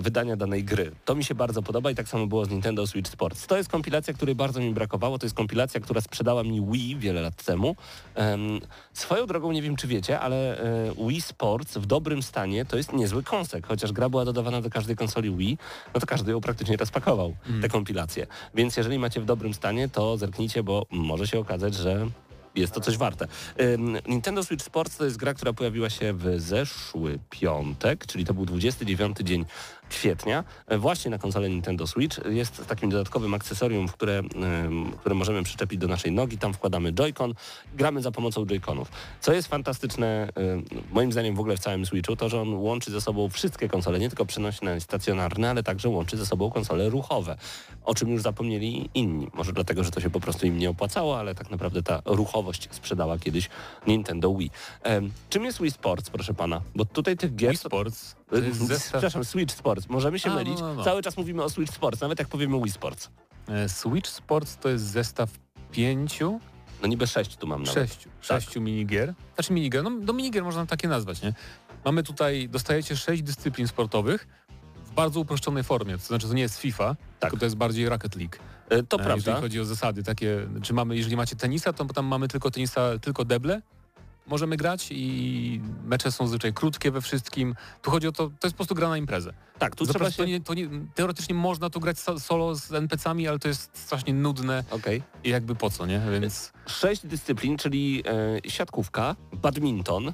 wydania 0.00 0.36
danej 0.36 0.64
gry. 0.64 0.92
To 1.04 1.14
mi 1.14 1.24
się 1.24 1.34
bardzo 1.34 1.62
podoba 1.62 1.90
i 1.90 1.94
tak 1.94 2.08
samo 2.08 2.26
było 2.26 2.44
z 2.44 2.50
Nintendo 2.50 2.86
Switch 2.86 3.10
Sports. 3.10 3.46
To 3.46 3.56
jest 3.56 3.68
kompilacja, 3.68 4.14
której 4.14 4.34
bardzo 4.34 4.60
mi 4.60 4.74
brakowało, 4.74 5.18
to 5.18 5.26
jest 5.26 5.36
kompilacja, 5.36 5.80
która 5.80 6.00
sprzedała 6.00 6.42
mi 6.42 6.66
Wii 6.66 6.96
wiele 6.96 7.20
lat 7.20 7.44
temu. 7.44 7.76
Em, 8.14 8.60
swoją 8.92 9.26
drogą, 9.26 9.52
nie 9.52 9.62
wiem 9.62 9.76
czy 9.76 9.86
wiecie, 9.86 10.20
ale 10.20 10.58
e, 10.58 11.08
Wii 11.08 11.20
Sports 11.20 11.76
w 11.76 11.86
dobrym 11.86 12.22
stanie 12.22 12.64
to 12.64 12.76
jest 12.76 12.92
niezły 12.92 13.22
kąsek, 13.22 13.66
chociaż 13.66 13.92
gra 13.92 14.08
była 14.08 14.24
dodawana 14.24 14.60
do 14.60 14.70
każdej 14.70 14.96
konsoli 14.96 15.36
Wii, 15.36 15.58
no 15.94 16.00
to 16.00 16.06
każdy 16.06 16.30
ją 16.32 16.40
praktycznie 16.40 16.76
rozpakował, 16.76 17.34
te 17.62 17.68
kompilacje. 17.68 18.26
Więc 18.54 18.76
jeżeli 18.76 18.98
macie 18.98 19.20
w 19.20 19.24
dobrym 19.24 19.54
stanie, 19.54 19.88
to 19.88 20.16
zerknijcie, 20.16 20.62
bo 20.62 20.86
może 20.90 21.26
się 21.26 21.38
okazać, 21.38 21.59
że 21.68 22.06
jest 22.54 22.72
to 22.72 22.80
coś 22.80 22.96
warte. 22.96 23.26
Nintendo 24.06 24.44
Switch 24.44 24.64
Sports 24.64 24.96
to 24.96 25.04
jest 25.04 25.16
gra, 25.16 25.34
która 25.34 25.52
pojawiła 25.52 25.90
się 25.90 26.12
w 26.12 26.40
zeszły 26.40 27.18
piątek, 27.30 28.06
czyli 28.06 28.24
to 28.24 28.34
był 28.34 28.46
29 28.46 29.16
dzień 29.22 29.44
kwietnia, 29.90 30.44
e, 30.66 30.78
właśnie 30.78 31.10
na 31.10 31.18
konsolę 31.18 31.50
Nintendo 31.50 31.86
Switch. 31.86 32.20
Jest 32.24 32.66
takim 32.66 32.90
dodatkowym 32.90 33.34
akcesorium, 33.34 33.88
które, 33.88 34.22
które 35.00 35.14
możemy 35.14 35.42
przyczepić 35.42 35.80
do 35.80 35.88
naszej 35.88 36.12
nogi. 36.12 36.38
Tam 36.38 36.52
wkładamy 36.52 36.92
Joy-Con, 36.92 37.34
gramy 37.74 38.02
za 38.02 38.10
pomocą 38.10 38.44
Joy-Conów. 38.44 38.84
Co 39.20 39.32
jest 39.32 39.48
fantastyczne, 39.48 40.28
ym, 40.38 40.64
moim 40.92 41.12
zdaniem 41.12 41.34
w 41.34 41.40
ogóle 41.40 41.56
w 41.56 41.60
całym 41.60 41.86
Switchu, 41.86 42.16
to 42.16 42.28
że 42.28 42.40
on 42.40 42.54
łączy 42.54 42.90
ze 42.90 43.00
sobą 43.00 43.28
wszystkie 43.28 43.68
konsole, 43.68 43.98
nie 43.98 44.08
tylko 44.08 44.26
przenośne 44.26 44.80
stacjonarne, 44.80 45.50
ale 45.50 45.62
także 45.62 45.88
łączy 45.88 46.16
ze 46.16 46.26
sobą 46.26 46.50
konsole 46.50 46.88
ruchowe, 46.88 47.36
o 47.84 47.94
czym 47.94 48.08
już 48.08 48.22
zapomnieli 48.22 48.90
inni. 48.94 49.28
Może 49.34 49.52
dlatego, 49.52 49.84
że 49.84 49.90
to 49.90 50.00
się 50.00 50.10
po 50.10 50.20
prostu 50.20 50.46
im 50.46 50.58
nie 50.58 50.70
opłacało, 50.70 51.18
ale 51.18 51.34
tak 51.34 51.50
naprawdę 51.50 51.82
ta 51.82 52.02
ruchowość 52.04 52.68
sprzedała 52.70 53.18
kiedyś 53.18 53.48
Nintendo 53.86 54.34
Wii. 54.34 54.50
Czym 55.30 55.44
jest 55.44 55.60
Wii 55.62 55.70
Sports, 55.70 56.10
proszę 56.10 56.34
pana? 56.34 56.60
Bo 56.74 56.84
tutaj 56.84 57.16
tych 57.16 57.36
gier... 57.36 57.50
Wii 57.50 57.58
Sports 57.58 58.19
zestaw... 58.52 58.88
Przepraszam, 58.90 59.24
Switch 59.24 59.54
Sports. 59.54 59.88
Możemy 59.88 60.18
się 60.18 60.30
A, 60.30 60.32
no, 60.34 60.38
mylić. 60.38 60.60
no, 60.60 60.74
no. 60.74 60.84
Cały 60.84 61.02
czas 61.02 61.16
mówimy 61.16 61.42
o 61.44 61.50
Switch 61.50 61.74
Sports, 61.74 62.00
nawet 62.00 62.18
jak 62.18 62.28
powiemy 62.28 62.60
Wii 62.62 62.72
Sports. 62.72 63.10
E, 63.48 63.68
Switch 63.68 64.08
Sports 64.10 64.56
to 64.56 64.68
jest 64.68 64.84
zestaw 64.84 65.30
pięciu, 65.72 66.40
No 66.82 66.88
niby 66.88 67.06
sześć 67.06 67.36
tu 67.36 67.46
mam 67.46 67.62
nawet. 67.62 67.74
sześciu, 67.74 68.08
sześciu 68.20 68.60
minigier. 68.60 69.14
Znaczy 69.34 69.52
minigier, 69.52 69.82
no 69.84 69.90
do 70.00 70.12
minigier 70.12 70.44
można 70.44 70.66
takie 70.66 70.88
nazwać, 70.88 71.22
nie? 71.22 71.32
Mamy 71.84 72.02
tutaj, 72.02 72.48
dostajecie 72.48 72.96
sześć 72.96 73.22
dyscyplin 73.22 73.68
sportowych 73.68 74.28
w 74.86 74.90
bardzo 74.92 75.20
uproszczonej 75.20 75.64
formie, 75.64 75.98
to 75.98 76.04
znaczy 76.04 76.28
to 76.28 76.34
nie 76.34 76.42
jest 76.42 76.58
FIFA, 76.58 76.96
tylko 77.20 77.36
to 77.36 77.44
jest 77.44 77.56
bardziej 77.56 77.88
Rocket 77.88 78.16
League. 78.16 78.36
E, 78.68 78.82
To 78.82 78.96
E, 78.96 79.04
prawda. 79.04 79.14
Jeżeli 79.16 79.40
chodzi 79.40 79.60
o 79.60 79.64
zasady 79.64 80.02
takie, 80.02 80.46
czy 80.62 80.74
mamy, 80.74 80.96
jeżeli 80.96 81.16
macie 81.16 81.36
tenisa, 81.36 81.72
to 81.72 81.84
tam 81.84 82.06
mamy 82.06 82.28
tylko 82.28 82.50
tenisa, 82.50 82.98
tylko 82.98 83.24
deble, 83.24 83.62
możemy 84.26 84.56
grać 84.56 84.88
i 84.90 85.60
mecze 85.84 86.12
są 86.12 86.24
zazwyczaj 86.26 86.52
krótkie 86.52 86.90
we 86.90 87.00
wszystkim. 87.00 87.54
Tu 87.82 87.90
chodzi 87.90 88.08
o 88.08 88.12
to, 88.12 88.26
to 88.40 88.46
jest 88.46 88.54
po 88.54 88.56
prostu 88.56 88.74
gra 88.74 88.88
na 88.88 88.96
imprezę. 88.96 89.32
Tak, 89.58 89.76
tu 89.76 89.84
trzeba 89.84 89.92
Zapraszam, 89.92 90.12
się... 90.12 90.40
to 90.42 90.54
nie, 90.54 90.64
to 90.66 90.74
nie, 90.74 90.84
teoretycznie 90.94 91.34
można 91.34 91.70
tu 91.70 91.80
grać 91.80 91.98
so- 91.98 92.20
solo 92.20 92.54
z 92.54 92.72
NPC-ami, 92.72 93.28
ale 93.28 93.38
to 93.38 93.48
jest 93.48 93.70
strasznie 93.78 94.14
nudne 94.14 94.64
Okej. 94.70 95.02
i 95.24 95.30
jakby 95.30 95.54
po 95.54 95.70
co, 95.70 95.86
nie? 95.86 96.02
Więc 96.20 96.52
Sześć 96.66 97.06
dyscyplin, 97.06 97.56
czyli 97.56 98.02
e, 98.46 98.50
siatkówka, 98.50 99.16
badminton, 99.32 100.12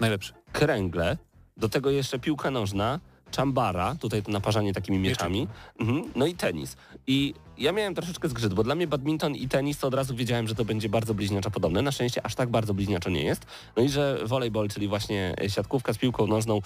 najlepszy. 0.00 0.32
kręgle, 0.52 1.16
do 1.56 1.68
tego 1.68 1.90
jeszcze 1.90 2.18
piłka 2.18 2.50
nożna, 2.50 3.00
czambara, 3.30 3.94
tutaj 3.94 4.22
to 4.22 4.32
naparzanie 4.32 4.72
takimi 4.72 4.98
mieczami, 4.98 5.48
mhm, 5.80 6.04
no 6.16 6.26
i 6.26 6.34
tenis. 6.34 6.76
I 7.06 7.34
ja 7.58 7.72
miałem 7.72 7.94
troszeczkę 7.94 8.28
zgrzyt, 8.28 8.54
bo 8.54 8.62
dla 8.62 8.74
mnie 8.74 8.86
badminton 8.86 9.34
i 9.34 9.48
tenis 9.48 9.78
to 9.78 9.86
od 9.86 9.94
razu 9.94 10.16
wiedziałem, 10.16 10.48
że 10.48 10.54
to 10.54 10.64
będzie 10.64 10.88
bardzo 10.88 11.14
bliźniaczo 11.14 11.50
podobne. 11.50 11.82
Na 11.82 11.92
szczęście 11.92 12.26
aż 12.26 12.34
tak 12.34 12.50
bardzo 12.50 12.74
bliźniaczo 12.74 13.10
nie 13.10 13.22
jest. 13.24 13.46
No 13.76 13.82
i 13.82 13.88
że 13.88 14.18
volleyball, 14.24 14.68
czyli 14.68 14.88
właśnie 14.88 15.34
siatkówka 15.48 15.92
z 15.92 15.98
piłką 15.98 16.26
nożną, 16.26 16.60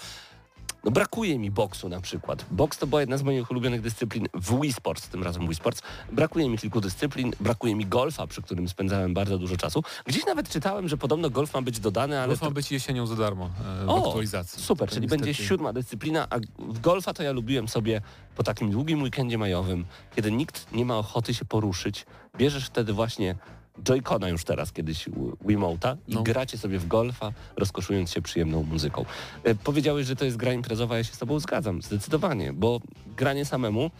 No 0.85 0.91
brakuje 0.91 1.39
mi 1.39 1.51
boksu 1.51 1.89
na 1.89 2.01
przykład. 2.01 2.45
Boks 2.51 2.77
to 2.77 2.87
była 2.87 3.01
jedna 3.01 3.17
z 3.17 3.23
moich 3.23 3.51
ulubionych 3.51 3.81
dyscyplin 3.81 4.27
w 4.33 4.61
Wii 4.61 4.73
Sports, 4.73 5.07
tym 5.09 5.23
razem 5.23 5.43
Wii 5.47 5.55
Sports. 5.55 5.81
Brakuje 6.11 6.49
mi 6.49 6.57
kilku 6.57 6.81
dyscyplin, 6.81 7.33
brakuje 7.39 7.75
mi 7.75 7.85
golfa, 7.85 8.27
przy 8.27 8.41
którym 8.41 8.69
spędzałem 8.69 9.13
bardzo 9.13 9.37
dużo 9.37 9.57
czasu. 9.57 9.83
Gdzieś 10.05 10.25
nawet 10.25 10.49
czytałem, 10.49 10.87
że 10.87 10.97
podobno 10.97 11.29
golf 11.29 11.53
ma 11.53 11.61
być 11.61 11.79
dodany, 11.79 12.19
ale... 12.19 12.27
Golf 12.27 12.39
to- 12.39 12.45
ma 12.45 12.51
być 12.51 12.71
jesienią 12.71 13.07
za 13.07 13.15
darmo 13.15 13.49
e, 13.83 13.87
O, 13.87 14.07
aktualizacji. 14.07 14.63
Super, 14.63 14.89
czyli 14.89 15.01
niestety- 15.01 15.23
będzie 15.25 15.33
siódma 15.43 15.73
dyscyplina, 15.73 16.27
a 16.29 16.39
w 16.59 16.79
golfa 16.79 17.13
to 17.13 17.23
ja 17.23 17.31
lubiłem 17.31 17.67
sobie 17.67 18.01
po 18.35 18.43
takim 18.43 18.71
długim 18.71 19.01
weekendzie 19.03 19.37
majowym, 19.37 19.85
kiedy 20.15 20.31
nikt 20.31 20.71
nie 20.71 20.85
ma 20.85 20.97
ochoty 20.97 21.33
się 21.33 21.45
poruszyć, 21.45 22.05
bierzesz 22.37 22.65
wtedy 22.65 22.93
właśnie 22.93 23.35
Joy-Cona 23.83 24.27
już 24.29 24.43
teraz, 24.43 24.71
kiedyś 24.71 25.09
Wiimote'a 25.45 25.97
i 26.07 26.13
No. 26.15 26.23
gracie 26.23 26.57
sobie 26.57 26.79
w 26.79 26.87
golfa, 26.87 27.31
rozkoszując 27.57 28.11
się 28.11 28.21
przyjemną 28.21 28.63
muzyką. 28.63 29.05
E, 29.43 29.55
powiedziałeś, 29.55 30.07
że 30.07 30.15
to 30.15 30.25
jest 30.25 30.37
gra 30.37 30.53
imprezowa, 30.53 30.97
ja 30.97 31.03
się 31.03 31.13
z 31.13 31.17
tobą 31.17 31.39
zgadzam, 31.39 31.81
zdecydowanie, 31.81 32.53
bo 32.53 32.81
granie 33.17 33.45
samemu 33.45 33.91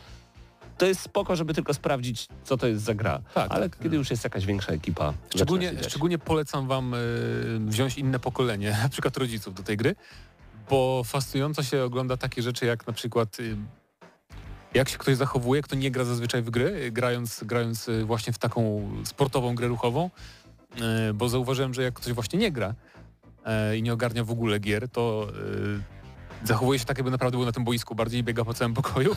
to 0.77 0.85
jest 0.85 1.01
spoko, 1.01 1.35
żeby 1.35 1.53
tylko 1.53 1.73
sprawdzić, 1.73 2.27
co 2.43 2.57
to 2.57 2.67
jest 2.67 2.83
za 2.83 2.93
gra. 2.95 3.21
Tak, 3.33 3.51
Ale 3.51 3.69
tak. 3.69 3.79
kiedy 3.83 3.95
już 3.95 4.09
jest 4.11 4.23
jakaś 4.23 4.45
większa 4.45 4.71
ekipa, 4.73 5.13
Szczególnie, 5.35 5.73
szczególnie 5.83 6.17
polecam 6.17 6.67
wam 6.67 6.93
e, 6.93 6.97
wziąć 7.59 7.97
inne 7.97 8.19
pokolenie, 8.19 8.77
na 8.83 8.89
przykład 8.89 9.17
rodziców 9.17 9.53
do 9.53 9.63
tej 9.63 9.77
gry, 9.77 9.95
bo 10.69 11.01
fascynująco 11.05 11.63
się 11.63 11.83
ogląda 11.83 12.17
takie 12.17 12.41
rzeczy 12.41 12.65
jak 12.65 12.87
na 12.87 12.93
przykład 12.93 13.39
y, 13.39 13.57
jak 14.75 14.89
się 14.89 14.97
ktoś 14.97 15.15
zachowuje, 15.15 15.61
kto 15.61 15.75
nie 15.75 15.91
gra 15.91 16.03
zazwyczaj 16.03 16.41
w 16.41 16.49
gry, 16.49 16.65
y, 16.65 16.91
grając, 16.91 17.43
grając 17.43 17.89
y, 17.89 18.05
właśnie 18.05 18.33
w 18.33 18.37
taką 18.37 18.89
sportową 19.03 19.55
grę 19.55 19.67
ruchową, 19.67 20.09
y, 21.09 21.13
bo 21.13 21.29
zauważyłem, 21.29 21.73
że 21.73 21.83
jak 21.83 21.93
ktoś 21.93 22.13
właśnie 22.13 22.39
nie 22.39 22.51
gra 22.51 22.75
e, 23.45 23.77
i 23.77 23.83
nie 23.83 23.93
ogarnia 23.93 24.23
w 24.23 24.31
ogóle 24.31 24.59
gier, 24.59 24.89
to 24.89 25.27
y, 26.43 26.47
zachowuje 26.47 26.79
się 26.79 26.85
tak, 26.85 26.97
jakby 26.97 27.11
naprawdę 27.11 27.37
był 27.37 27.45
na 27.45 27.51
tym 27.51 27.63
boisku, 27.63 27.95
bardziej 27.95 28.23
biega 28.23 28.45
po 28.45 28.53
całym 28.53 28.73
pokoju, 28.73 29.15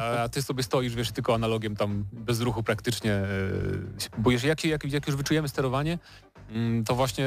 a, 0.00 0.28
ty 0.28 0.42
sobie 0.42 0.62
stoisz, 0.62 0.94
wiesz, 0.94 1.12
tylko 1.12 1.34
analogiem 1.34 1.76
tam 1.76 2.04
bez 2.12 2.40
ruchu 2.40 2.62
praktycznie. 2.62 3.22
Boisz, 4.18 4.44
jak, 4.44 4.64
jak, 4.64 4.84
jak 4.84 5.06
już 5.06 5.16
wyczujemy 5.16 5.48
sterowanie, 5.48 5.98
to 6.86 6.94
właśnie, 6.94 7.26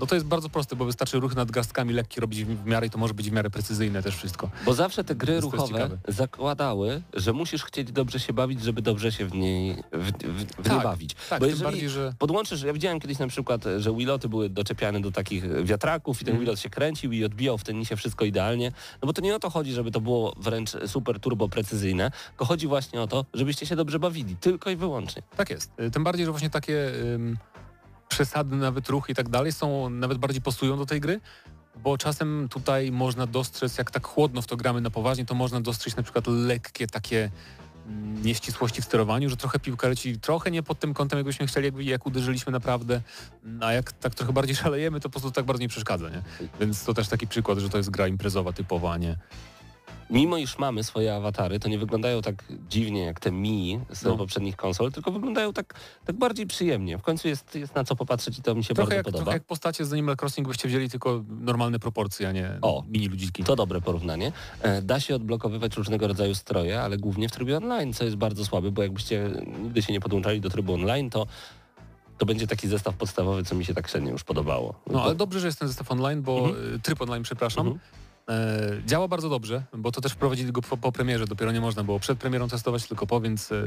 no 0.00 0.06
to 0.06 0.14
jest 0.14 0.26
bardzo 0.26 0.48
proste, 0.48 0.76
bo 0.76 0.84
wystarczy 0.84 1.20
ruchy 1.20 1.36
nadgarstkami 1.36 1.92
lekkie 1.94 2.20
robić 2.20 2.44
w 2.44 2.66
miarę 2.66 2.86
i 2.86 2.90
to 2.90 2.98
może 2.98 3.14
być 3.14 3.30
w 3.30 3.32
miarę 3.32 3.50
precyzyjne 3.50 4.02
też 4.02 4.16
wszystko. 4.16 4.50
Bo 4.64 4.74
zawsze 4.74 5.04
te 5.04 5.14
gry 5.14 5.40
ruchowe 5.40 5.90
zakładały, 6.08 7.02
że 7.14 7.32
musisz 7.32 7.64
chcieć 7.64 7.92
dobrze 7.92 8.20
się 8.20 8.32
bawić, 8.32 8.62
żeby 8.62 8.82
dobrze 8.82 9.12
się 9.12 9.26
w 9.26 9.34
niej 9.34 9.76
w, 9.92 10.12
w, 10.12 10.44
w 10.44 10.58
nie 10.58 10.64
Tak, 10.64 10.82
bawić. 10.82 11.14
Tak, 11.30 11.40
Bo 11.40 11.46
jeżeli 11.46 11.64
bardziej, 11.64 11.88
że 11.88 12.14
podłączysz, 12.18 12.62
ja 12.62 12.72
widziałem 12.72 13.00
kiedyś 13.00 13.18
na 13.18 13.26
przykład, 13.28 13.64
że 13.78 13.96
Wiloty 13.96 14.28
były 14.28 14.48
doczepiane 14.48 15.00
do 15.00 15.10
takich 15.12 15.64
wiatraków 15.64 16.22
i 16.22 16.24
ten 16.24 16.32
Mhm. 16.32 16.40
Wilot 16.44 16.60
się 16.60 16.70
kręcił 16.70 17.12
i 17.12 17.24
odbijał 17.24 17.58
w 17.58 17.64
tenisie 17.64 17.96
wszystko 17.96 18.24
idealnie. 18.24 18.72
No 19.02 19.06
bo 19.06 19.12
to 19.12 19.22
nie 19.22 19.36
o 19.36 19.38
to 19.38 19.50
chodzi, 19.50 19.72
żeby 19.72 19.90
to 19.90 20.00
było 20.00 20.34
wręcz 20.36 20.70
super 20.86 21.20
turbo 21.20 21.48
precyzyjne, 21.48 22.10
tylko 22.28 22.44
chodzi 22.44 22.66
właśnie 22.66 23.00
o 23.02 23.06
to, 23.06 23.24
żebyście 23.34 23.66
się 23.66 23.76
dobrze 23.76 23.98
bawili, 23.98 24.36
tylko 24.36 24.70
i 24.70 24.76
wyłącznie. 24.76 25.22
tak 25.36 25.50
jest. 25.50 25.70
Y, 25.80 25.90
Tym 25.90 26.04
bardziej, 26.04 26.24
że 26.26 26.30
właśnie 26.32 26.50
takie 26.50 26.90
ym, 27.14 27.36
przesady, 28.12 28.56
nawet 28.56 28.88
ruchy 28.88 29.12
i 29.12 29.14
tak 29.14 29.28
dalej 29.28 29.52
są, 29.52 29.90
nawet 29.90 30.18
bardziej 30.18 30.42
pasują 30.42 30.76
do 30.76 30.86
tej 30.86 31.00
gry, 31.00 31.20
bo 31.76 31.98
czasem 31.98 32.48
tutaj 32.50 32.92
można 32.92 33.26
dostrzec, 33.26 33.78
jak 33.78 33.90
tak 33.90 34.06
chłodno 34.06 34.42
w 34.42 34.46
to 34.46 34.56
gramy 34.56 34.80
na 34.80 34.90
poważnie, 34.90 35.24
to 35.24 35.34
można 35.34 35.60
dostrzec 35.60 35.96
na 35.96 36.02
przykład 36.02 36.26
lekkie 36.26 36.86
takie 36.86 37.30
mm, 37.86 38.22
nieścisłości 38.22 38.82
w 38.82 38.84
sterowaniu, 38.84 39.30
że 39.30 39.36
trochę 39.36 39.58
piłka 39.58 39.88
leci 39.88 40.18
trochę 40.18 40.50
nie 40.50 40.62
pod 40.62 40.78
tym 40.78 40.94
kątem, 40.94 41.18
jakbyśmy 41.18 41.46
chcieli, 41.46 41.64
jakby, 41.66 41.84
jak 41.84 42.06
uderzyliśmy 42.06 42.52
naprawdę, 42.52 43.00
mm, 43.44 43.62
a 43.62 43.72
jak 43.72 43.92
tak 43.92 44.14
trochę 44.14 44.32
bardziej 44.32 44.56
szalejemy, 44.62 45.00
to 45.00 45.08
po 45.08 45.12
prostu 45.12 45.30
tak 45.30 45.44
bardzo 45.44 45.62
nie 45.62 45.68
przeszkadza, 45.68 46.08
nie? 46.08 46.22
Więc 46.60 46.84
to 46.84 46.94
też 46.94 47.08
taki 47.08 47.26
przykład, 47.26 47.58
że 47.58 47.68
to 47.68 47.76
jest 47.76 47.90
gra 47.90 48.06
imprezowa 48.06 48.52
typowa, 48.52 48.92
a 48.92 48.96
nie... 48.96 49.16
Mimo 50.12 50.36
iż 50.36 50.58
mamy 50.58 50.84
swoje 50.84 51.14
awatary, 51.14 51.58
to 51.60 51.68
nie 51.68 51.78
wyglądają 51.78 52.22
tak 52.22 52.44
dziwnie 52.68 53.00
jak 53.04 53.20
te 53.20 53.30
Mi 53.32 53.80
z 53.90 54.02
No. 54.02 54.16
poprzednich 54.16 54.56
konsol, 54.56 54.92
tylko 54.92 55.12
wyglądają 55.12 55.52
tak, 55.52 55.74
tak 56.04 56.16
bardziej 56.16 56.46
przyjemnie. 56.46 56.98
W 56.98 57.02
końcu 57.02 57.28
jest, 57.28 57.54
jest 57.54 57.74
na 57.74 57.84
co 57.84 57.96
popatrzeć 57.96 58.38
i 58.38 58.42
to 58.42 58.54
mi 58.54 58.64
się 58.64 58.74
Trochę 58.74 58.86
bardzo 58.88 58.96
jak, 58.96 59.04
podoba. 59.04 59.22
trochę 59.24 59.36
jak 59.36 59.44
postacie 59.44 59.84
z 59.84 59.92
Animal 59.92 60.16
Crossing 60.20 60.48
byście 60.48 60.68
wzięli 60.68 60.90
tylko 60.90 61.24
normalne 61.40 61.78
proporcje, 61.78 62.28
a 62.28 62.32
nie 62.32 62.58
O. 62.62 62.84
mini 62.88 63.08
ludziki. 63.08 63.44
To 63.44 63.56
dobre 63.56 63.80
porównanie. 63.80 64.32
E, 64.62 64.82
Da 64.82 65.00
się 65.00 65.14
odblokowywać 65.14 65.76
różnego 65.76 66.08
rodzaju 66.08 66.34
stroje, 66.34 66.82
ale 66.82 66.96
głównie 66.96 67.28
w 67.28 67.32
trybie 67.32 67.56
online, 67.56 67.92
co 67.92 68.04
jest 68.04 68.16
bardzo 68.16 68.44
słabe, 68.44 68.70
bo 68.70 68.82
jakbyście 68.82 69.30
nigdy 69.62 69.82
się 69.82 69.92
nie 69.92 70.00
podłączali 70.00 70.40
do 70.40 70.50
trybu 70.50 70.74
online, 70.74 71.10
to 71.10 71.26
to 72.18 72.26
będzie 72.26 72.46
taki 72.46 72.68
zestaw 72.68 72.96
podstawowy, 72.96 73.44
co 73.44 73.54
mi 73.54 73.64
się 73.64 73.74
tak 73.74 73.88
średnio 73.88 74.10
już 74.10 74.24
podobało. 74.24 74.74
No 74.90 75.02
ale 75.02 75.14
dobrze, 75.14 75.40
że 75.40 75.46
jest 75.46 75.58
ten 75.58 75.68
zestaw 75.68 75.90
online, 75.92 76.22
bo 76.22 76.38
Mhm. 76.38 76.74
y, 76.74 76.78
tryb 76.78 77.02
online, 77.02 77.22
przepraszam, 77.22 77.66
Mhm. 77.66 77.80
E, 78.28 78.70
działa 78.86 79.08
bardzo 79.08 79.28
dobrze, 79.28 79.62
bo 79.76 79.92
to 79.92 80.00
też 80.00 80.12
wprowadzili 80.12 80.52
go 80.52 80.62
po, 80.62 80.76
po 80.76 80.92
premierze, 80.92 81.24
dopiero 81.24 81.52
nie 81.52 81.60
można 81.60 81.84
było 81.84 82.00
przed 82.00 82.18
premierą 82.18 82.48
testować, 82.48 82.86
tylko 82.86 83.06
po, 83.06 83.20
więc 83.20 83.52
e, 83.52 83.64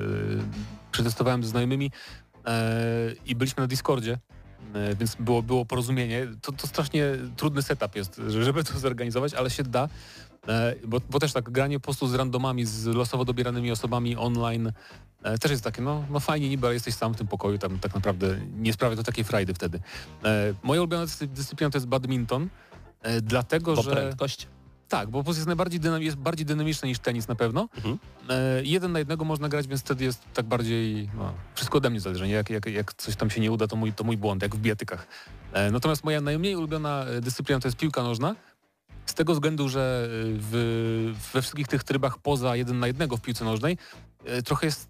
przetestowałem 0.92 1.44
ze 1.44 1.50
znajomymi 1.50 1.92
e, 2.46 2.52
i 3.26 3.36
byliśmy 3.36 3.62
na 3.62 3.68
Discordzie, 3.68 4.18
więc 5.00 5.16
było, 5.20 5.44
było 5.44 5.66
porozumienie. 5.66 6.28
To, 6.42 6.52
to 6.52 6.68
strasznie 6.68 7.06
trudny 7.36 7.62
setup 7.62 7.96
jest, 7.96 8.22
że- 8.28 8.44
żeby 8.44 8.64
to 8.64 8.80
zorganizować, 8.80 9.34
ale 9.34 9.50
się 9.50 9.64
da. 9.64 9.90
Bo, 10.88 11.02
bo 11.10 11.20
też 11.20 11.34
tak, 11.34 11.50
granie 11.50 11.80
po 11.80 11.84
prostu 11.84 12.08
z 12.08 12.14
randomami, 12.14 12.66
z 12.66 12.86
losowo 12.86 13.26
dobieranymi 13.26 13.72
osobami 13.72 14.16
online 14.16 14.72
e, 15.24 15.38
też 15.38 15.52
jest 15.52 15.64
takie, 15.64 15.82
no, 15.82 16.04
no 16.10 16.20
fajnie 16.20 16.50
niby, 16.50 16.68
ale 16.68 16.74
jesteś 16.74 16.94
sam 16.96 17.14
w 17.14 17.18
tym 17.18 17.28
pokoju, 17.28 17.58
tam 17.58 17.80
tak 17.80 17.96
naprawdę 17.96 18.38
nie 18.58 18.74
sprawia 18.74 18.96
to 18.96 19.04
takiej 19.04 19.24
frajdy 19.24 19.54
wtedy. 19.54 19.80
E, 20.24 20.54
moja 20.64 20.82
ulubiona 20.82 21.06
dyscy- 21.06 21.28
dyscyplina 21.28 21.70
to 21.72 21.78
jest 21.78 21.88
badminton, 21.88 22.50
dlatego 23.22 23.76
bo 23.76 23.82
że... 23.82 23.92
prędkość. 23.92 24.48
Tak, 24.90 25.10
bo 25.10 25.24
jest 25.28 25.48
najbardziej 25.48 25.80
dynam- 25.80 26.02
jest 26.02 26.18
bardziej 26.18 26.46
dynamiczny 26.46 26.88
niż 26.88 27.00
tenis 27.00 27.28
na 27.28 27.36
pewno. 27.36 27.70
Mhm. 27.76 28.00
E, 28.30 28.64
jeden 28.64 28.92
na 28.92 29.00
jednego 29.00 29.26
można 29.26 29.50
grać, 29.50 29.68
więc 29.68 29.82
wtedy 29.82 30.04
jest 30.04 30.22
tak 30.34 30.46
bardziej, 30.46 31.10
no, 31.18 31.34
wszystko 31.56 31.78
ode 31.78 31.90
mnie 31.90 32.00
zależy, 32.00 32.28
nie? 32.28 32.34
Jak, 32.34 32.50
jak, 32.50 32.66
jak 32.66 32.94
coś 32.94 33.16
tam 33.16 33.30
się 33.30 33.42
nie 33.42 33.52
uda, 33.52 33.68
to 33.68 33.76
mój, 33.76 33.94
to 33.94 34.04
mój 34.04 34.18
błąd, 34.18 34.42
jak 34.42 34.56
w 34.56 34.60
bijatykach. 34.60 35.08
E, 35.54 35.72
natomiast 35.72 36.04
moja 36.04 36.22
najmniej 36.22 36.56
ulubiona 36.56 37.06
e, 37.06 37.22
dyscyplina 37.22 37.60
to 37.60 37.68
jest 37.68 37.78
piłka 37.78 38.04
nożna, 38.04 38.36
z 39.06 39.14
tego 39.14 39.34
względu, 39.34 39.70
że 39.70 40.06
e, 40.06 40.08
w, 40.40 41.14
we 41.34 41.42
wszystkich 41.42 41.68
tych 41.68 41.84
trybach 41.84 42.18
poza 42.18 42.56
jeden 42.56 42.80
na 42.80 42.88
jednego 42.88 43.18
w 43.18 43.22
piłce 43.22 43.46
nożnej 43.46 43.78
e, 44.26 44.42
trochę 44.42 44.66
jest 44.66 44.90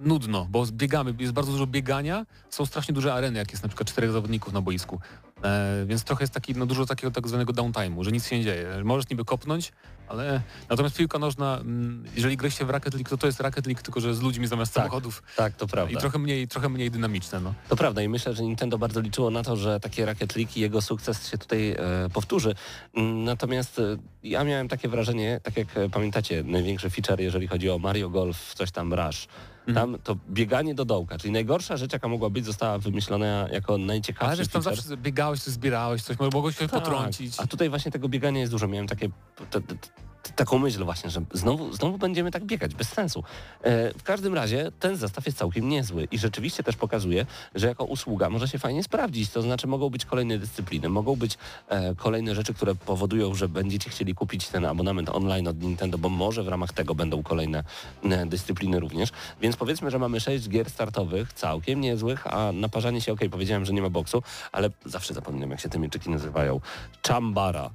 nudno, 0.00 0.46
bo 0.50 0.66
biegamy, 0.72 1.14
jest 1.18 1.32
bardzo 1.32 1.52
dużo 1.52 1.66
biegania, 1.66 2.26
są 2.50 2.66
strasznie 2.66 2.94
duże 2.94 3.14
areny, 3.14 3.38
jak 3.38 3.50
jest 3.50 3.62
na 3.62 3.68
przykład 3.68 3.88
czterech 3.88 4.12
zawodników 4.12 4.52
na 4.52 4.60
boisku. 4.60 5.00
E, 5.42 5.84
więc 5.86 6.04
trochę 6.04 6.22
jest 6.22 6.34
taki, 6.34 6.54
no 6.54 6.66
dużo 6.66 6.86
takiego 6.86 7.10
tak 7.10 7.28
zwanego 7.28 7.52
downtime'u, 7.52 8.04
że 8.04 8.12
nic 8.12 8.26
się 8.28 8.38
nie 8.38 8.44
dzieje. 8.44 8.66
Możesz 8.84 9.10
niby 9.10 9.24
kopnąć, 9.24 9.72
ale 10.08 10.40
natomiast 10.68 10.96
piłka 10.96 11.18
nożna, 11.18 11.58
mm, 11.60 12.04
jeżeli 12.16 12.36
graliście 12.36 12.64
w 12.64 12.70
Rocket 12.70 12.94
League, 12.94 13.08
to 13.10 13.16
to 13.16 13.26
jest 13.26 13.40
Rocket 13.40 13.66
League, 13.66 13.82
tylko 13.82 14.00
że 14.00 14.14
z 14.14 14.20
ludźmi 14.22 14.46
zamiast 14.46 14.74
Tak, 14.74 14.82
samochodów 14.84 15.22
Tak, 15.36 15.54
to 15.56 15.66
prawda. 15.66 15.92
i 15.92 16.00
trochę 16.00 16.18
mniej, 16.18 16.48
trochę 16.48 16.68
mniej 16.68 16.90
dynamiczne. 16.90 17.40
No. 17.40 17.54
To 17.68 17.76
prawda 17.76 18.02
i 18.02 18.08
myślę, 18.08 18.34
że 18.34 18.42
Nintendo 18.42 18.78
bardzo 18.78 19.00
liczyło 19.00 19.30
na 19.30 19.42
to, 19.42 19.56
że 19.56 19.80
takie 19.80 20.06
Rocket 20.06 20.36
League 20.36 20.50
i 20.56 20.60
jego 20.60 20.82
sukces 20.82 21.30
się 21.30 21.38
tutaj 21.38 21.70
e, 21.70 21.76
powtórzy. 22.12 22.54
Mm, 22.94 23.24
Natomiast 23.24 23.78
e, 23.78 23.82
ja 24.22 24.44
miałem 24.44 24.68
takie 24.68 24.88
wrażenie, 24.88 25.40
tak 25.42 25.56
jak 25.56 25.76
e, 25.76 25.88
pamiętacie, 25.90 26.42
największy 26.44 26.90
feature, 26.90 27.20
jeżeli 27.20 27.46
chodzi 27.48 27.70
o 27.70 27.78
Mario 27.78 28.10
Golf, 28.10 28.54
coś 28.54 28.70
tam 28.70 28.94
Rush, 28.94 29.26
Mhm. 29.68 29.92
tam 29.92 30.02
to 30.02 30.16
bieganie 30.30 30.74
do 30.74 30.84
dołka, 30.84 31.18
czyli 31.18 31.32
najgorsza 31.32 31.76
rzecz, 31.76 31.92
jaka 31.92 32.08
mogła 32.08 32.30
być, 32.30 32.44
została 32.44 32.78
wymyślona 32.78 33.48
jako 33.52 33.78
najciekawszy 33.78 34.26
Ale 34.26 34.36
że 34.44 34.50
tam 34.50 34.62
feature. 34.62 34.82
zawsze 34.82 34.96
biegałeś, 34.96 35.40
coś 35.40 35.54
zbierałeś, 35.54 36.02
coś 36.02 36.16
mogłeś 36.18 36.58
się 36.58 36.68
Tak, 36.68 36.82
potrącić. 36.82 37.34
A 37.40 37.46
tutaj 37.46 37.68
właśnie 37.70 37.92
tego 37.92 38.08
biegania 38.08 38.40
jest 38.40 38.52
dużo. 38.52 38.68
Miałem 38.68 38.86
takie, 38.86 39.08
taką 40.32 40.58
myśl 40.58 40.84
właśnie, 40.84 41.10
że 41.10 41.22
znowu, 41.32 41.72
znowu 41.72 41.98
będziemy 41.98 42.30
tak 42.30 42.44
biegać, 42.44 42.74
bez 42.74 42.88
sensu. 42.88 43.24
E, 43.62 43.98
w 43.98 44.02
każdym 44.02 44.34
razie 44.34 44.72
ten 44.80 44.96
zestaw 44.96 45.26
jest 45.26 45.38
całkiem 45.38 45.68
niezły 45.68 46.08
i 46.10 46.18
rzeczywiście 46.18 46.62
też 46.62 46.76
pokazuje, 46.76 47.26
że 47.54 47.66
jako 47.66 47.84
usługa 47.84 48.30
może 48.30 48.48
się 48.48 48.58
fajnie 48.58 48.82
sprawdzić. 48.82 49.30
To 49.30 49.42
znaczy 49.42 49.66
mogą 49.66 49.90
być 49.90 50.04
kolejne 50.04 50.38
dyscypliny, 50.38 50.88
mogą 50.88 51.16
być 51.16 51.38
e, 51.68 51.94
kolejne 51.94 52.34
rzeczy, 52.34 52.54
które 52.54 52.74
powodują, 52.74 53.34
że 53.34 53.48
będziecie 53.48 53.90
chcieli 53.90 54.14
kupić 54.14 54.48
ten 54.48 54.64
abonament 54.64 55.08
online 55.08 55.48
od 55.48 55.62
Nintendo, 55.62 55.98
bo 55.98 56.08
może 56.08 56.42
w 56.42 56.48
ramach 56.48 56.72
tego 56.72 56.94
będą 56.94 57.22
kolejne 57.22 57.64
e, 58.04 58.26
dyscypliny 58.26 58.80
również. 58.80 59.10
Więc 59.40 59.56
powiedzmy, 59.56 59.90
że 59.90 59.98
mamy 59.98 60.20
sześć 60.20 60.48
gier 60.48 60.70
startowych, 60.70 61.32
całkiem 61.32 61.80
niezłych, 61.80 62.26
a 62.26 62.52
naparzanie 62.52 63.00
się, 63.00 63.12
okej, 63.12 63.30
powiedziałem, 63.30 63.64
że 63.64 63.72
nie 63.72 63.82
ma 63.82 63.90
boksu, 63.90 64.22
ale 64.52 64.70
zawsze 64.84 65.14
zapominam, 65.14 65.50
jak 65.50 65.60
się 65.60 65.68
te 65.68 65.78
mieczyki 65.78 66.10
nazywają. 66.10 66.60
Chambara. 67.08 67.70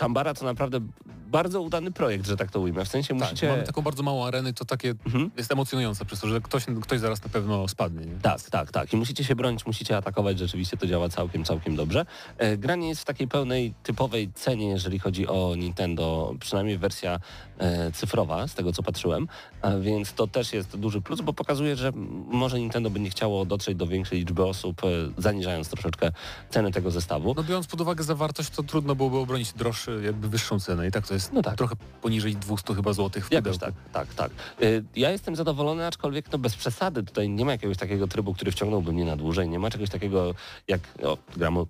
Chambara 0.00 0.34
to 0.34 0.44
naprawdę 0.44 0.80
bardzo 1.28 1.60
udany 1.68 1.92
projekt, 1.92 2.26
że 2.26 2.36
tak 2.36 2.50
to 2.50 2.60
ujmę. 2.60 2.84
W 2.84 2.88
sensie 2.88 3.08
Tak, 3.18 3.18
musicie... 3.30 3.48
mamy 3.48 3.62
taką 3.62 3.82
bardzo 3.82 4.02
małą 4.02 4.26
arenę, 4.26 4.52
to 4.52 4.64
takie 4.64 4.94
Mhm. 5.06 5.30
jest 5.36 5.52
emocjonujące 5.52 6.04
przez 6.04 6.20
to, 6.20 6.28
że 6.28 6.40
ktoś, 6.40 6.64
ktoś 6.82 7.00
zaraz 7.00 7.22
na 7.22 7.28
pewno 7.28 7.68
spadnie. 7.68 8.06
Nie? 8.06 8.20
Tak, 8.22 8.42
tak, 8.42 8.70
tak. 8.72 8.92
I 8.92 8.96
musicie 8.96 9.24
się 9.24 9.34
bronić, 9.36 9.66
musicie 9.66 9.96
atakować, 9.96 10.38
rzeczywiście 10.38 10.76
to 10.76 10.86
działa 10.86 11.08
całkiem, 11.08 11.44
całkiem 11.44 11.76
dobrze. 11.76 12.06
E, 12.38 12.56
gra 12.56 12.76
nie 12.76 12.88
jest 12.88 13.00
w 13.00 13.04
takiej 13.04 13.28
pełnej, 13.28 13.74
typowej 13.82 14.32
cenie, 14.34 14.68
jeżeli 14.68 14.98
chodzi 14.98 15.26
o 15.28 15.54
Nintendo, 15.56 16.34
przynajmniej 16.40 16.78
wersja 16.78 17.20
e, 17.58 17.92
cyfrowa, 17.92 18.48
z 18.48 18.54
tego 18.54 18.72
co 18.72 18.82
patrzyłem, 18.82 19.28
a 19.62 19.70
więc 19.76 20.12
to 20.12 20.26
też 20.26 20.52
jest 20.52 20.76
duży 20.76 21.00
plus, 21.00 21.20
bo 21.20 21.32
pokazuje, 21.32 21.76
że 21.76 21.92
może 22.28 22.58
Nintendo 22.60 22.90
będzie 22.90 23.10
chciało 23.10 23.44
dotrzeć 23.44 23.76
do 23.76 23.86
większej 23.86 24.18
liczby 24.18 24.44
osób, 24.44 24.82
e, 24.84 24.88
zaniżając 25.22 25.68
troszeczkę 25.68 26.10
ceny 26.50 26.72
tego 26.72 26.90
zestawu. 26.90 27.34
No 27.36 27.42
biorąc 27.44 27.66
pod 27.66 27.80
uwagę 27.80 28.04
zawartość, 28.04 28.50
to 28.50 28.62
trudno 28.62 28.94
byłoby 28.94 29.16
obronić 29.18 29.52
droższy, 29.52 30.00
jakby 30.04 30.28
wyższą 30.28 30.60
cenę. 30.60 30.88
I 30.88 30.90
tak 30.90 31.06
to 31.08 31.14
jest 31.14 31.32
No 31.32 31.42
tak. 31.42 31.57
Trochę 31.58 31.76
poniżej 32.02 32.36
200 32.36 32.74
chyba 32.74 32.92
złotych 32.92 33.28
w 33.28 33.32
Jakoś 33.32 33.58
tak, 33.58 33.74
tak, 33.92 34.14
tak. 34.14 34.30
Y, 34.62 34.84
Ja 34.96 35.10
jestem 35.10 35.36
zadowolony, 35.36 35.86
aczkolwiek 35.86 36.32
no 36.32 36.38
bez 36.38 36.56
przesady. 36.56 37.02
Tutaj 37.02 37.28
nie 37.28 37.44
ma 37.44 37.52
jakiegoś 37.52 37.76
takiego 37.76 38.08
trybu, 38.08 38.34
który 38.34 38.52
wciągnąłby 38.52 38.92
mnie 38.92 39.04
na 39.04 39.16
dłużej. 39.16 39.48
Nie 39.48 39.58
ma 39.58 39.70
czegoś 39.70 39.90
takiego 39.90 40.34
jak 40.68 40.80
o, 41.02 41.18
gram 41.36 41.56
od 41.56 41.68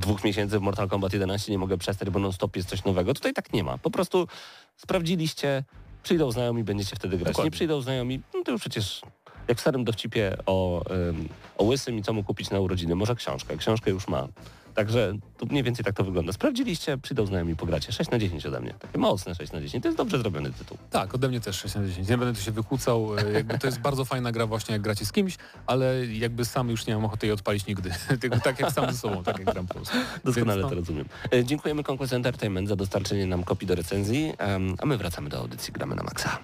dwóch 0.00 0.24
miesięcy 0.24 0.58
w 0.58 0.62
Mortal 0.62 0.88
Kombat 0.88 1.12
11, 1.12 1.52
nie 1.52 1.58
mogę 1.58 1.78
przestać, 1.78 2.10
bo 2.10 2.18
non 2.18 2.32
stop 2.32 2.56
jest 2.56 2.68
coś 2.68 2.84
nowego. 2.84 3.14
Tutaj 3.14 3.32
tak 3.32 3.52
nie 3.52 3.64
ma. 3.64 3.78
Po 3.78 3.90
prostu 3.90 4.28
sprawdziliście, 4.76 5.64
przyjdą 6.02 6.30
znajomi, 6.32 6.64
będziecie 6.64 6.96
wtedy 6.96 7.16
grać. 7.18 7.28
Dokładnie. 7.32 7.46
Nie 7.48 7.50
przyjdą 7.50 7.80
znajomi, 7.80 8.20
no 8.34 8.42
to 8.44 8.52
już 8.52 8.60
przecież 8.60 9.02
jak 9.48 9.58
w 9.58 9.60
starym 9.60 9.84
dowcipie 9.84 10.36
o, 10.46 10.84
ym, 11.08 11.28
o 11.58 11.64
łysym 11.64 11.98
i 11.98 12.02
co 12.02 12.12
mu 12.12 12.24
kupić 12.24 12.50
na 12.50 12.60
urodziny. 12.60 12.94
Może 12.94 13.14
książkę. 13.14 13.56
Książkę 13.56 13.90
już 13.90 14.08
ma. 14.08 14.28
Także 14.74 15.12
tu 15.38 15.46
mniej 15.46 15.62
więcej 15.62 15.84
tak 15.84 15.94
to 15.96 16.04
wygląda. 16.04 16.32
Sprawdziliście, 16.32 16.98
przyjdą 16.98 17.26
znajomi, 17.26 17.56
pogracie. 17.56 17.92
6 17.92 18.10
na 18.10 18.18
10 18.18 18.46
ode 18.46 18.60
mnie. 18.60 18.74
Takie 18.78 18.98
mocne 18.98 19.34
6 19.34 19.52
na 19.52 19.60
10. 19.60 19.82
To 19.82 19.88
jest 19.88 19.98
dobrze 19.98 20.18
zrobiony 20.18 20.52
tytuł. 20.52 20.78
Tak, 20.90 21.14
ode 21.14 21.28
mnie 21.28 21.40
też 21.40 21.56
6 21.56 21.74
na 21.74 21.86
10. 21.86 22.08
Nie 22.08 22.18
będę 22.18 22.34
tu 22.38 22.44
się 22.44 22.52
wykłócał. 22.52 23.18
e, 23.18 23.32
Jakby 23.32 23.58
to 23.58 23.66
jest 23.66 23.80
bardzo 23.80 24.04
fajna 24.04 24.32
gra 24.32 24.46
właśnie 24.46 24.72
jak 24.72 24.82
gracie 24.82 25.06
z 25.06 25.12
kimś, 25.12 25.36
ale 25.66 26.06
jakby 26.06 26.44
sam 26.44 26.70
już 26.70 26.86
nie 26.86 26.94
mam 26.94 27.04
ochoty 27.04 27.26
jej 27.26 27.32
odpalić 27.34 27.66
nigdy. 27.66 27.90
Tylko 28.20 28.40
tak 28.40 28.60
jak 28.60 28.72
sam 28.72 28.92
ze 28.92 28.98
sobą, 28.98 29.22
tak 29.22 29.38
jak 29.38 29.52
gram 29.52 29.66
po 29.66 29.74
prostu. 29.74 29.96
Doskonale 30.24 30.58
Więc 30.60 30.70
to 30.70 30.74
no, 30.74 30.80
rozumiem. 30.80 31.04
E, 31.32 31.44
Dziękujemy 31.44 31.82
Conquest 31.90 32.12
Entertainment 32.12 32.68
za 32.68 32.76
dostarczenie 32.76 33.26
nam 33.26 33.44
kopii 33.44 33.68
do 33.68 33.74
recenzji, 33.74 34.32
a 34.78 34.86
my 34.86 34.96
wracamy 34.98 35.28
do 35.28 35.38
audycji 35.38 35.72
Gramy 35.72 35.94
na 35.94 36.02
Maxa. 36.02 36.38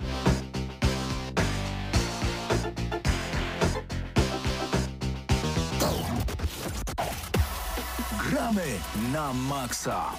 Gramy 8.51 8.80
na 9.12 9.32
maksa. 9.32 10.11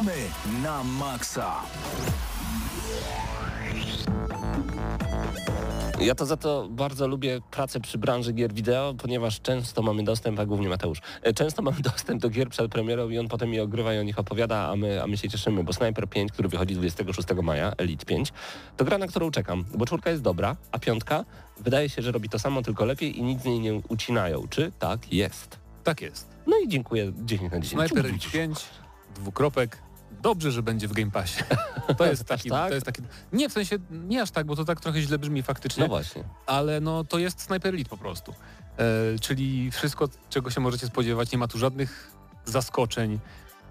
Gramy 0.00 0.16
na 0.62 0.84
maksa. 0.84 1.54
Ja 6.00 6.14
to 6.14 6.26
za 6.26 6.36
to 6.36 6.68
bardzo 6.70 7.08
lubię 7.08 7.40
pracę 7.50 7.80
przy 7.80 7.98
branży 7.98 8.32
gier 8.32 8.52
wideo, 8.52 8.94
ponieważ 8.94 9.40
często 9.40 9.82
mamy 9.82 10.04
dostęp, 10.04 10.40
a 10.40 10.46
głównie 10.46 10.68
Mateusz, 10.68 10.98
e, 11.22 11.32
często 11.32 11.62
mamy 11.62 11.80
dostęp 11.92 12.22
do 12.22 12.30
gier 12.30 12.48
przed 12.48 12.72
premierą 12.72 13.08
i 13.08 13.18
on 13.18 13.28
potem 13.28 13.54
je 13.54 13.62
ogrywa 13.62 13.94
i 13.94 13.98
o 13.98 14.02
nich 14.02 14.18
opowiada, 14.18 14.68
a 14.68 14.76
my, 14.76 15.02
a 15.02 15.06
my 15.06 15.16
się 15.16 15.28
cieszymy, 15.28 15.64
bo 15.64 15.72
Sniper 15.72 16.08
5, 16.08 16.32
który 16.32 16.48
wychodzi 16.48 16.74
26 16.74 17.28
maja, 17.42 17.72
Elite 17.78 18.06
5, 18.06 18.32
to 18.76 18.84
gra, 18.84 18.98
na 18.98 19.06
którą 19.06 19.30
czekam, 19.30 19.64
bo 19.74 19.86
czwórka 19.86 20.10
jest 20.10 20.22
dobra, 20.22 20.56
a 20.72 20.78
piątka 20.78 21.24
wydaje 21.58 21.88
się, 21.88 22.02
że 22.02 22.12
robi 22.12 22.28
to 22.28 22.38
samo, 22.38 22.62
tylko 22.62 22.84
lepiej 22.84 23.18
i 23.18 23.22
nic 23.22 23.42
z 23.42 23.44
niej 23.44 23.60
nie 23.60 23.74
ucinają. 23.74 24.48
Czy 24.50 24.72
tak 24.78 25.12
jest? 25.12 25.58
tak 25.84 26.00
jest. 26.00 26.28
No 26.46 26.58
i 26.58 26.68
dziękuję 26.68 27.12
10 27.24 27.52
na 27.52 27.60
10. 27.60 27.88
Sniper 27.88 28.06
Elite 28.06 28.30
5, 28.30 28.58
dwukropek. 29.14 29.89
Dobrze, 30.22 30.52
że 30.52 30.62
będzie 30.62 30.88
w 30.88 30.92
Game 30.92 31.10
Passie. 31.10 31.42
To 31.98 32.06
jest 32.06 32.24
taki, 32.24 32.50
tak? 32.50 32.68
to 32.68 32.74
jest 32.74 32.86
taki... 32.86 33.02
Nie, 33.32 33.48
w 33.48 33.52
sensie, 33.52 33.78
nie 33.90 34.22
aż 34.22 34.30
tak, 34.30 34.46
bo 34.46 34.56
to 34.56 34.64
tak 34.64 34.80
trochę 34.80 35.00
źle 35.00 35.18
brzmi 35.18 35.42
faktycznie. 35.42 35.82
No 35.82 35.88
właśnie. 35.88 36.24
ale 36.46 36.80
no 36.80 37.04
to 37.04 37.18
jest 37.18 37.40
Sniper 37.40 37.74
Elite 37.74 37.90
po 37.90 37.96
prostu. 37.96 38.34
E, 38.78 39.18
czyli 39.18 39.70
wszystko, 39.70 40.08
czego 40.28 40.50
się 40.50 40.60
możecie 40.60 40.86
spodziewać, 40.86 41.32
nie 41.32 41.38
ma 41.38 41.48
tu 41.48 41.58
żadnych 41.58 42.10
zaskoczeń, 42.44 43.18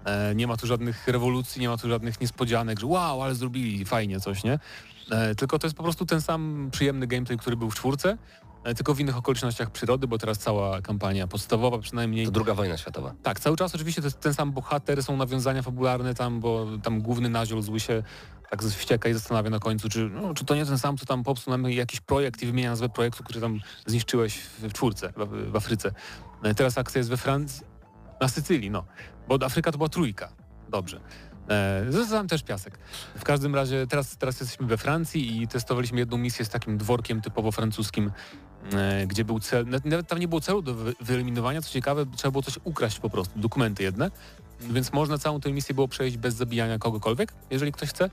e, 0.04 0.34
nie 0.34 0.46
ma 0.46 0.56
tu 0.56 0.66
żadnych 0.66 1.08
rewolucji, 1.08 1.60
nie 1.60 1.68
ma 1.68 1.76
tu 1.76 1.88
żadnych 1.88 2.20
niespodzianek, 2.20 2.80
że 2.80 2.86
wow, 2.86 3.22
ale 3.22 3.34
zrobili 3.34 3.84
fajnie 3.84 4.20
coś, 4.20 4.44
nie? 4.44 4.58
E, 5.10 5.34
tylko 5.34 5.58
to 5.58 5.66
jest 5.66 5.76
po 5.76 5.82
prostu 5.82 6.06
ten 6.06 6.20
sam 6.20 6.68
przyjemny 6.72 7.06
gameplay, 7.06 7.38
który 7.38 7.56
był 7.56 7.70
w 7.70 7.74
czwórce, 7.74 8.18
tylko 8.76 8.94
w 8.94 9.00
innych 9.00 9.16
okolicznościach 9.16 9.70
przyrody, 9.70 10.06
bo 10.06 10.18
teraz 10.18 10.38
cała 10.38 10.82
kampania 10.82 11.26
podstawowa 11.26 11.78
przynajmniej 11.78 12.24
To 12.26 12.32
druga 12.32 12.54
wojna 12.54 12.76
światowa. 12.76 13.14
tak, 13.22 13.40
cały 13.40 13.56
czas 13.56 13.74
oczywiście 13.74 14.02
to 14.02 14.06
jest 14.06 14.20
ten 14.20 14.34
sam 14.34 14.52
bohater, 14.52 15.02
są 15.02 15.16
nawiązania 15.16 15.62
fabularne 15.62 16.14
tam, 16.14 16.40
bo 16.40 16.66
tam 16.82 17.00
główny 17.02 17.28
naziol 17.28 17.62
zły 17.62 17.80
się 17.80 18.02
tak 18.50 18.62
wścieka 18.62 19.08
i 19.08 19.12
zastanawia 19.14 19.50
na 19.50 19.58
końcu, 19.58 19.88
czy, 19.88 20.10
no, 20.12 20.34
czy 20.34 20.44
to 20.44 20.54
nie 20.54 20.66
ten 20.66 20.78
sam, 20.78 20.96
co 20.98 21.06
tam 21.06 21.22
popsuł 21.22 21.50
nam 21.50 21.70
jakiś 21.70 22.00
projekt 22.00 22.42
i 22.42 22.46
wymienia 22.46 22.70
nazwę 22.70 22.88
projektu, 22.88 23.24
który 23.24 23.40
tam 23.40 23.60
zniszczyłeś 23.86 24.38
w, 24.38 24.72
czwórce, 24.72 25.12
w, 25.16 25.50
w 25.50 25.56
Afryce. 25.56 25.92
I 26.52 26.54
teraz 26.54 26.78
akcja 26.78 26.98
jest 26.98 27.10
we 27.10 27.16
Francji, 27.16 27.66
na 28.20 28.28
Sycylii, 28.28 28.70
no. 28.70 28.84
Bo 29.28 29.38
Afryka 29.44 29.72
to 29.72 29.78
była 29.78 29.88
trójka. 29.88 30.32
Dobrze. 30.68 31.00
E, 31.50 31.84
Zostałem 31.88 32.28
też 32.28 32.42
piasek. 32.42 32.78
W 33.18 33.24
każdym 33.24 33.54
razie 33.54 33.86
teraz, 33.86 34.16
teraz 34.16 34.40
jesteśmy 34.40 34.66
we 34.66 34.76
Francji 34.76 35.42
i 35.42 35.48
testowaliśmy 35.48 35.98
jedną 35.98 36.18
misję 36.18 36.44
z 36.44 36.48
takim 36.48 36.78
dworkiem 36.78 37.20
typowo 37.20 37.52
francuskim, 37.52 38.12
e, 38.72 39.06
gdzie 39.06 39.24
był 39.24 39.40
cel, 39.40 39.66
nawet- 39.84 40.08
tam 40.08 40.18
nie 40.18 40.28
było 40.28 40.40
celu 40.40 40.62
do 40.62 40.74
wy- 40.74 40.94
wyeliminowania, 41.00 41.62
co 41.62 41.70
ciekawe, 41.70 42.06
trzeba 42.16 42.32
było 42.32 42.42
coś 42.42 42.58
ukraść 42.64 42.98
po 42.98 43.10
prostu, 43.10 43.38
dokumenty 43.38 43.82
jedne, 43.82 44.10
więc 44.60 44.92
można 44.92 45.18
całą 45.18 45.40
tę 45.40 45.52
misję 45.52 45.74
było 45.74 45.88
przejść 45.88 46.16
bez 46.16 46.34
zabijania 46.34 46.78
kogokolwiek, 46.78 47.32
jeżeli 47.50 47.72
ktoś 47.72 47.88
chce. 47.88 48.10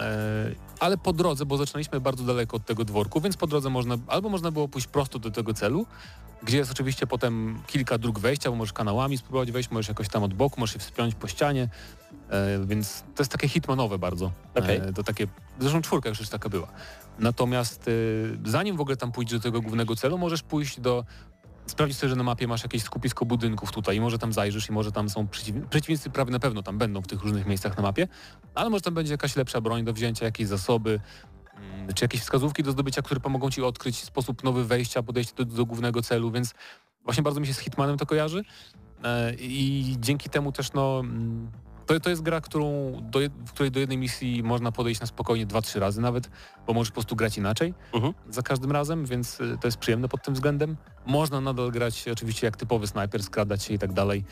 E, 0.00 0.70
Ale 0.80 0.98
po 0.98 1.12
drodze, 1.12 1.46
bo 1.46 1.56
zaczynaliśmy 1.56 2.00
bardzo 2.00 2.24
daleko 2.24 2.56
od 2.56 2.64
tego 2.64 2.84
dworku, 2.84 3.20
więc 3.20 3.36
po 3.36 3.46
drodze 3.46 3.70
można, 3.70 3.98
albo 4.06 4.28
można 4.28 4.50
było 4.50 4.68
pójść 4.68 4.86
prosto 4.86 5.18
do 5.18 5.30
tego 5.30 5.54
celu, 5.54 5.86
gdzie 6.42 6.58
jest 6.58 6.70
oczywiście 6.70 7.06
potem 7.06 7.62
kilka 7.66 7.98
dróg 7.98 8.18
wejścia, 8.18 8.50
bo 8.50 8.56
możesz 8.56 8.72
kanałami 8.72 9.18
spróbować 9.18 9.52
wejść, 9.52 9.70
możesz 9.70 9.88
jakoś 9.88 10.08
tam 10.08 10.22
od 10.22 10.34
boku, 10.34 10.60
możesz 10.60 10.72
się 10.72 10.78
wspiąć 10.78 11.14
po 11.14 11.28
ścianie, 11.28 11.68
e, 12.30 12.66
więc 12.66 13.04
to 13.14 13.22
jest 13.22 13.32
takie 13.32 13.48
hitmanowe 13.48 13.98
bardzo. 13.98 14.30
Okej. 14.54 14.76
E, 14.76 14.92
to 14.92 15.02
takie, 15.02 15.26
zresztą 15.60 15.82
czwórka 15.82 16.08
już 16.08 16.28
taka 16.28 16.48
była. 16.48 16.68
Natomiast 17.18 17.90
zanim 18.44 18.76
w 18.76 18.80
ogóle 18.80 18.96
tam 18.96 19.12
pójdziesz 19.12 19.38
do 19.38 19.42
tego 19.42 19.60
głównego 19.60 19.96
celu, 19.96 20.18
możesz 20.18 20.42
pójść 20.42 20.80
do 20.80 21.04
sprawdzić 21.70 21.98
sobie, 21.98 22.10
że 22.10 22.16
na 22.16 22.22
mapie 22.22 22.48
masz 22.48 22.62
jakieś 22.62 22.82
skupisko 22.82 23.26
budynków 23.26 23.72
tutaj. 23.72 23.96
I 23.96 24.00
może 24.00 24.18
tam 24.18 24.32
zajrzysz 24.32 24.68
i 24.68 24.72
może 24.72 24.92
tam 24.92 25.10
są 25.10 25.28
przeciw... 25.28 25.56
przeciwnicy 25.70 26.10
prawie 26.10 26.32
na 26.32 26.38
pewno 26.38 26.62
tam 26.62 26.78
będą 26.78 27.02
w 27.02 27.06
tych 27.06 27.22
różnych 27.22 27.46
miejscach 27.46 27.76
na 27.76 27.82
mapie, 27.82 28.08
ale 28.54 28.70
może 28.70 28.82
tam 28.82 28.94
będzie 28.94 29.12
jakaś 29.12 29.36
lepsza 29.36 29.60
broń 29.60 29.84
do 29.84 29.92
wzięcia, 29.92 30.24
jakieś 30.24 30.46
zasoby, 30.46 31.00
mm, 31.56 31.94
czy 31.94 32.04
jakieś 32.04 32.20
wskazówki 32.20 32.62
do 32.62 32.72
zdobycia, 32.72 33.02
które 33.02 33.20
pomogą 33.20 33.50
ci 33.50 33.62
odkryć 33.62 34.04
sposób 34.04 34.44
nowy 34.44 34.64
wejścia, 34.64 35.02
podejście 35.02 35.34
do, 35.36 35.44
do 35.44 35.66
głównego 35.66 36.02
celu, 36.02 36.30
więc 36.30 36.54
właśnie 37.04 37.22
bardzo 37.22 37.40
mi 37.40 37.46
się 37.46 37.54
z 37.54 37.58
Hitmanem 37.58 37.98
to 37.98 38.06
kojarzy. 38.06 38.42
E, 39.04 39.34
i 39.34 39.96
dzięki 40.00 40.30
temu 40.30 40.52
też 40.52 40.72
no 40.72 41.00
mm, 41.00 41.50
to, 41.94 42.00
to 42.00 42.10
jest 42.10 42.22
gra, 42.22 42.40
którą 42.40 42.92
do, 43.02 43.18
w 43.46 43.52
której 43.52 43.70
do 43.72 43.80
jednej 43.80 43.98
misji 43.98 44.42
można 44.42 44.72
podejść 44.72 45.00
na 45.00 45.06
spokojnie 45.06 45.46
dwa, 45.46 45.62
trzy 45.62 45.80
razy 45.80 46.00
nawet, 46.00 46.30
bo 46.66 46.72
możesz 46.72 46.90
po 46.90 46.94
prostu 46.94 47.16
grać 47.16 47.38
inaczej 47.38 47.74
Mhm. 47.92 48.14
za 48.28 48.42
każdym 48.42 48.72
razem, 48.72 49.06
więc 49.06 49.40
y, 49.40 49.58
to 49.60 49.68
jest 49.68 49.78
przyjemne 49.78 50.08
pod 50.08 50.22
tym 50.24 50.34
względem. 50.34 50.76
Można 51.06 51.40
nadal 51.40 51.70
grać 51.70 52.08
oczywiście 52.12 52.46
jak 52.46 52.56
typowy 52.56 52.86
snajper, 52.86 53.22
skradać 53.22 53.62
się 53.62 53.74
i 53.74 53.78
tak 53.78 53.92
dalej. 53.92 54.24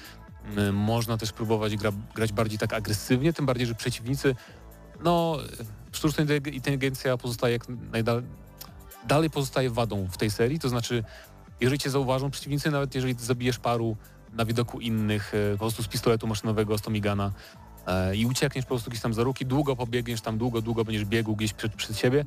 Y, 0.59 0.73
Można 0.73 1.17
też 1.19 1.33
próbować 1.33 1.77
gra, 1.77 1.91
grać 2.15 2.33
bardziej 2.33 2.59
tak 2.59 2.73
agresywnie, 2.73 3.33
tym 3.33 3.47
bardziej, 3.47 3.67
że 3.67 3.75
przeciwnicy, 3.75 4.35
no 5.05 5.37
sztuczna 5.93 6.25
inteligencja 6.53 7.17
pozostaje 7.17 7.53
jak 7.53 7.69
najdalej, 7.69 8.23
dalej 9.07 9.31
pozostaje 9.31 9.71
wadą 9.71 10.07
w 10.11 10.17
tej 10.17 10.31
serii, 10.31 10.59
to 10.59 10.69
znaczy 10.69 11.05
jeżeli 11.61 11.79
cię 11.79 11.91
zauważą 11.91 12.31
przeciwnicy, 12.31 12.71
nawet 12.71 12.95
jeżeli 12.95 13.15
zabijesz 13.15 13.59
paru 13.59 13.97
na 14.33 14.45
widoku 14.45 14.81
innych, 14.81 15.35
y, 15.35 15.53
po 15.53 15.59
prostu 15.59 15.83
z 15.83 15.89
pistoletu 15.89 16.27
maszynowego, 16.27 16.79
z 16.79 16.83
Tomigana. 16.83 17.33
E, 17.87 18.17
i 18.17 18.27
uciekniesz 18.27 18.65
po 18.65 18.69
prostu 18.69 18.91
gdzieś 18.91 19.03
tam 19.03 19.15
za 19.15 19.23
ruki, 19.23 19.47
długo 19.47 19.77
pobiegniesz 19.77 20.21
tam, 20.21 20.39
długo, 20.39 20.63
długo 20.63 20.85
będziesz 20.85 21.05
biegł 21.05 21.37
gdzieś 21.37 21.53
przed, 21.53 21.75
przed 21.75 21.99
siebie, 21.99 22.25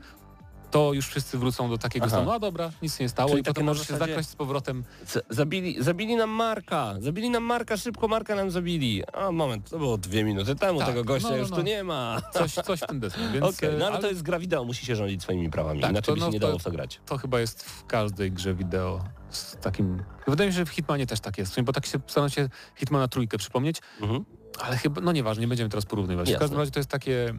to 0.72 0.94
już 0.94 1.08
wszyscy 1.08 1.38
wrócą 1.38 1.70
do 1.70 1.78
takiego 1.78 2.06
Aha. 2.06 2.16
stanu, 2.16 2.32
a 2.32 2.40
dobra, 2.40 2.72
nic 2.82 3.00
nie 3.00 3.10
stało 3.10 3.30
Czyli 3.30 3.42
i 3.42 3.44
takie 3.44 3.54
potem 3.54 3.66
na 3.66 3.72
możesz 3.72 3.88
się 3.88 3.98
zakraść 3.98 4.30
z 4.30 4.36
powrotem. 4.36 4.84
Zabili, 5.30 5.84
zabili 5.84 6.16
nam 6.16 6.30
Marka, 6.30 6.96
zabili 7.00 7.30
nam 7.30 7.44
Marka, 7.44 7.78
szybko 7.78 8.08
Marka 8.08 8.36
nam 8.36 8.52
zabili. 8.52 9.04
A 9.14 9.32
moment, 9.32 9.70
to 9.70 9.78
było 9.78 9.98
dwie 9.98 10.24
minuty 10.24 10.56
temu, 10.56 10.80
Tak, 10.80 10.88
tego 10.88 11.04
gościa 11.04 11.28
no, 11.30 11.36
no, 11.36 11.40
już 11.42 11.50
no. 11.50 11.56
tu 11.58 11.62
nie 11.64 11.84
ma. 11.84 12.22
Coś, 12.34 12.54
coś 12.54 12.80
w 12.80 12.88
tym 12.88 13.00
deseń, 13.00 13.22
więc 13.34 13.46
Okej, 13.46 13.70
no 13.80 13.88
ale 13.88 13.98
e, 13.98 14.02
to 14.02 14.08
jest 14.08 14.22
gra 14.22 14.40
wideo, 14.40 14.64
musi 14.64 14.86
się 14.86 14.96
rządzić 14.96 15.24
swoimi 15.24 15.50
prawami, 15.50 15.82
Tak, 15.82 15.92
inaczej 15.92 16.06
to 16.06 16.14
by 16.14 16.20
się 16.20 16.26
no, 16.26 16.32
nie 16.32 16.40
to- 16.40 16.48
dało 16.48 16.60
w 16.60 16.64
to 16.64 16.72
grać. 16.72 17.00
to 17.06 17.18
chyba 17.18 17.40
jest 17.40 17.64
w 17.64 17.86
każdej 17.86 18.32
grze 18.32 18.54
wideo 18.56 19.04
z 19.30 19.58
takim... 19.58 20.04
Wydaje 20.28 20.48
mi 20.50 20.54
się, 20.54 20.58
że 20.58 20.66
w 20.66 20.70
Hitmanie 20.70 21.08
też 21.08 21.20
tak 21.20 21.38
jest, 21.38 21.62
bo 21.62 21.74
tak 21.74 21.86
się 21.86 22.00
staram 22.08 22.30
się 22.30 22.50
Hitmana 22.76 23.08
trójkę 23.08 23.38
przypomnieć, 23.38 23.78
Mhm. 24.02 24.26
ale 24.60 24.78
chyba, 24.78 25.02
no 25.02 25.12
nieważne, 25.12 25.42
nie 25.42 25.48
będziemy 25.48 25.70
teraz 25.70 25.86
porównywać. 25.86 26.30
Jasne. 26.30 26.38
W 26.38 26.42
każdym 26.42 26.60
razie 26.60 26.72
to 26.72 26.80
jest 26.80 26.90
takie 26.90 27.34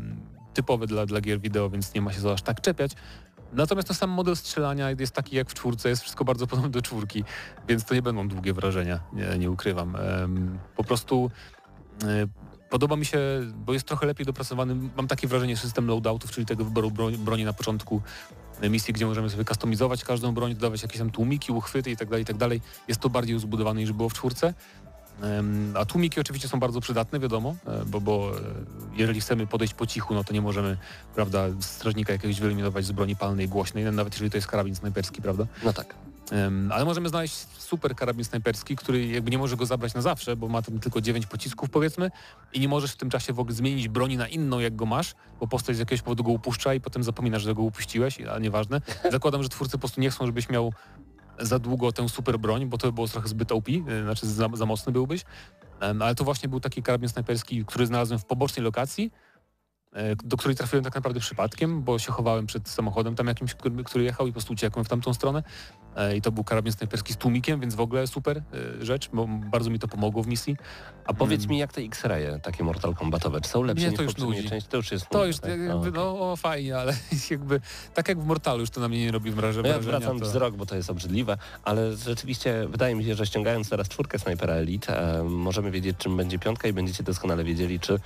typowe 0.55 0.87
dla, 0.87 1.07
dla 1.07 1.21
gier 1.21 1.41
wideo, 1.41 1.71
więc 1.71 1.95
nie 1.95 2.03
ma 2.03 2.13
się 2.13 2.21
za 2.21 2.33
aż 2.33 2.43
tak 2.43 2.61
czepiać. 2.61 2.93
Natomiast 3.53 3.89
to 3.89 3.95
sam 3.95 4.11
model 4.11 4.37
strzelania 4.37 4.91
jest 4.91 5.15
taki 5.15 5.37
jak 5.37 5.51
w 5.51 5.55
czwórce, 5.55 5.89
jest 5.89 6.03
wszystko 6.03 6.25
bardzo 6.25 6.47
podobne 6.53 6.71
do 6.71 6.83
czwórki, 6.83 7.25
więc 7.69 7.85
to 7.85 7.95
nie 7.95 8.03
będą 8.03 8.29
długie 8.29 8.53
wrażenia, 8.53 9.01
nie, 9.13 9.39
nie 9.39 9.51
ukrywam. 9.51 9.97
Po 10.77 10.85
prostu 10.85 11.31
e, 12.05 12.27
podoba 12.71 12.97
mi 12.97 13.05
się, 13.05 13.19
bo 13.55 13.73
jest 13.73 13.87
trochę 13.87 14.07
lepiej 14.07 14.27
dopracowany, 14.27 14.75
mam 14.97 15.09
takie 15.09 15.29
wrażenie, 15.29 15.57
system 15.57 15.87
loadoutów, 15.87 16.31
czyli 16.31 16.47
tego 16.47 16.65
wyboru 16.65 16.91
broni, 16.91 17.19
broni 17.19 17.45
na 17.45 17.53
początku 17.53 18.03
e, 18.61 18.71
misji, 18.71 18.95
gdzie 18.95 19.07
możemy 19.07 19.31
sobie 19.31 19.45
kustomizować 19.45 20.05
każdą 20.05 20.35
broń, 20.35 20.55
dodawać 20.55 20.83
jakieś 20.83 20.99
tam 20.99 21.11
tłumiki, 21.11 21.53
uchwyty 21.53 21.91
i 21.91 21.97
tak 21.97 22.09
dalej, 22.09 22.23
i 22.23 22.27
tak. 22.27 22.37
Jest 22.89 23.01
to 23.01 23.11
bardziej 23.11 23.37
uzbudowane 23.37 23.81
niż 23.81 23.93
było 23.93 24.09
w 24.09 24.15
czwórce. 24.15 24.55
A 25.75 25.85
tłumiki 25.85 26.21
oczywiście 26.21 26.49
są 26.49 26.61
bardzo 26.61 26.81
przydatne, 26.81 27.21
wiadomo, 27.21 27.55
e, 27.67 27.85
bo, 27.87 28.01
bo 28.01 28.31
e, 28.39 28.41
jeżeli 28.97 29.21
chcemy 29.21 29.47
podejść 29.47 29.75
po 29.75 29.87
cichu, 29.87 30.15
no 30.15 30.25
to 30.25 30.33
nie 30.33 30.41
możemy, 30.41 30.77
prawda, 31.15 31.47
strażnika 31.61 32.13
jakiegoś 32.13 32.41
wyeliminować 32.41 32.85
z 32.85 32.93
broni 32.93 33.17
palnej 33.17 33.49
głośnej, 33.49 33.85
nawet 33.85 34.13
jeżeli 34.13 34.31
to 34.31 34.37
jest 34.37 34.49
karabin 34.49 34.75
snajperski, 34.75 35.23
prawda? 35.23 35.47
No 35.65 35.73
tak. 35.73 35.95
Ale 36.71 36.85
możemy 36.85 37.09
znaleźć 37.09 37.35
super 37.59 37.95
karabin 37.95 38.25
snajperski, 38.25 38.77
który 38.77 39.07
jakby 39.07 39.31
nie 39.31 39.39
może 39.39 39.57
go 39.57 39.67
zabrać 39.67 39.95
na 39.95 40.01
zawsze, 40.01 40.37
bo 40.37 40.49
ma 40.49 40.63
tam 40.63 40.79
tylko 40.79 41.01
9 41.01 41.27
pocisków 41.27 41.71
powiedzmy 41.71 42.11
i 42.53 42.61
nie 42.61 42.69
możesz 42.69 42.93
w 42.93 42.97
tym 42.97 43.11
czasie 43.11 43.33
w 43.33 43.41
ogóle 43.41 43.55
zmienić 43.55 43.89
broni 43.89 44.17
na 44.17 44.29
inną, 44.29 44.59
jak 44.59 44.77
go 44.77 44.87
masz, 44.87 45.15
bo 45.41 45.47
postać 45.47 45.77
z 45.77 45.79
jakiegoś 45.79 46.03
powodu 46.03 46.25
go 46.25 46.31
upuszcza 46.31 46.75
i 46.75 46.81
potem 46.81 47.03
zapominasz, 47.03 47.43
że 47.43 47.55
go 47.55 47.63
upuściłeś, 47.63 48.21
ale 48.21 48.41
nieważne. 48.41 48.81
Zakładam, 49.11 49.43
że 49.43 49.49
twórcy 49.49 49.73
po 49.73 49.79
prostu 49.79 50.01
nie 50.01 50.11
chcą, 50.11 50.27
żebyś 50.27 50.49
miał 50.49 50.73
za 51.39 51.59
długo 51.59 51.93
tę 51.93 52.09
super 52.09 52.39
broń, 52.39 52.67
bo 52.67 52.79
to 52.79 52.87
by 52.87 52.93
było 52.93 53.09
trochę 53.09 53.29
zbyt 53.29 53.53
OP, 53.53 53.69
y, 53.69 54.03
znaczy 54.03 54.27
za, 54.27 54.49
za 54.55 54.67
mocny 54.67 54.93
byłbyś. 54.93 55.25
Ale 56.01 56.15
to 56.15 56.25
właśnie 56.25 56.49
był 56.49 56.61
taki 56.61 56.83
karabin 56.83 57.09
snajperski, 57.09 57.65
który 57.65 57.87
znalazłem 57.87 58.19
w 58.19 58.25
pobocznej 58.25 58.65
lokacji, 58.65 59.13
do 60.25 60.37
której 60.37 60.57
trafiłem 60.57 60.85
tak 60.85 60.95
naprawdę 60.95 61.21
przypadkiem, 61.21 61.83
bo 61.83 61.99
się 61.99 62.13
chowałem 62.13 62.47
przed 62.47 62.69
samochodem 62.69 63.15
tam 63.15 63.27
jakimś, 63.27 63.55
który, 63.85 64.05
jechał 64.05 64.27
i 64.27 64.31
po 64.31 64.33
prostu 64.35 64.53
uciekłem 64.53 64.85
w 64.85 64.89
tamtą 64.89 65.15
stronę. 65.15 65.43
E, 65.97 66.17
I 66.17 66.23
to 66.23 66.33
był 66.33 66.45
karabin 66.45 66.73
snajperski 66.73 67.13
z 67.13 67.17
tłumikiem, 67.17 67.61
więc 67.61 67.75
w 67.75 67.81
ogóle 67.81 68.07
super 68.07 68.39
e, 68.39 68.85
rzecz, 68.85 69.09
bo 69.13 69.27
bardzo 69.29 69.71
mi 69.71 69.79
to 69.79 69.89
pomogło 69.89 70.23
w 70.23 70.27
misji. 70.27 70.57
A 71.07 71.15
powiedz 71.15 71.41
Mm. 71.41 71.51
mi, 71.51 71.59
jak 71.59 71.73
te 71.73 71.81
X-raye, 71.81 72.39
takie 72.43 72.65
Mortal 72.65 72.95
Kombatowe, 72.95 73.41
czy 73.41 73.49
są 73.51 73.63
lepsze 73.63 73.89
niż 73.89 73.97
to 73.97 74.03
już 74.03 74.17
nudzi. 74.17 74.49
części? 74.49 74.69
To 74.71 74.77
już 74.77 74.93
jest 74.93 75.09
To 75.09 75.27
już 75.27 75.39
tak? 75.39 75.51
jakby, 75.51 75.73
okej. 75.75 75.93
no 75.93 76.37
fajnie, 76.37 76.77
ale 76.79 76.93
jakby 77.31 77.61
tak 77.95 78.09
jak 78.09 78.21
w 78.21 78.25
Mortalu 78.27 78.61
już 78.61 78.71
to 78.71 78.81
na 78.81 78.89
mnie 78.89 79.01
nie 79.05 79.13
robi 79.13 79.31
wrażenia. 79.31 79.69
No 79.69 79.75
ja 79.75 79.81
wracam 79.81 80.19
to... 80.19 80.25
wzrok, 80.25 80.57
bo 80.57 80.67
to 80.67 80.77
jest 80.77 80.91
obrzydliwe, 80.91 81.37
ale 81.65 81.97
rzeczywiście 81.97 82.67
wydaje 82.69 82.95
mi 82.95 83.05
się, 83.05 83.15
że 83.15 83.27
ściągając 83.27 83.69
teraz 83.71 83.89
czwórkę 83.89 84.19
Snipera 84.19 84.55
Elite, 84.55 85.19
e, 85.21 85.23
możemy 85.25 85.71
wiedzieć, 85.71 85.97
czym 85.99 86.17
będzie 86.17 86.39
piątka 86.39 86.69
i 86.69 86.73
będziecie 86.73 87.03
doskonale 87.03 87.45
wiedzieli, 87.45 87.81
czy, 87.81 87.99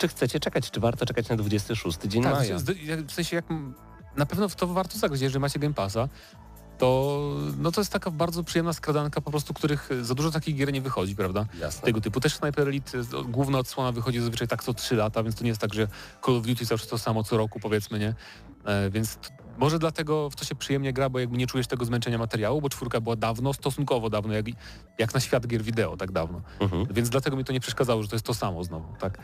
czy 0.00 0.08
chcecie 0.08 0.40
czekać, 0.40 0.70
czy 0.70 0.80
warto 0.80 1.06
czekać 1.06 1.28
na 1.28 1.36
26 1.36 1.98
dzień 2.04 2.22
Tak, 2.22 2.34
maja. 2.34 2.56
w 3.08 3.12
sensie 3.12 3.36
jak 3.36 3.44
na 4.16 4.26
pewno 4.26 4.48
w 4.48 4.54
to 4.54 4.66
warto 4.66 4.98
zagrać, 4.98 5.20
jeżeli 5.20 5.40
macie 5.40 5.58
Game 5.58 5.74
Passa, 5.74 6.08
to 6.78 7.20
no 7.58 7.72
to 7.72 7.80
jest 7.80 7.92
taka 7.92 8.10
bardzo 8.10 8.44
przyjemna 8.44 8.72
skradanka 8.72 9.20
po 9.20 9.30
prostu, 9.30 9.54
których 9.54 9.88
za 10.02 10.14
dużo 10.14 10.30
takich 10.30 10.56
gier 10.56 10.72
nie 10.72 10.80
wychodzi, 10.80 11.16
prawda? 11.16 11.46
Jasne. 11.60 11.82
Tego 11.82 12.00
typu. 12.00 12.20
Też 12.20 12.34
Sniper 12.36 12.68
Elite, 12.68 12.98
główna 13.24 13.58
odsłona 13.58 13.92
wychodzi 13.92 14.20
zazwyczaj 14.20 14.48
tak 14.48 14.62
co 14.64 14.74
3 14.74 14.96
lata, 14.96 15.22
więc 15.22 15.36
to 15.36 15.44
nie 15.44 15.48
jest 15.48 15.60
tak, 15.60 15.74
że 15.74 15.88
Call 16.26 16.36
of 16.36 16.46
Duty 16.46 16.64
zawsze 16.64 16.86
to 16.86 16.98
samo 16.98 17.24
co 17.24 17.36
roku 17.36 17.60
powiedzmy, 17.60 17.98
nie? 17.98 18.14
E, 18.64 18.90
więc 18.90 19.18
może 19.58 19.78
dlatego 19.78 20.30
w 20.30 20.36
to 20.36 20.44
się 20.44 20.54
przyjemnie 20.54 20.92
gra, 20.92 21.08
bo 21.08 21.18
jakby 21.18 21.36
nie 21.36 21.46
czujesz 21.46 21.66
tego 21.66 21.84
zmęczenia 21.84 22.18
materiału, 22.18 22.60
bo 22.60 22.68
czwórka 22.68 23.00
była 23.00 23.16
dawno, 23.16 23.52
stosunkowo 23.52 24.10
dawno, 24.10 24.34
jak, 24.34 24.46
jak 24.98 25.14
na 25.14 25.20
świat 25.20 25.46
gier 25.46 25.62
wideo, 25.62 25.96
tak 25.96 26.12
dawno. 26.12 26.40
Mhm. 26.60 26.86
Więc 26.90 27.10
dlatego 27.10 27.36
mi 27.36 27.44
to 27.44 27.52
nie 27.52 27.60
przeszkadzało, 27.60 28.02
że 28.02 28.08
to 28.08 28.14
jest 28.16 28.26
to 28.26 28.34
samo 28.34 28.64
znowu, 28.64 28.94
tak? 28.98 29.18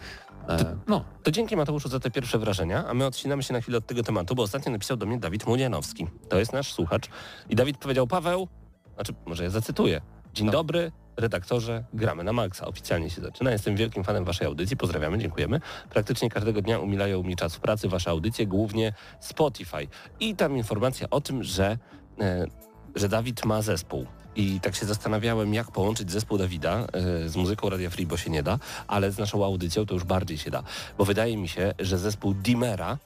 E, 0.49 0.77
no, 0.87 1.05
To 1.23 1.31
dzięki 1.31 1.57
Mateuszu 1.57 1.89
za 1.89 2.01
te 2.01 2.11
pierwsze 2.11 2.39
wrażenia, 2.39 2.85
a 2.89 2.95
my 2.95 3.07
odcinamy 3.07 3.43
się 3.43 3.53
na 3.53 3.61
chwilę 3.61 3.79
od 3.79 3.87
tego 3.87 4.03
tematu, 4.03 4.35
bo 4.35 4.43
ostatnio 4.43 4.73
napisał 4.73 4.97
do 4.97 5.07
mnie 5.07 5.19
Dawid 5.19 5.47
Młodzianowski. 5.47 6.07
To 6.29 6.39
jest 6.39 6.53
nasz 6.53 6.73
słuchacz. 6.73 7.09
I 7.49 7.57
Dawid 7.57 7.79
powiedział, 7.79 8.07
Paweł, 8.07 8.49
znaczy 8.95 9.15
może 9.27 9.45
ja 9.45 9.51
zacytuję. 9.51 10.01
Dzień 10.35 10.47
No. 10.47 10.53
dobry, 10.53 10.93
redaktorze, 11.17 11.85
gramy 11.95 12.25
na 12.25 12.33
maksa. 12.33 12.67
Oficjalnie 12.67 13.11
się 13.11 13.23
zaczyna. 13.23 13.51
Jestem 13.51 13.77
wielkim 13.77 14.05
fanem 14.05 14.25
waszej 14.25 14.47
audycji. 14.47 14.77
Pozdrawiamy, 14.77 15.19
dziękujemy. 15.19 15.61
Praktycznie 15.91 16.31
każdego 16.31 16.63
dnia 16.63 16.79
umilają 16.79 17.23
mi 17.23 17.37
czas 17.37 17.57
w 17.57 17.61
pracy 17.61 17.89
wasze 17.89 18.11
audycje, 18.11 18.47
głównie 18.47 18.93
Spotify. 19.21 19.89
I 20.21 20.37
tam 20.37 20.57
informacja 20.57 21.11
o 21.11 21.21
tym, 21.21 21.43
że, 21.43 21.79
e, 22.21 22.47
że 22.95 23.09
Dawid 23.09 23.45
ma 23.45 23.63
zespół. 23.63 24.07
I 24.37 24.61
tak 24.61 24.75
się 24.75 24.87
zastanawiałem, 24.87 25.55
jak 25.55 25.71
połączyć 25.71 26.11
zespół 26.11 26.39
Dawida 26.39 26.87
e, 26.93 27.29
z 27.29 27.37
muzyką 27.37 27.71
Radia 27.71 27.91
Free, 27.91 28.07
bo 28.07 28.17
się 28.17 28.31
nie 28.31 28.43
da, 28.43 28.59
ale 28.87 29.13
z 29.13 29.19
naszą 29.19 29.45
audycją 29.45 29.87
to 29.87 29.95
już 29.95 30.05
bardziej 30.05 30.39
się 30.39 30.51
da. 30.51 30.63
Bo 30.99 31.05
wydaje 31.05 31.37
mi 31.37 31.49
się, 31.49 31.75
że 31.79 31.99
zespół 31.99 32.35
Dimera 32.35 32.99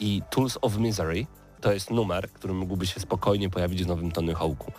i 0.00 0.22
Tools 0.30 0.58
of 0.62 0.76
Misery 0.78 1.26
to 1.60 1.72
jest 1.72 1.90
numer, 1.90 2.30
który 2.32 2.54
mógłby 2.54 2.86
się 2.86 3.00
spokojnie 3.00 3.50
pojawić 3.50 3.84
w 3.84 3.86
nowym 3.86 4.12
Tony 4.12 4.34
Hawku. 4.34 4.72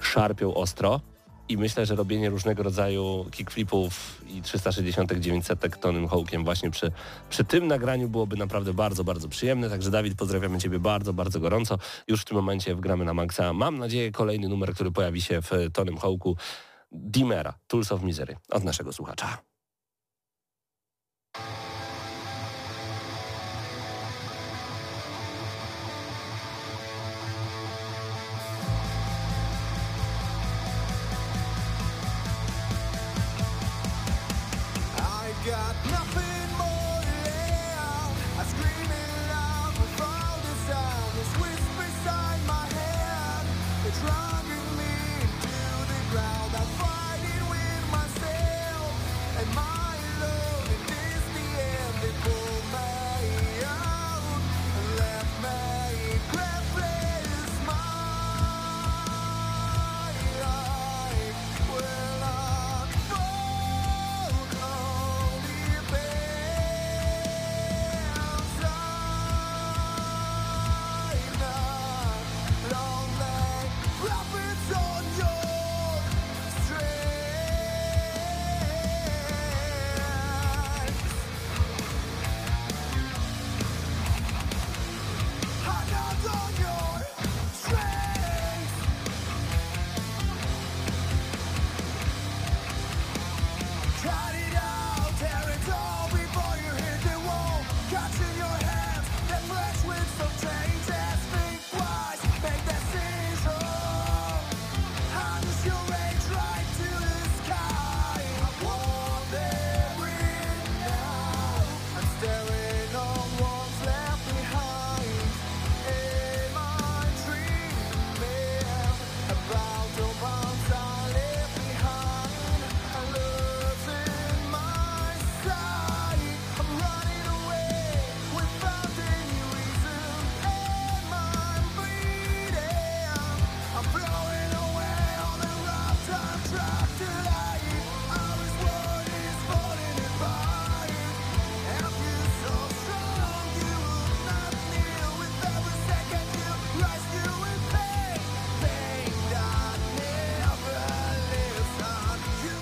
Szarpią 0.00 0.54
ostro 0.54 1.00
I 1.48 1.56
myślę, 1.56 1.86
że 1.86 1.94
robienie 1.94 2.30
różnego 2.30 2.62
rodzaju 2.62 3.26
kickflipów 3.30 4.22
i 4.28 4.42
369 4.42 5.46
setek 5.46 5.76
tonym 5.76 6.08
hołkiem 6.08 6.44
właśnie 6.44 6.70
przy, 6.70 6.92
przy 7.30 7.44
tym 7.44 7.66
nagraniu 7.66 8.08
byłoby 8.08 8.36
naprawdę 8.36 8.74
bardzo, 8.74 9.04
bardzo 9.04 9.28
przyjemne. 9.28 9.70
Także 9.70 9.90
Dawid, 9.90 10.14
pozdrawiamy 10.14 10.58
Ciebie 10.58 10.78
bardzo, 10.78 11.12
bardzo 11.12 11.40
gorąco. 11.40 11.78
Już 12.08 12.20
w 12.20 12.24
tym 12.24 12.36
momencie 12.36 12.74
wgramy 12.74 13.04
na 13.04 13.14
maksa. 13.14 13.52
Mam 13.52 13.78
nadzieję 13.78 14.12
kolejny 14.12 14.48
numer, 14.48 14.74
który 14.74 14.90
pojawi 14.90 15.22
się 15.22 15.42
w 15.42 15.50
tonym 15.72 15.96
hołku 15.96 16.36
Dimera, 16.92 17.54
Tools 17.66 17.92
of 17.92 18.02
Misery 18.02 18.36
od 18.50 18.64
naszego 18.64 18.92
słuchacza. 18.92 19.38
Nothing 35.96 36.35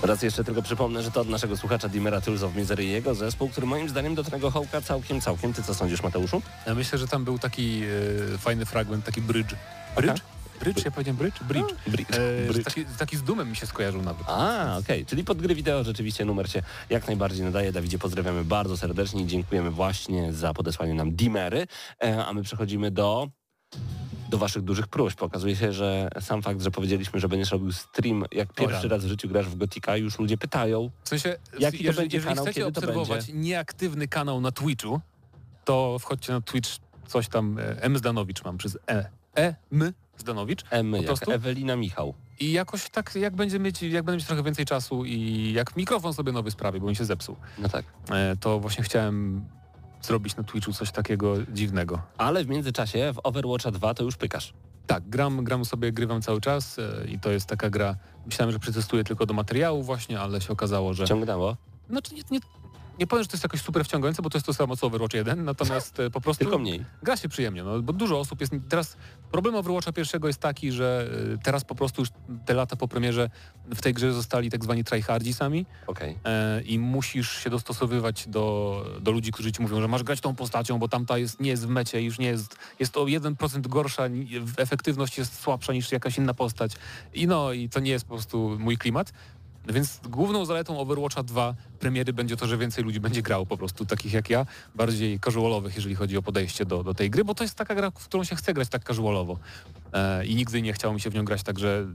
Raz 0.05 0.23
jeszcze 0.23 0.43
tylko 0.43 0.61
przypomnę, 0.61 1.03
że 1.03 1.11
to 1.11 1.21
od 1.21 1.29
naszego 1.29 1.57
słuchacza 1.57 1.89
Dimera 1.89 2.21
Tools 2.21 2.43
of 2.43 2.55
Misery 2.55 2.85
i 2.85 2.89
jego 2.89 3.15
zespół, 3.15 3.49
który 3.49 3.67
moim 3.67 3.89
zdaniem 3.89 4.15
do 4.15 4.23
tego 4.23 4.51
hołka 4.51 4.81
całkiem, 4.81 5.21
całkiem. 5.21 5.53
Ty 5.53 5.63
co 5.63 5.73
sądzisz, 5.73 6.03
Mateuszu? 6.03 6.41
Ja 6.67 6.75
myślę, 6.75 6.99
że 6.99 7.07
tam 7.07 7.25
był 7.25 7.39
taki 7.39 7.81
e, 8.33 8.37
fajny 8.37 8.65
fragment, 8.65 9.05
taki 9.05 9.21
bridge. 9.21 9.55
Bridge? 9.97 10.21
Bridge? 10.59 10.85
Ja 10.85 10.91
powiedziałem 10.91 11.17
bridge? 11.17 11.43
Bridge. 11.43 11.73
Bridge. 11.87 12.11
E, 12.11 12.47
Bridge. 12.53 12.65
taki, 12.65 12.85
taki 12.85 13.17
z 13.17 13.23
dumem 13.23 13.49
mi 13.49 13.55
się 13.55 13.67
skojarzył 13.67 14.01
nawet. 14.01 14.23
A, 14.27 14.77
okej, 14.77 15.05
czyli 15.05 15.23
pod 15.23 15.41
gry 15.41 15.55
wideo 15.55 15.83
rzeczywiście 15.83 16.25
numer 16.25 16.51
się 16.51 16.61
jak 16.89 17.07
najbardziej 17.07 17.45
nadaje. 17.45 17.71
Dawidzie 17.71 17.99
pozdrawiamy 17.99 18.43
bardzo 18.43 18.77
serdecznie 18.77 19.21
i 19.21 19.27
dziękujemy 19.27 19.71
właśnie 19.71 20.33
za 20.33 20.53
podesłanie 20.53 20.93
nam 20.93 21.15
Dimery, 21.15 21.67
e, 22.03 22.25
a 22.25 22.33
my 22.33 22.43
przechodzimy 22.43 22.91
do 22.91 23.29
do 24.35 24.39
waszych 24.39 24.61
dużych 24.63 24.87
próśb. 24.87 25.23
Okazuje 25.23 25.55
się, 25.55 25.73
że 25.73 26.09
sam 26.21 26.41
fakt, 26.41 26.61
że 26.61 26.71
powiedzieliśmy, 26.71 27.19
że 27.19 27.29
będziesz 27.29 27.51
robił 27.51 27.71
stream, 27.71 28.25
jak 28.31 28.53
pierwszy 28.53 28.87
raz 28.87 29.05
w 29.05 29.07
życiu 29.07 29.27
grasz 29.29 29.45
w 29.45 29.55
Gotika, 29.57 29.97
już 29.97 30.19
ludzie 30.19 30.37
pytają. 30.37 30.89
W 31.03 31.09
sensie, 31.09 31.37
Jaki 31.59 31.77
to 31.77 31.83
jeżeli, 31.83 31.97
będzie 31.97 32.17
jeżeli 32.17 32.29
kanał, 32.35 32.45
chcecie 32.45 32.61
to 32.61 32.67
obserwować 32.67 33.25
nieaktywny 33.33 34.07
kanał 34.07 34.41
na 34.41 34.51
Twitchu, 34.51 35.01
to 35.65 35.99
wchodźcie 35.99 36.33
na 36.33 36.41
Twitch 36.41 36.69
coś 37.07 37.27
tam, 37.27 37.59
e, 37.59 37.81
M 37.83 37.97
Zdanowicz 37.97 38.43
mam 38.43 38.57
przez 38.57 38.77
E. 38.89 39.09
E, 39.37 39.55
M 39.71 39.93
Zdanowicz. 40.17 40.61
M, 40.69 40.91
Po 40.91 40.97
jak 40.97 41.05
prostu? 41.05 41.31
Ewelina 41.31 41.75
Michał. 41.75 42.13
I 42.39 42.51
jakoś 42.51 42.89
tak, 42.89 43.15
jak 43.15 43.35
będzie 43.35 43.59
mieć, 43.59 43.81
jak 43.83 44.05
będę 44.05 44.17
mieć 44.17 44.25
trochę 44.25 44.43
więcej 44.43 44.65
czasu 44.65 45.05
i 45.05 45.51
jak 45.53 45.75
mikrofon 45.75 46.13
sobie 46.13 46.31
nowy 46.31 46.51
sprawię, 46.51 46.79
bo 46.79 46.87
mi 46.87 46.95
się 46.95 47.05
zepsuł, 47.05 47.35
No 47.57 47.69
tak. 47.69 47.85
e, 48.11 48.35
to 48.39 48.59
właśnie 48.59 48.83
chciałem 48.83 49.45
zrobić 50.05 50.35
na 50.35 50.43
Twitchu 50.43 50.73
coś 50.73 50.91
takiego 50.91 51.35
dziwnego. 51.53 52.01
Ale 52.17 52.43
w 52.43 52.47
międzyczasie 52.47 53.13
w 53.13 53.19
Overwatcha 53.23 53.71
2 53.71 53.93
to 53.93 54.03
już 54.03 54.15
pykasz. 54.15 54.53
Tak, 54.87 55.09
gram, 55.09 55.43
gram 55.43 55.65
sobie, 55.65 55.91
grywam 55.91 56.21
cały 56.21 56.41
czas 56.41 56.79
e, 56.79 57.07
i 57.07 57.19
to 57.19 57.31
jest 57.31 57.45
taka 57.45 57.69
gra, 57.69 57.95
myślałem, 58.25 58.51
że 58.51 58.59
przetestuję 58.59 59.03
tylko 59.03 59.25
do 59.25 59.33
materiału 59.33 59.83
właśnie, 59.83 60.19
ale 60.19 60.41
się 60.41 60.53
okazało, 60.53 60.93
że... 60.93 61.05
Ciągnęło. 61.07 61.57
Znaczy 61.89 62.15
nie, 62.15 62.21
nie, 62.31 62.39
nie 62.99 63.07
powiem, 63.07 63.23
że 63.23 63.27
to 63.27 63.33
jest 63.35 63.43
jakoś 63.43 63.61
super 63.61 63.85
wciągające, 63.85 64.21
bo 64.21 64.29
to 64.29 64.37
jest 64.37 64.45
to 64.45 64.53
samo 64.53 64.77
co 64.77 64.87
Overwatch 64.87 65.13
1, 65.13 65.45
natomiast 65.45 65.99
e, 65.99 66.09
po 66.09 66.21
prostu 66.21 66.43
Tylko 66.43 66.59
mniej. 66.59 66.85
gra 67.03 67.17
się 67.17 67.29
przyjemnie, 67.29 67.63
no, 67.63 67.81
bo 67.81 67.93
dużo 67.93 68.19
osób 68.19 68.41
jest... 68.41 68.53
Teraz 68.69 68.97
problem 69.31 69.55
Overwatcha 69.55 69.91
pierwszego 69.91 70.27
jest 70.27 70.39
taki, 70.39 70.71
że 70.71 71.09
e, 71.33 71.37
teraz 71.43 71.63
po 71.63 71.75
prostu 71.75 72.01
już 72.01 72.09
te 72.45 72.53
lata 72.53 72.75
po 72.75 72.87
premierze 72.87 73.29
w 73.75 73.81
tej 73.81 73.93
grze 73.93 74.13
zostali 74.13 74.49
tak 74.49 74.63
zwani 74.63 74.83
tryhardzi 74.83 75.33
sami 75.33 75.65
Okej. 75.87 76.17
e, 76.25 76.61
i 76.61 76.79
musisz 76.79 77.43
się 77.43 77.49
dostosowywać 77.49 78.27
do, 78.27 78.85
do 79.01 79.11
ludzi, 79.11 79.31
którzy 79.31 79.51
ci 79.51 79.61
mówią, 79.61 79.81
że 79.81 79.87
masz 79.87 80.03
grać 80.03 80.21
tą 80.21 80.35
postacią, 80.35 80.79
bo 80.79 80.87
tamta 80.87 81.17
jest, 81.17 81.39
nie 81.39 81.49
jest 81.49 81.65
w 81.67 81.69
mecie, 81.69 82.01
już 82.01 82.19
nie 82.19 82.27
jest, 82.27 82.57
jest 82.79 82.97
o 82.97 83.05
1% 83.05 83.67
gorsza, 83.67 84.03
efektywność 84.57 85.17
jest 85.17 85.41
słabsza 85.41 85.73
niż 85.73 85.91
jakaś 85.91 86.17
inna 86.17 86.33
postać 86.33 86.71
i 87.13 87.27
no 87.27 87.53
i 87.53 87.69
to 87.69 87.79
nie 87.79 87.91
jest 87.91 88.05
po 88.05 88.13
prostu 88.13 88.57
mój 88.59 88.77
klimat. 88.77 89.13
Więc 89.67 89.99
główną 90.09 90.45
zaletą 90.45 90.79
Overwatcha 90.79 91.23
2 91.23 91.55
premiery 91.79 92.13
będzie 92.13 92.37
to, 92.37 92.47
że 92.47 92.57
więcej 92.57 92.83
ludzi 92.83 92.99
będzie 92.99 93.21
grało 93.21 93.45
po 93.45 93.57
prostu, 93.57 93.85
takich 93.85 94.13
jak 94.13 94.29
ja, 94.29 94.45
bardziej 94.75 95.19
casualowych, 95.19 95.75
jeżeli 95.75 95.95
chodzi 95.95 96.17
o 96.17 96.21
podejście 96.21 96.65
do, 96.65 96.83
do 96.83 96.93
tej 96.93 97.09
gry, 97.09 97.25
bo 97.25 97.35
to 97.35 97.43
jest 97.43 97.55
taka 97.55 97.75
gra, 97.75 97.91
w 97.91 98.05
którą 98.05 98.23
się 98.23 98.35
chce 98.35 98.53
grać 98.53 98.69
tak 98.69 98.83
casualowo. 98.83 99.39
E, 99.93 100.25
I 100.25 100.35
nigdy 100.35 100.61
nie 100.61 100.73
chciało 100.73 100.93
mi 100.93 101.01
się 101.01 101.09
w 101.09 101.15
nią 101.15 101.25
grać 101.25 101.43
tak, 101.43 101.59
że 101.59 101.85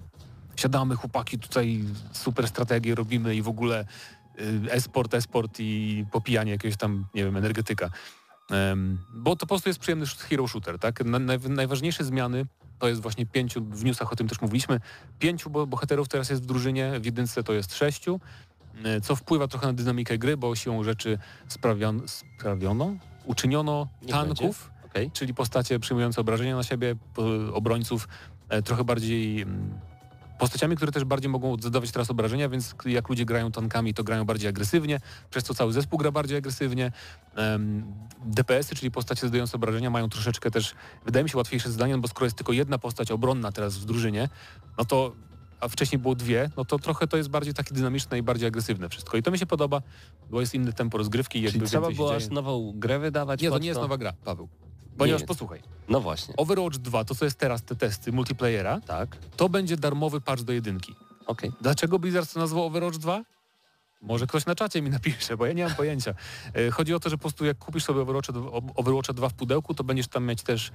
siadamy 0.57 0.97
chłopaki, 0.97 1.39
tutaj 1.39 1.85
super 2.12 2.49
strategię 2.49 2.95
robimy 2.95 3.35
i 3.35 3.43
w 3.43 3.49
ogóle 3.49 3.85
y, 4.41 4.73
e-sport, 4.73 5.14
e-sport 5.14 5.57
i 5.59 6.05
popijanie 6.12 6.53
jakiegoś 6.53 6.77
tam, 6.77 7.07
nie 7.14 7.25
wiem, 7.25 7.37
energetyka. 7.37 7.91
Bo 9.14 9.37
to 9.37 9.41
po 9.41 9.47
prostu 9.47 9.68
jest 9.68 9.81
przyjemny 9.81 10.07
hero 10.07 10.49
shooter, 10.49 10.79
tak? 10.79 11.05
Na, 11.05 11.18
naj, 11.18 11.39
najważniejsze 11.49 12.05
zmiany 12.05 12.47
to 12.81 12.89
jest 12.89 13.03
właśnie 13.03 13.26
pięciu, 13.26 13.64
w 13.64 13.85
newsach 13.85 14.12
o 14.12 14.16
tym 14.16 14.28
też 14.28 14.41
mówiliśmy, 14.41 14.81
pięciu 15.18 15.51
bo, 15.51 15.66
bohaterów 15.66 16.09
teraz 16.09 16.31
jest 16.31 16.43
w 16.43 16.47
drużynie, 16.47 17.01
w 17.01 17.05
jedynce 17.05 17.43
to 17.43 17.53
jest 17.53 17.76
sześciu, 17.76 18.20
y, 18.97 19.01
co 19.01 19.16
wpływa 19.16 19.49
trochę 19.49 19.66
na 19.66 19.72
dynamikę 19.72 20.18
gry, 20.18 20.37
bo 20.37 20.57
siłą 20.57 20.85
rzeczy 20.85 21.18
sprawion, 21.49 22.03
sprawiono, 22.07 22.97
uczyniono 23.24 23.89
Niech 24.03 24.11
tanków, 24.11 24.70
Okej. 24.87 25.11
czyli 25.11 25.35
postacie 25.35 25.78
przyjmujące 25.78 26.20
obrażenia 26.20 26.57
na 26.57 26.62
siebie, 26.62 26.97
obrońców 27.53 28.09
e, 28.49 28.62
trochę 28.62 28.85
bardziej 28.85 29.43
mm, 29.43 29.81
postaciami, 30.41 30.76
które 30.76 30.93
też 30.93 31.05
bardziej 31.05 31.30
mogą 31.30 31.57
zadawać 31.61 31.91
teraz 31.91 32.11
obrażenia, 32.11 32.49
więc 32.49 32.74
jak 32.86 33.09
ludzie 33.09 33.24
grają 33.24 33.53
tankami, 33.53 33.95
to 33.95 34.05
grają 34.05 34.24
bardziej 34.24 34.49
agresywnie, 34.49 35.01
przez 35.30 35.45
co 35.45 35.55
cały 35.55 35.72
zespół 35.72 35.99
gra 35.99 36.12
bardziej 36.12 36.38
agresywnie. 36.38 36.93
DPS-y, 38.24 38.74
czyli 38.74 38.91
postacie 38.91 39.20
zadające 39.20 39.57
obrażenia, 39.57 39.91
mają 39.91 40.09
troszeczkę 40.09 40.51
też, 40.51 40.74
wydaje 41.05 41.24
mi 41.24 41.30
się, 41.30 41.38
łatwiejsze 41.38 41.72
zadanie, 41.72 41.97
no 41.97 42.03
bo 42.03 42.09
skoro 42.09 42.26
jest 42.26 42.36
tylko 42.36 42.53
jedna 42.53 42.78
postać 42.78 43.11
obronna 43.11 43.53
teraz 43.53 43.78
w 43.78 43.84
drużynie, 43.84 44.28
no 44.78 44.84
to 44.84 45.12
a 45.61 45.68
wcześniej 45.68 45.99
było 45.99 46.14
dwie, 46.14 46.51
no 46.57 46.64
to 46.64 46.78
trochę 46.78 47.07
to 47.07 47.16
jest 47.16 47.28
bardziej 47.28 47.55
takie 47.55 47.74
dynamiczne 47.74 48.18
i 48.18 48.22
bardziej 48.22 48.49
agresywne 48.49 48.88
wszystko. 48.88 49.16
I 49.16 49.22
to 49.22 49.30
mi 49.30 49.38
się 49.38 49.47
podoba, 49.47 49.82
bo 50.30 50.41
jest 50.41 50.55
inne 50.55 50.72
tempo 50.72 50.99
rozgrywki 50.99 51.43
jakby 51.43 51.59
Czyli 51.59 51.70
trzeba 51.70 51.91
było 51.91 52.14
aż 52.14 52.28
nową 52.28 52.72
grę 52.76 52.99
wydawać? 52.99 53.43
Nie, 53.43 53.51
to 53.51 53.59
nie 53.59 53.68
jest 53.68 53.80
nowa 53.80 53.99
gra, 53.99 54.12
Paweł. 54.24 54.49
Ponieważ 54.99 55.22
posłuchaj, 55.22 55.62
No 55.88 56.01
właśnie. 56.01 56.34
Overwatch 56.36 56.76
2, 56.76 57.05
to 57.05 57.14
co 57.14 57.24
jest 57.24 57.38
teraz 57.38 57.62
te 57.62 57.76
testy 57.76 58.12
multiplayera, 58.12 58.80
Tak, 58.86 59.16
to 59.36 59.49
będzie 59.49 59.76
darmowy 59.76 60.20
patch 60.20 60.43
do 60.43 60.53
jedynki. 60.53 60.95
okej. 61.26 61.53
Dlaczego 61.61 61.99
Blizzard 61.99 62.32
to 62.34 62.41
nazwał 62.41 62.64
Overwatch 62.64 62.99
2? 62.99 63.22
Może 64.03 64.26
ktoś 64.26 64.47
na 64.47 64.55
czacie 64.55 64.82
mi 64.82 64.91
napisze, 64.91 65.36
bo 65.36 65.47
ja 65.47 65.53
nie 65.53 65.64
mam 65.64 65.74
pojęcia. 65.74 66.14
E, 66.55 66.70
Chodzi 66.70 66.95
o 66.95 67.01
to, 67.01 67.11
że 67.11 67.16
po 67.16 67.20
prostu 67.20 67.45
jak 67.45 67.59
kupisz 67.59 67.84
sobie 67.84 68.01
Overwatcha, 68.01 68.32
Overwatcha 68.74 69.12
2 69.12 69.28
w 69.28 69.34
pudełku, 69.34 69.74
to 69.74 69.84
będziesz 69.84 70.09
tam 70.09 70.24
mieć 70.24 70.43
też 70.43 70.72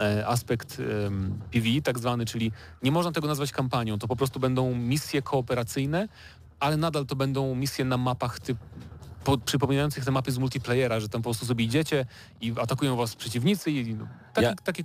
e, 0.00 0.26
aspekt 0.26 0.80
em, 1.06 1.38
PvE 1.50 1.82
tak 1.84 1.98
zwany, 1.98 2.26
czyli 2.26 2.52
nie 2.82 2.92
można 2.92 3.12
tego 3.12 3.28
nazwać 3.28 3.52
kampanią, 3.52 3.98
to 3.98 4.08
po 4.08 4.16
prostu 4.16 4.40
będą 4.40 4.74
misje 4.74 5.22
kooperacyjne, 5.22 6.08
ale 6.60 6.76
nadal 6.76 7.06
to 7.06 7.16
będą 7.16 7.54
misje 7.54 7.84
na 7.84 7.96
mapach 7.96 8.40
typ, 8.40 8.58
po, 9.24 9.38
przypominających 9.38 10.04
te 10.04 10.10
mapy 10.10 10.32
z 10.32 10.38
multiplayera, 10.38 11.00
że 11.00 11.08
tam 11.08 11.22
po 11.22 11.24
prostu 11.24 11.46
sobie 11.46 11.64
idziecie 11.64 12.06
i 12.40 12.54
atakują 12.60 12.96
was 12.96 13.16
przeciwnicy 13.16 13.70
i 13.70 13.94
no, 13.94 14.06
taki, 14.34 14.44
Ja- 14.44 14.54
taki. 14.54 14.82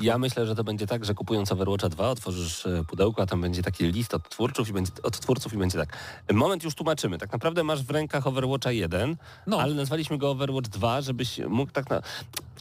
Ja 0.00 0.18
myślę, 0.18 0.46
że 0.46 0.54
to 0.54 0.64
będzie 0.64 0.86
tak, 0.86 1.04
że 1.04 1.14
kupując 1.14 1.52
Overwatcha 1.52 1.88
2 1.88 2.08
otworzysz 2.10 2.66
e, 2.66 2.84
pudełko, 2.88 3.22
a 3.22 3.26
tam 3.26 3.40
będzie 3.40 3.62
taki 3.62 3.84
list 3.92 4.14
od 4.14 4.28
twórców 4.28 4.68
i 4.68 4.72
będzie, 4.72 4.92
od 5.02 5.20
twórców 5.20 5.52
i 5.52 5.56
będzie 5.56 5.78
tak. 5.78 5.96
Moment 6.32 6.64
już 6.64 6.74
tłumaczymy. 6.74 7.18
Tak 7.18 7.32
naprawdę 7.32 7.64
masz 7.64 7.82
w 7.82 7.90
rękach 7.90 8.26
Overwatcha 8.26 8.70
1, 8.72 9.16
No. 9.46 9.60
ale 9.60 9.74
nazwaliśmy 9.74 10.18
go 10.18 10.30
Overwatch 10.30 10.68
2, 10.68 11.00
żebyś 11.00 11.38
mógł 11.48 11.72
tak 11.72 11.90
na... 11.90 12.02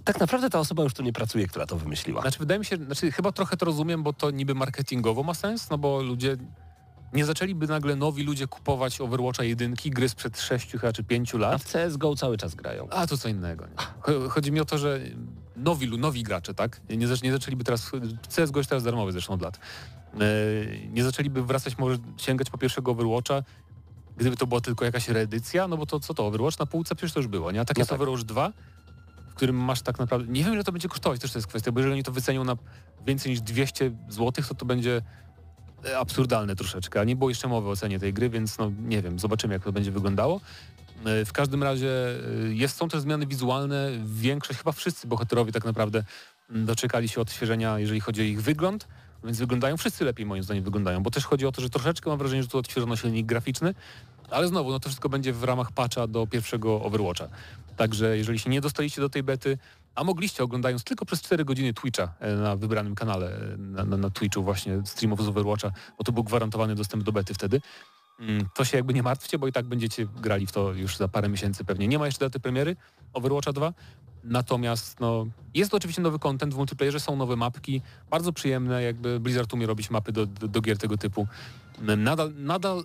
Tak 0.04 0.20
naprawdę 0.20 0.50
ta 0.50 0.60
osoba 0.60 0.84
już 0.84 0.94
tu 0.94 1.04
nie 1.04 1.14
pracuje, 1.14 1.48
która 1.48 1.66
to 1.66 1.76
wymyśliła. 1.78 2.22
Znaczy 2.22 2.40
wydaje 2.40 2.60
mi 2.60 2.66
się, 2.66 2.78
znaczy 2.78 3.12
chyba 3.12 3.32
trochę 3.32 3.58
to 3.58 3.66
rozumiem, 3.66 4.04
bo 4.04 4.14
to 4.14 4.32
niby 4.32 4.56
marketingowo 4.56 5.24
ma 5.24 5.34
sens, 5.34 5.70
no 5.70 5.78
bo 5.78 6.02
ludzie 6.02 6.38
nie 7.14 7.26
zaczęliby 7.26 7.68
nagle 7.68 7.96
nowi 7.96 8.24
ludzie 8.24 8.48
kupować 8.48 9.02
Overwatcha 9.02 9.44
jedynki, 9.44 9.90
gry 9.92 10.10
sprzed 10.10 10.42
6 10.42 10.72
chyba 10.72 10.94
czy 10.94 11.04
5 11.04 11.36
A 11.36 11.38
lat. 11.38 11.64
w 11.64 11.72
CSGO 11.74 12.16
cały 12.16 12.38
czas 12.38 12.56
grają. 12.56 12.88
A 12.90 13.08
to 13.08 13.18
co 13.18 13.30
innego. 13.30 13.66
Nie? 13.68 13.74
Cho- 14.02 14.30
Chodzi 14.30 14.52
mi 14.52 14.60
o 14.60 14.66
to, 14.66 14.78
że 14.78 15.00
nowi, 15.56 15.98
nowi 15.98 16.24
gracze, 16.24 16.54
tak? 16.54 16.82
Nie, 16.90 16.98
nie 16.98 17.32
zaczęliby 17.32 17.64
teraz, 17.64 17.92
CSGO 18.36 18.60
jest 18.60 18.70
teraz 18.70 18.84
darmowy 18.84 19.12
zresztą 19.12 19.34
od 19.34 19.42
lat. 19.42 19.60
E, 20.16 20.20
Nie 20.88 21.04
zaczęliby 21.04 21.44
wracać, 21.44 21.78
może 21.78 21.98
sięgać 22.18 22.50
po 22.50 22.58
pierwszego 22.58 22.92
Overwatcha, 22.92 23.44
gdyby 24.18 24.38
to 24.38 24.48
była 24.48 24.62
tylko 24.62 24.86
jakaś 24.86 25.10
reedycja, 25.10 25.68
no 25.68 25.78
bo 25.78 25.86
to 25.86 26.00
co 26.00 26.14
to, 26.14 26.26
Overwatch 26.28 26.60
na 26.60 26.66
półce 26.66 26.96
przecież 26.96 27.14
to 27.14 27.20
już 27.20 27.28
było, 27.28 27.52
nie? 27.52 27.62
A 27.62 27.66
tak 27.66 27.78
No 27.78 27.82
jest 27.82 27.90
tak. 27.90 28.02
Overwatch 28.02 28.24
2, 28.26 28.52
w 29.30 29.34
którym 29.36 29.56
masz 29.56 29.82
tak 29.82 30.00
naprawdę, 30.00 30.34
nie 30.34 30.44
wiem 30.44 30.54
ile 30.54 30.64
to 30.64 30.72
będzie 30.72 30.90
kosztować, 30.90 31.22
też 31.22 31.32
to 31.32 31.40
jest 31.40 31.48
kwestia, 31.48 31.72
bo 31.72 31.80
jeżeli 31.80 31.94
oni 31.94 32.04
to 32.04 32.12
wycenią 32.12 32.44
na 32.44 32.56
więcej 33.06 33.32
niż 33.32 33.42
200 33.42 33.92
zł, 34.10 34.32
to 34.50 34.56
to 34.56 34.66
będzie 34.66 35.02
absurdalne 35.98 36.56
troszeczkę, 36.56 37.00
a 37.00 37.04
nie 37.04 37.16
było 37.16 37.30
jeszcze 37.30 37.48
mowy 37.48 37.70
o 37.70 37.76
cenie 37.76 38.00
tej 38.00 38.14
gry, 38.14 38.30
więc 38.30 38.58
no 38.58 38.72
nie 38.88 39.02
wiem, 39.02 39.20
zobaczymy 39.20 39.54
jak 39.54 39.64
to 39.64 39.72
będzie 39.72 39.92
wyglądało. 39.92 40.42
E, 41.06 41.26
W 41.26 41.34
każdym 41.34 41.64
razie 41.64 41.90
e, 41.90 42.54
jest, 42.54 42.78
są 42.78 42.90
też 42.90 43.02
zmiany 43.02 43.28
wizualne, 43.28 43.92
większość, 44.06 44.60
chyba 44.60 44.72
wszyscy 44.72 45.08
bohaterowie 45.08 45.52
tak 45.52 45.66
naprawdę 45.66 46.04
doczekali 46.50 47.10
się 47.10 47.22
odświeżenia, 47.22 47.80
jeżeli 47.80 48.00
chodzi 48.00 48.22
o 48.22 48.24
ich 48.24 48.42
wygląd, 48.42 48.88
więc 49.24 49.40
wyglądają 49.40 49.78
wszyscy 49.78 50.06
lepiej 50.06 50.26
moim 50.26 50.44
zdaniem 50.44 50.64
wyglądają, 50.64 51.04
bo 51.04 51.12
też 51.12 51.26
chodzi 51.26 51.46
o 51.46 51.52
to, 51.52 51.62
że 51.62 51.70
troszeczkę 51.70 52.10
mam 52.10 52.20
wrażenie, 52.20 52.44
że 52.44 52.50
tu 52.50 52.58
odświeżono 52.58 52.96
silnik 52.96 53.26
graficzny, 53.26 53.74
ale 54.30 54.48
znowu, 54.48 54.72
no 54.72 54.80
to 54.80 54.90
wszystko 54.90 55.10
będzie 55.10 55.34
w 55.34 55.44
ramach 55.44 55.72
patcha 55.72 56.08
do 56.08 56.28
pierwszego 56.28 56.82
Overwatcha. 56.82 57.28
Także 57.78 58.18
jeżeli 58.18 58.40
się 58.40 58.50
nie 58.50 58.62
dostaliście 58.62 59.02
do 59.02 59.10
tej 59.10 59.24
bety, 59.24 59.58
a 59.96 60.04
mogliście 60.04 60.44
oglądając 60.44 60.84
tylko 60.84 61.06
przez 61.06 61.22
4 61.22 61.46
godziny 61.46 61.74
Twitcha 61.74 62.14
e, 62.20 62.36
na 62.36 62.56
wybranym 62.56 62.96
kanale, 62.96 63.54
e, 63.54 63.58
na, 63.58 63.86
na, 63.86 63.98
na 63.98 64.10
Twitchu 64.10 64.44
właśnie 64.44 64.82
streamów 64.86 65.24
z 65.24 65.28
Overwatcha, 65.28 65.72
bo 65.98 66.04
to 66.04 66.12
był 66.12 66.24
gwarantowany 66.24 66.76
dostęp 66.76 67.04
do 67.04 67.12
bety 67.12 67.34
wtedy, 67.34 67.62
mm, 68.20 68.50
to 68.56 68.66
się 68.66 68.78
jakby 68.78 68.94
nie 68.94 69.04
martwcie, 69.04 69.40
bo 69.40 69.48
i 69.48 69.52
tak 69.52 69.66
będziecie 69.66 70.06
grali 70.06 70.48
w 70.48 70.52
to 70.52 70.74
już 70.74 70.98
za 70.98 71.08
parę 71.08 71.30
miesięcy 71.30 71.66
pewnie. 71.66 71.88
Nie 71.88 72.00
ma 72.00 72.06
jeszcze 72.06 72.26
daty 72.26 72.40
premiery 72.40 72.76
Overwatcha 73.14 73.54
2, 73.54 73.74
natomiast 74.24 75.00
no, 75.00 75.26
jest 75.54 75.72
to 75.72 75.78
oczywiście 75.78 76.02
nowy 76.02 76.20
content 76.20 76.54
w 76.54 76.58
multiplayerze, 76.58 77.00
są 77.00 77.16
nowe 77.16 77.36
mapki, 77.36 77.82
bardzo 78.10 78.34
przyjemne, 78.34 78.84
jakby 78.84 79.20
Blizzard 79.20 79.54
umie 79.54 79.66
robić 79.66 79.90
mapy 79.90 80.12
do, 80.12 80.26
do, 80.26 80.48
do 80.48 80.62
gier 80.62 80.78
tego 80.78 80.98
typu. 80.98 81.28
Nadal, 81.98 82.34
nadal 82.36 82.84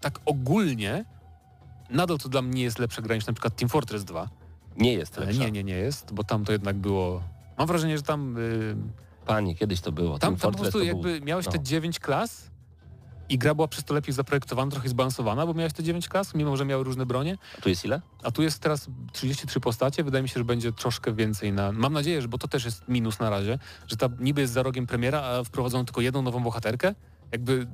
tak 0.00 0.20
ogólnie, 0.24 1.04
nadal 1.90 2.18
to 2.18 2.28
dla 2.28 2.42
mnie 2.42 2.62
jest 2.62 2.78
lepsza 2.78 3.02
gra 3.02 3.14
niż 3.14 3.26
na 3.26 3.32
przykład 3.32 3.56
Team 3.56 3.68
Fortress 3.68 4.04
2. 4.04 4.28
Nie 4.78 4.92
jest 4.92 5.16
lepsza. 5.18 5.44
nie, 5.44 5.50
nie, 5.50 5.64
nie 5.64 5.74
jest, 5.76 6.12
bo 6.12 6.24
tam 6.24 6.44
to 6.44 6.52
jednak 6.52 6.76
było... 6.76 7.22
Mam 7.58 7.66
wrażenie, 7.66 7.96
że 7.96 8.02
tam... 8.02 8.36
y, 8.38 8.76
Panie, 9.26 9.54
kiedyś 9.54 9.80
to 9.80 9.92
było. 9.92 10.18
tam, 10.18 10.36
tam 10.36 10.52
po 10.52 10.58
prostu 10.58 10.72
to 10.72 10.78
był- 10.78 10.86
jakby 10.86 11.20
miałeś 11.20 11.46
no. 11.46 11.52
te 11.52 11.60
9 11.60 11.98
klas 11.98 12.50
i 13.28 13.38
gra 13.38 13.54
była 13.54 13.68
przez 13.68 13.84
to 13.84 13.94
lepiej 13.94 14.14
zaprojektowana, 14.14 14.70
trochę 14.70 14.88
zbalansowana, 14.88 15.46
bo 15.46 15.54
miałeś 15.54 15.72
te 15.72 15.82
9 15.82 16.08
klas, 16.08 16.34
mimo 16.34 16.56
że 16.56 16.64
miały 16.64 16.84
różne 16.84 17.06
bronie. 17.06 17.38
A 17.58 17.60
tu 17.60 17.68
jest 17.68 17.84
ile? 17.84 18.00
A 18.22 18.30
tu 18.30 18.42
jest 18.42 18.58
teraz 18.58 18.86
33 19.12 19.60
postacie, 19.60 20.04
wydaje 20.04 20.22
mi 20.22 20.28
się, 20.28 20.40
że 20.40 20.44
będzie 20.44 20.72
troszkę 20.72 21.12
więcej 21.14 21.52
na... 21.52 21.72
Mam 21.72 21.92
nadzieję, 21.92 22.22
że 22.22 22.28
bo 22.28 22.38
to 22.38 22.48
też 22.48 22.64
jest 22.64 22.88
minus 22.88 23.18
na 23.18 23.30
razie, 23.30 23.58
że 23.86 23.96
ta 23.96 24.08
niby 24.20 24.40
jest 24.40 24.52
za 24.52 24.62
rogiem 24.62 24.86
premiera, 24.86 25.22
a 25.22 25.44
wprowadzono 25.44 25.84
tylko 25.84 26.00
jedną 26.00 26.22
nową 26.22 26.40
bohaterkę. 26.42 26.94
Jakby, 27.32 27.66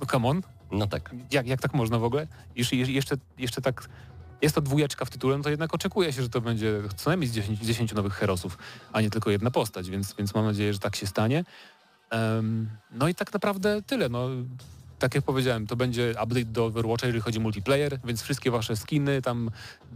no 0.00 0.06
come 0.06 0.28
on, 0.28 0.42
No 0.72 0.86
tak. 0.86 1.14
jak, 1.32 1.46
jak 1.46 1.60
tak 1.60 1.74
można 1.74 1.98
w 1.98 2.04
ogóle? 2.04 2.26
Jeszcze, 2.56 2.76
jeszcze, 2.76 3.16
jeszcze 3.38 3.60
tak 3.60 3.88
jest 4.44 4.54
to 4.54 4.60
dwójeczka 4.60 5.04
w 5.04 5.10
tytule, 5.10 5.36
no 5.36 5.42
to 5.44 5.50
jednak 5.50 5.74
oczekuje 5.74 6.12
się, 6.12 6.22
że 6.22 6.28
to 6.28 6.40
będzie 6.40 6.82
co 6.96 7.10
najmniej 7.10 7.28
z 7.28 7.32
10, 7.32 7.58
10 7.58 7.94
nowych 7.94 8.12
herosów, 8.12 8.58
a 8.92 9.00
nie 9.00 9.10
tylko 9.10 9.30
jedna 9.30 9.50
postać, 9.50 9.90
więc, 9.90 10.14
więc 10.14 10.34
mam 10.34 10.44
nadzieję, 10.44 10.72
że 10.72 10.78
tak 10.78 10.96
się 10.96 11.06
stanie. 11.06 11.44
Em, 12.10 12.70
no 12.90 13.08
i 13.08 13.14
tak 13.14 13.32
naprawdę 13.32 13.82
tyle. 13.82 14.08
No, 14.08 14.28
tak 15.04 15.14
jak 15.14 15.24
powiedziałem, 15.24 15.66
to 15.66 15.76
będzie 15.76 16.10
update 16.24 16.44
do 16.44 16.64
Overwatcha, 16.64 17.06
jeżeli 17.06 17.22
chodzi 17.22 17.38
o 17.38 17.42
multiplayer, 17.42 17.98
więc 18.04 18.22
wszystkie 18.22 18.50
wasze 18.50 18.76
skiny 18.76 19.22
tam 19.22 19.50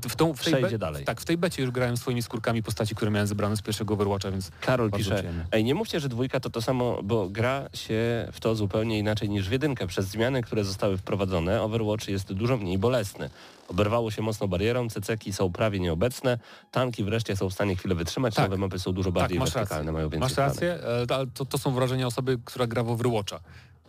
w, 0.08 0.16
tą, 0.16 0.34
w 0.34 0.44
tej 0.44 0.54
Przejdzie 0.54 0.78
dalej. 0.78 1.04
Tak, 1.04 1.20
w 1.20 1.24
tej 1.24 1.36
becie 1.38 1.62
już 1.62 1.70
grałem 1.70 1.96
swoimi 1.96 2.22
skórkami 2.22 2.62
postaci, 2.62 2.94
które 2.94 3.10
miałem 3.10 3.26
zebrane 3.26 3.56
z 3.56 3.62
pierwszego 3.62 3.94
Overwatcha, 3.94 4.30
więc 4.30 4.50
Karol 4.60 4.90
pisze, 4.90 5.14
przyjemnie. 5.14 5.46
ej 5.52 5.64
nie 5.64 5.74
mówcie, 5.74 6.00
że 6.00 6.08
dwójka 6.08 6.40
to 6.40 6.50
to 6.50 6.62
samo, 6.62 7.02
bo 7.02 7.28
gra 7.28 7.68
się 7.74 8.28
w 8.32 8.40
to 8.40 8.54
zupełnie 8.54 8.98
inaczej 8.98 9.28
niż 9.28 9.48
w 9.48 9.52
jedynkę. 9.52 9.86
Przez 9.86 10.06
zmiany, 10.06 10.42
które 10.42 10.64
zostały 10.64 10.96
wprowadzone, 10.96 11.62
Overwatch 11.62 12.08
jest 12.08 12.32
dużo 12.32 12.56
mniej 12.56 12.78
bolesny. 12.78 13.30
Oberwało 13.68 14.10
się 14.10 14.22
mocno 14.22 14.48
barierą, 14.48 14.88
ceceki 14.88 15.32
są 15.32 15.52
prawie 15.52 15.80
nieobecne, 15.80 16.38
tanki 16.70 17.04
wreszcie 17.04 17.36
są 17.36 17.50
w 17.50 17.52
stanie 17.52 17.76
chwilę 17.76 17.94
wytrzymać, 17.94 18.34
Tak. 18.34 18.44
nowe 18.44 18.56
mapy 18.56 18.78
są 18.78 18.92
dużo 18.92 19.12
bardziej 19.12 19.38
masz 19.38 19.50
wertykalne, 19.50 19.80
rację. 19.82 19.92
mają 19.92 20.08
więcej 20.08 20.20
Masz 20.20 20.36
rację, 20.36 20.74
e, 20.74 21.06
to, 21.34 21.44
to 21.44 21.58
są 21.58 21.74
wrażenia 21.74 22.06
osoby, 22.06 22.38
która 22.44 22.66
gra 22.66 22.82
w 22.82 22.90
Overwatcha. 22.90 23.40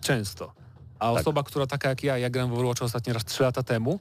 Często. 0.01 0.53
A 0.99 1.11
Tak. 1.13 1.21
osoba, 1.21 1.43
która 1.43 1.67
taka 1.67 1.89
jak 1.89 2.03
ja, 2.03 2.17
ja 2.17 2.29
grałem 2.29 2.49
w 2.51 2.53
Overwatcha 2.53 2.85
ostatni 2.85 3.13
raz 3.13 3.25
3 3.25 3.43
lata 3.43 3.63
temu, 3.63 3.99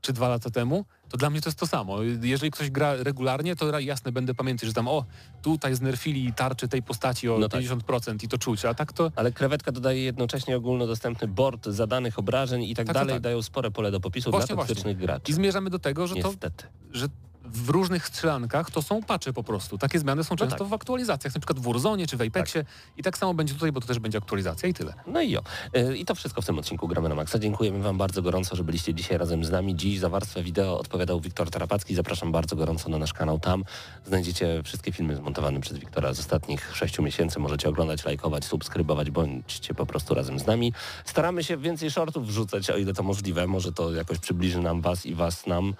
czy 0.00 0.12
2 0.12 0.28
lata 0.28 0.50
temu, 0.50 0.84
to 1.08 1.16
dla 1.16 1.30
mnie 1.30 1.40
to 1.40 1.48
jest 1.48 1.58
to 1.58 1.66
samo. 1.66 2.02
Jeżeli 2.22 2.50
ktoś 2.50 2.70
gra 2.70 2.94
regularnie, 2.96 3.56
to 3.56 3.80
jasne, 3.80 4.12
będę 4.12 4.34
pamiętać, 4.34 4.68
że 4.68 4.72
tam 4.72 4.88
o, 4.88 5.04
tutaj 5.42 5.74
znerfili 5.74 6.32
tarczy 6.32 6.68
tej 6.68 6.82
postaci 6.82 7.28
o 7.28 7.38
No 7.38 7.48
tak. 7.48 7.60
50% 7.62 8.24
i 8.24 8.28
to 8.28 8.38
czuć, 8.38 8.64
a 8.64 8.74
tak 8.74 8.92
to 8.92 9.12
Ale 9.16 9.32
krewetka 9.32 9.72
dodaje 9.72 10.02
jednocześnie 10.02 10.56
ogólnodostępny 10.56 11.28
board 11.28 11.66
zadanych 11.66 12.18
obrażeń 12.18 12.62
i 12.64 12.74
tak, 12.74 12.86
Tak, 12.86 12.86
tak, 12.86 12.94
dalej, 12.94 13.14
tak. 13.14 13.22
dają 13.22 13.42
spore 13.42 13.70
pole 13.70 13.90
do 13.90 14.00
popisu 14.00 14.30
Właśnie, 14.30 14.46
dla 14.46 14.56
właśnie. 14.56 14.74
toksycznych 14.74 14.96
graczy. 14.96 15.30
i 15.30 15.34
zmierzamy 15.34 15.70
do 15.70 15.78
tego, 15.78 16.06
że 16.06 16.14
to, 16.16 16.28
Niestety. 16.28 16.64
że 16.92 17.06
w 17.52 17.68
różnych 17.68 18.06
strzelankach 18.06 18.70
to 18.70 18.82
są 18.82 19.02
pacze 19.02 19.32
po 19.32 19.42
prostu. 19.42 19.78
Takie 19.78 19.98
zmiany 19.98 20.24
są 20.24 20.36
często 20.36 20.58
tak. 20.58 20.68
w 20.68 20.72
aktualizacjach, 20.72 21.34
na 21.34 21.40
przykład 21.40 21.58
w 21.58 21.72
Warzone 21.72 22.06
czy 22.06 22.16
w 22.16 22.22
Apexie 22.22 22.64
i 22.96 23.02
tak 23.02 23.18
samo 23.18 23.34
będzie 23.34 23.54
tutaj, 23.54 23.72
bo 23.72 23.80
to 23.80 23.86
też 23.86 23.98
będzie 23.98 24.18
aktualizacja 24.18 24.68
i 24.68 24.74
tyle. 24.74 24.94
No 25.06 25.20
i 25.20 25.30
jo. 25.30 25.40
Y, 25.76 25.96
I 25.96 26.04
to 26.04 26.14
wszystko 26.14 26.42
w 26.42 26.46
tym 26.46 26.58
odcinku 26.58 26.88
Gramy 26.88 27.08
na 27.08 27.14
Maxa. 27.14 27.38
Dziękujemy 27.38 27.82
Wam 27.82 27.98
bardzo 27.98 28.22
gorąco, 28.22 28.56
że 28.56 28.64
byliście 28.64 28.94
dzisiaj 28.94 29.18
razem 29.18 29.44
z 29.44 29.50
nami. 29.50 29.76
Dziś 29.76 29.98
za 29.98 30.08
warstwę 30.08 30.42
wideo 30.42 30.78
odpowiadał 30.78 31.20
Wiktor 31.20 31.50
Tarapacki. 31.50 31.94
Zapraszam 31.94 32.32
bardzo 32.32 32.56
gorąco 32.56 32.88
na 32.88 32.98
nasz 32.98 33.12
kanał. 33.12 33.38
Tam 33.38 33.64
znajdziecie 34.06 34.62
wszystkie 34.64 34.92
filmy 34.92 35.16
zmontowane 35.16 35.60
przez 35.60 35.78
Wiktora 35.78 36.14
z 36.14 36.20
ostatnich 36.20 36.76
sześciu 36.76 37.02
miesięcy. 37.02 37.38
Możecie 37.38 37.68
oglądać, 37.68 38.04
lajkować, 38.04 38.44
subskrybować, 38.44 39.10
bądźcie 39.10 39.74
po 39.74 39.86
prostu 39.86 40.14
razem 40.14 40.38
z 40.38 40.46
nami. 40.46 40.72
Staramy 41.04 41.44
się 41.44 41.56
więcej 41.56 41.90
shortów 41.90 42.26
wrzucać, 42.26 42.70
o 42.70 42.76
ile 42.76 42.94
to 42.94 43.02
możliwe. 43.02 43.46
Może 43.46 43.72
to 43.72 43.92
jakoś 43.92 44.18
przybliży 44.18 44.60
nam 44.60 44.80
Was 44.80 45.06
i 45.06 45.14
Was 45.14 45.46
nam. 45.46 45.74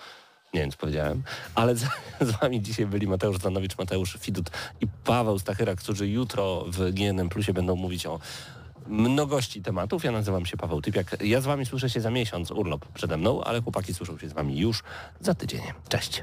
Nie 0.56 0.62
wiem, 0.62 0.70
co 0.70 0.78
powiedziałem, 0.78 1.22
ale 1.54 1.76
z, 1.76 1.84
z 2.28 2.30
wami 2.40 2.62
dzisiaj 2.62 2.86
byli 2.86 3.06
Mateusz 3.06 3.38
Zanowicz, 3.38 3.78
Mateusz 3.78 4.16
Fidut 4.20 4.50
i 4.80 4.86
Paweł 5.04 5.38
Stachyra, 5.38 5.74
którzy 5.74 6.08
jutro 6.08 6.64
w 6.68 6.92
GNM 6.92 7.28
Plusie 7.28 7.52
będą 7.52 7.76
mówić 7.76 8.06
o 8.06 8.18
mnogości 8.86 9.62
tematów. 9.62 10.04
Ja 10.04 10.12
nazywam 10.12 10.46
się 10.46 10.56
Paweł 10.56 10.82
Typiak. 10.82 11.16
Ja 11.24 11.40
z 11.40 11.44
wami 11.44 11.66
słyszę 11.66 11.90
się 11.90 12.00
za 12.00 12.10
miesiąc, 12.10 12.50
urlop 12.50 12.86
przede 12.94 13.16
mną, 13.16 13.44
ale 13.44 13.62
chłopaki 13.62 13.94
słyszą 13.94 14.18
się 14.18 14.28
z 14.28 14.32
wami 14.32 14.58
już 14.58 14.82
za 15.20 15.34
tydzień. 15.34 15.60
Cześć. 15.88 16.22